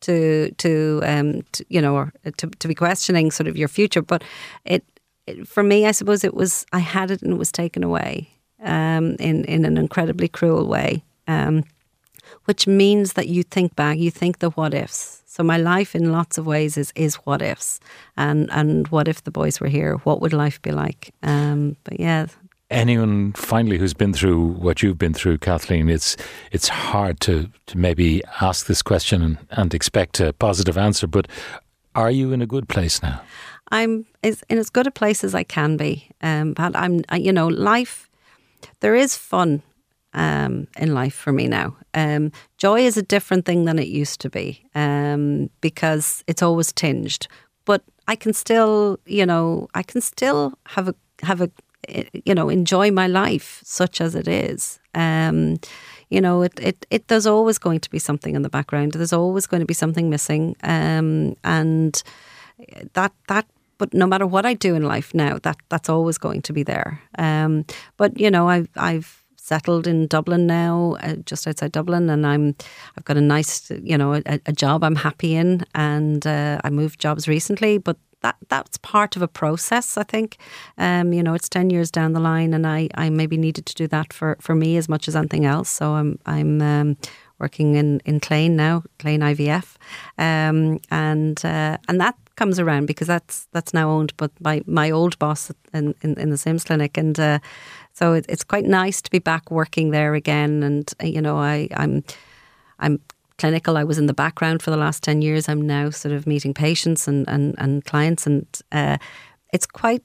to 0.00 0.50
to 0.58 1.00
um 1.04 1.42
to, 1.52 1.64
you 1.70 1.80
know 1.80 1.94
or 1.94 2.12
to 2.36 2.48
to 2.48 2.68
be 2.68 2.74
questioning 2.74 3.30
sort 3.30 3.46
of 3.46 3.56
your 3.56 3.68
future, 3.68 4.02
but 4.02 4.24
it, 4.64 4.84
it 5.26 5.46
for 5.46 5.62
me, 5.62 5.86
I 5.86 5.92
suppose 5.92 6.24
it 6.24 6.34
was 6.34 6.66
I 6.72 6.80
had 6.80 7.10
it 7.10 7.22
and 7.22 7.32
it 7.32 7.38
was 7.38 7.52
taken 7.52 7.84
away 7.84 8.28
um 8.62 9.16
in 9.20 9.44
in 9.44 9.64
an 9.64 9.78
incredibly 9.78 10.28
cruel 10.28 10.66
way. 10.66 11.04
Um, 11.28 11.64
which 12.46 12.66
means 12.66 13.12
that 13.12 13.28
you 13.28 13.42
think 13.42 13.76
back, 13.76 13.98
you 13.98 14.10
think 14.10 14.38
the 14.38 14.50
what 14.50 14.74
ifs. 14.74 15.22
So 15.26 15.42
my 15.42 15.58
life, 15.58 15.94
in 15.94 16.12
lots 16.12 16.38
of 16.38 16.46
ways, 16.46 16.78
is 16.78 16.92
is 16.94 17.16
what 17.26 17.42
ifs, 17.42 17.78
and 18.16 18.50
and 18.50 18.88
what 18.88 19.06
if 19.08 19.22
the 19.22 19.30
boys 19.30 19.60
were 19.60 19.68
here? 19.68 19.96
What 20.04 20.20
would 20.20 20.32
life 20.32 20.60
be 20.62 20.72
like? 20.72 21.12
Um, 21.22 21.76
but 21.84 22.00
yeah, 22.00 22.26
Anyone 22.68 23.32
finally 23.34 23.78
who's 23.78 23.94
been 23.94 24.12
through 24.12 24.44
what 24.44 24.82
you've 24.82 24.98
been 24.98 25.14
through, 25.14 25.38
Kathleen, 25.38 25.88
it's 25.88 26.16
it's 26.50 26.66
hard 26.66 27.20
to, 27.20 27.48
to 27.66 27.78
maybe 27.78 28.22
ask 28.40 28.66
this 28.66 28.82
question 28.82 29.22
and, 29.22 29.38
and 29.50 29.72
expect 29.72 30.18
a 30.18 30.32
positive 30.32 30.76
answer. 30.76 31.06
But 31.06 31.28
are 31.94 32.10
you 32.10 32.32
in 32.32 32.42
a 32.42 32.46
good 32.46 32.68
place 32.68 33.00
now? 33.02 33.20
I'm 33.70 34.04
as, 34.24 34.42
in 34.48 34.58
as 34.58 34.68
good 34.68 34.88
a 34.88 34.90
place 34.90 35.22
as 35.22 35.32
I 35.32 35.44
can 35.44 35.76
be. 35.76 36.08
Um, 36.22 36.54
but 36.54 36.74
I'm, 36.74 37.02
you 37.16 37.32
know, 37.32 37.46
life. 37.46 38.10
There 38.80 38.96
is 38.96 39.16
fun 39.16 39.62
um, 40.12 40.66
in 40.76 40.92
life 40.92 41.14
for 41.14 41.32
me 41.32 41.46
now. 41.46 41.76
Um, 41.96 42.30
joy 42.58 42.80
is 42.80 42.96
a 42.96 43.02
different 43.02 43.46
thing 43.46 43.64
than 43.64 43.78
it 43.78 43.88
used 43.88 44.20
to 44.20 44.30
be 44.30 44.62
um, 44.74 45.50
because 45.60 46.22
it's 46.26 46.42
always 46.42 46.72
tinged. 46.72 47.26
But 47.64 47.82
I 48.06 48.14
can 48.14 48.32
still, 48.32 49.00
you 49.06 49.26
know, 49.26 49.68
I 49.74 49.82
can 49.82 50.00
still 50.00 50.52
have 50.66 50.88
a 50.88 50.94
have 51.22 51.40
a, 51.40 51.50
you 52.24 52.34
know, 52.34 52.48
enjoy 52.50 52.90
my 52.90 53.06
life 53.06 53.60
such 53.64 54.00
as 54.00 54.14
it 54.14 54.28
is. 54.28 54.78
Um, 54.94 55.56
you 56.10 56.20
know, 56.20 56.42
it, 56.42 56.52
it, 56.60 56.86
it 56.90 57.08
there's 57.08 57.26
always 57.26 57.58
going 57.58 57.80
to 57.80 57.90
be 57.90 57.98
something 57.98 58.36
in 58.36 58.42
the 58.42 58.50
background. 58.50 58.92
There's 58.92 59.12
always 59.12 59.46
going 59.46 59.60
to 59.60 59.66
be 59.66 59.74
something 59.74 60.10
missing, 60.10 60.54
um, 60.62 61.34
and 61.42 62.02
that 62.92 63.12
that 63.28 63.46
but 63.78 63.92
no 63.92 64.06
matter 64.06 64.26
what 64.26 64.46
I 64.46 64.54
do 64.54 64.74
in 64.74 64.82
life 64.82 65.14
now, 65.14 65.38
that 65.42 65.56
that's 65.68 65.88
always 65.88 66.18
going 66.18 66.42
to 66.42 66.52
be 66.52 66.62
there. 66.62 67.00
Um, 67.18 67.64
but 67.96 68.18
you 68.20 68.30
know, 68.30 68.48
I've 68.48 68.68
I've 68.76 69.25
settled 69.46 69.86
in 69.86 70.08
Dublin 70.08 70.46
now, 70.46 70.96
uh, 71.00 71.14
just 71.24 71.46
outside 71.46 71.72
Dublin, 71.72 72.10
and 72.10 72.26
I'm 72.26 72.54
I've 72.96 73.04
got 73.04 73.16
a 73.16 73.20
nice 73.20 73.70
you 73.70 73.96
know 73.96 74.14
a, 74.14 74.40
a 74.46 74.52
job 74.52 74.82
I'm 74.82 74.96
happy 74.96 75.34
in, 75.34 75.64
and 75.74 76.26
uh, 76.26 76.60
I 76.64 76.70
moved 76.70 77.00
jobs 77.00 77.28
recently, 77.28 77.78
but. 77.78 77.96
That, 78.22 78.36
that's 78.48 78.78
part 78.78 79.14
of 79.14 79.22
a 79.22 79.28
process, 79.28 79.96
I 79.96 80.02
think. 80.02 80.38
Um, 80.78 81.12
you 81.12 81.22
know, 81.22 81.34
it's 81.34 81.50
ten 81.50 81.70
years 81.70 81.92
down 81.92 82.12
the 82.12 82.18
line, 82.18 82.54
and 82.54 82.66
I, 82.66 82.88
I 82.94 83.08
maybe 83.08 83.36
needed 83.36 83.66
to 83.66 83.74
do 83.74 83.86
that 83.88 84.12
for, 84.12 84.36
for 84.40 84.54
me 84.54 84.78
as 84.78 84.88
much 84.88 85.06
as 85.06 85.14
anything 85.14 85.44
else. 85.44 85.68
So 85.68 85.92
I'm 85.92 86.18
I'm 86.24 86.60
um, 86.60 86.96
working 87.38 87.76
in 87.76 88.00
in 88.04 88.18
Clane 88.18 88.56
now, 88.56 88.82
Clane 88.98 89.20
IVF, 89.20 89.76
um, 90.18 90.80
and 90.90 91.44
uh, 91.44 91.76
and 91.88 92.00
that 92.00 92.16
comes 92.36 92.58
around 92.58 92.86
because 92.86 93.06
that's 93.06 93.46
that's 93.52 93.74
now 93.74 93.90
owned 93.90 94.12
but 94.16 94.30
by 94.40 94.62
my 94.66 94.90
old 94.90 95.18
boss 95.18 95.52
in 95.72 95.94
in, 96.02 96.18
in 96.18 96.30
the 96.30 96.38
Sims 96.38 96.64
clinic, 96.64 96.96
and 96.96 97.20
uh, 97.20 97.38
so 97.96 98.12
it, 98.12 98.26
it's 98.28 98.44
quite 98.44 98.66
nice 98.66 99.00
to 99.00 99.10
be 99.10 99.18
back 99.18 99.50
working 99.50 99.90
there 99.90 100.14
again. 100.14 100.62
And 100.62 100.92
uh, 101.02 101.06
you 101.06 101.22
know, 101.22 101.38
I 101.38 101.68
I'm 101.76 102.04
I'm 102.78 103.00
clinical. 103.38 103.76
I 103.76 103.84
was 103.84 103.98
in 103.98 104.06
the 104.06 104.14
background 104.14 104.62
for 104.62 104.70
the 104.70 104.76
last 104.76 105.02
ten 105.02 105.22
years. 105.22 105.48
I'm 105.48 105.66
now 105.66 105.90
sort 105.90 106.14
of 106.14 106.26
meeting 106.26 106.54
patients 106.54 107.08
and 107.08 107.26
and, 107.28 107.54
and 107.58 107.84
clients, 107.84 108.26
and 108.26 108.46
uh, 108.70 108.98
it's 109.52 109.66
quite 109.66 110.02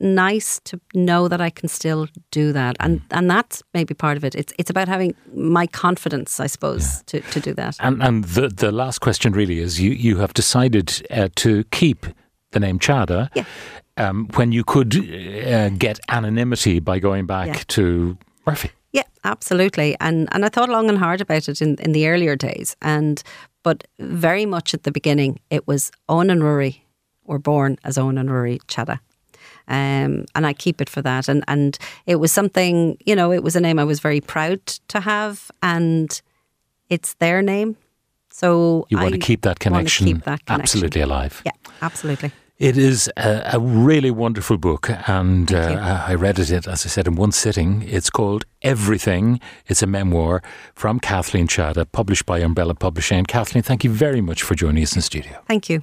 nice 0.00 0.60
to 0.64 0.80
know 0.94 1.28
that 1.28 1.40
I 1.40 1.50
can 1.50 1.68
still 1.68 2.08
do 2.30 2.52
that, 2.52 2.76
and 2.78 3.00
and 3.10 3.30
that's 3.30 3.62
maybe 3.72 3.94
part 3.94 4.18
of 4.18 4.24
it. 4.24 4.34
It's 4.34 4.52
it's 4.58 4.70
about 4.70 4.88
having 4.88 5.14
my 5.34 5.66
confidence, 5.66 6.40
I 6.40 6.46
suppose, 6.46 7.02
to, 7.06 7.20
to 7.20 7.40
do 7.40 7.54
that. 7.54 7.76
And 7.80 8.02
and 8.02 8.24
the 8.24 8.48
the 8.48 8.70
last 8.70 9.00
question 9.00 9.32
really 9.32 9.60
is 9.60 9.80
you 9.80 9.92
you 9.92 10.18
have 10.18 10.34
decided 10.34 11.06
uh, 11.10 11.28
to 11.36 11.64
keep 11.70 12.06
the 12.50 12.60
name 12.60 12.78
Chada 12.78 13.28
Yeah. 13.34 13.44
Um, 14.08 14.28
when 14.36 14.52
you 14.52 14.64
could 14.64 14.94
uh, 14.96 15.68
get 15.78 15.98
anonymity 16.08 16.80
by 16.80 16.98
going 17.00 17.26
back 17.26 17.46
Yeah. 17.46 17.62
to 17.66 18.16
Murphy. 18.46 18.70
Yeah, 18.92 19.04
absolutely. 19.24 19.96
And 20.00 20.28
and 20.32 20.44
I 20.44 20.48
thought 20.48 20.68
long 20.70 20.88
and 20.88 20.98
hard 20.98 21.20
about 21.20 21.48
it 21.48 21.60
in, 21.62 21.76
in 21.80 21.92
the 21.92 22.08
earlier 22.08 22.36
days. 22.36 22.76
And 22.80 23.22
but 23.62 23.84
very 23.98 24.46
much 24.46 24.74
at 24.74 24.82
the 24.82 24.90
beginning, 24.90 25.38
it 25.50 25.66
was 25.66 25.90
Eoghan 26.08 26.30
and 26.30 26.42
Ruairi 26.42 26.80
were 27.24 27.38
born 27.40 27.76
as 27.84 27.96
Eoghan 27.98 28.18
and 28.18 28.28
Ruairi 28.30 28.58
Chada. 28.66 28.98
Um, 29.68 30.24
and 30.34 30.46
I 30.46 30.52
keep 30.54 30.80
it 30.80 30.90
for 30.90 31.02
that. 31.02 31.28
And 31.28 31.44
and 31.48 31.78
it 32.06 32.16
was 32.20 32.32
something, 32.32 32.96
you 33.06 33.14
know, 33.16 33.32
it 33.32 33.42
was 33.42 33.56
a 33.56 33.60
name 33.60 33.78
I 33.82 33.84
was 33.84 34.00
very 34.02 34.20
proud 34.20 34.60
to 34.88 35.00
have, 35.00 35.50
and 35.62 36.22
it's 36.88 37.14
their 37.18 37.42
name. 37.42 37.76
So 38.32 38.86
You 38.88 38.98
want 38.98 39.14
I 39.14 39.18
to 39.18 39.26
keep 39.26 39.40
that 39.42 39.58
connection, 39.58 40.06
keep 40.06 40.24
that 40.24 40.44
connection. 40.46 40.62
absolutely 40.62 41.00
alive. 41.02 41.42
Yeah, 41.44 41.52
absolutely. 41.82 42.30
It 42.60 42.76
is 42.76 43.10
a, 43.16 43.54
a 43.54 43.58
really 43.58 44.10
wonderful 44.10 44.58
book, 44.58 44.90
and 45.08 45.50
uh, 45.50 46.04
I 46.06 46.14
read 46.14 46.38
it, 46.38 46.50
as 46.50 46.68
I 46.68 46.74
said, 46.74 47.06
in 47.06 47.14
one 47.14 47.32
sitting. 47.32 47.82
It's 47.88 48.10
called 48.10 48.44
Everything. 48.60 49.40
It's 49.66 49.82
a 49.82 49.86
memoir 49.86 50.42
from 50.74 51.00
Kathleen 51.00 51.48
Chada, 51.48 51.90
published 51.90 52.26
by 52.26 52.40
Umbrella 52.40 52.74
Publishing. 52.74 53.16
And 53.16 53.26
Kathleen, 53.26 53.62
thank 53.62 53.82
you 53.82 53.90
very 53.90 54.20
much 54.20 54.42
for 54.42 54.54
joining 54.54 54.82
us 54.82 54.92
in 54.92 54.98
the 54.98 55.02
studio. 55.02 55.42
Thank 55.48 55.70
you. 55.70 55.82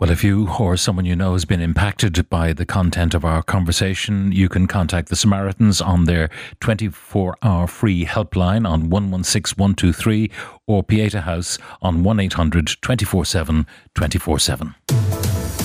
Well, 0.00 0.10
if 0.10 0.24
you 0.24 0.50
or 0.58 0.76
someone 0.76 1.04
you 1.04 1.14
know 1.14 1.34
has 1.34 1.44
been 1.44 1.60
impacted 1.60 2.28
by 2.28 2.52
the 2.52 2.66
content 2.66 3.14
of 3.14 3.24
our 3.24 3.44
conversation, 3.44 4.32
you 4.32 4.48
can 4.48 4.66
contact 4.66 5.08
the 5.08 5.14
Samaritans 5.14 5.80
on 5.80 6.06
their 6.06 6.30
24 6.58 7.36
hour 7.44 7.68
free 7.68 8.04
helpline 8.04 8.68
on 8.68 8.90
116 8.90 9.56
123 9.56 10.32
or 10.66 10.82
Pieta 10.82 11.20
House 11.20 11.58
on 11.80 12.02
1 12.02 12.18
800 12.18 12.70
24 12.82 13.24
7 13.24 13.66
24 13.94 14.38
7. 14.40 14.74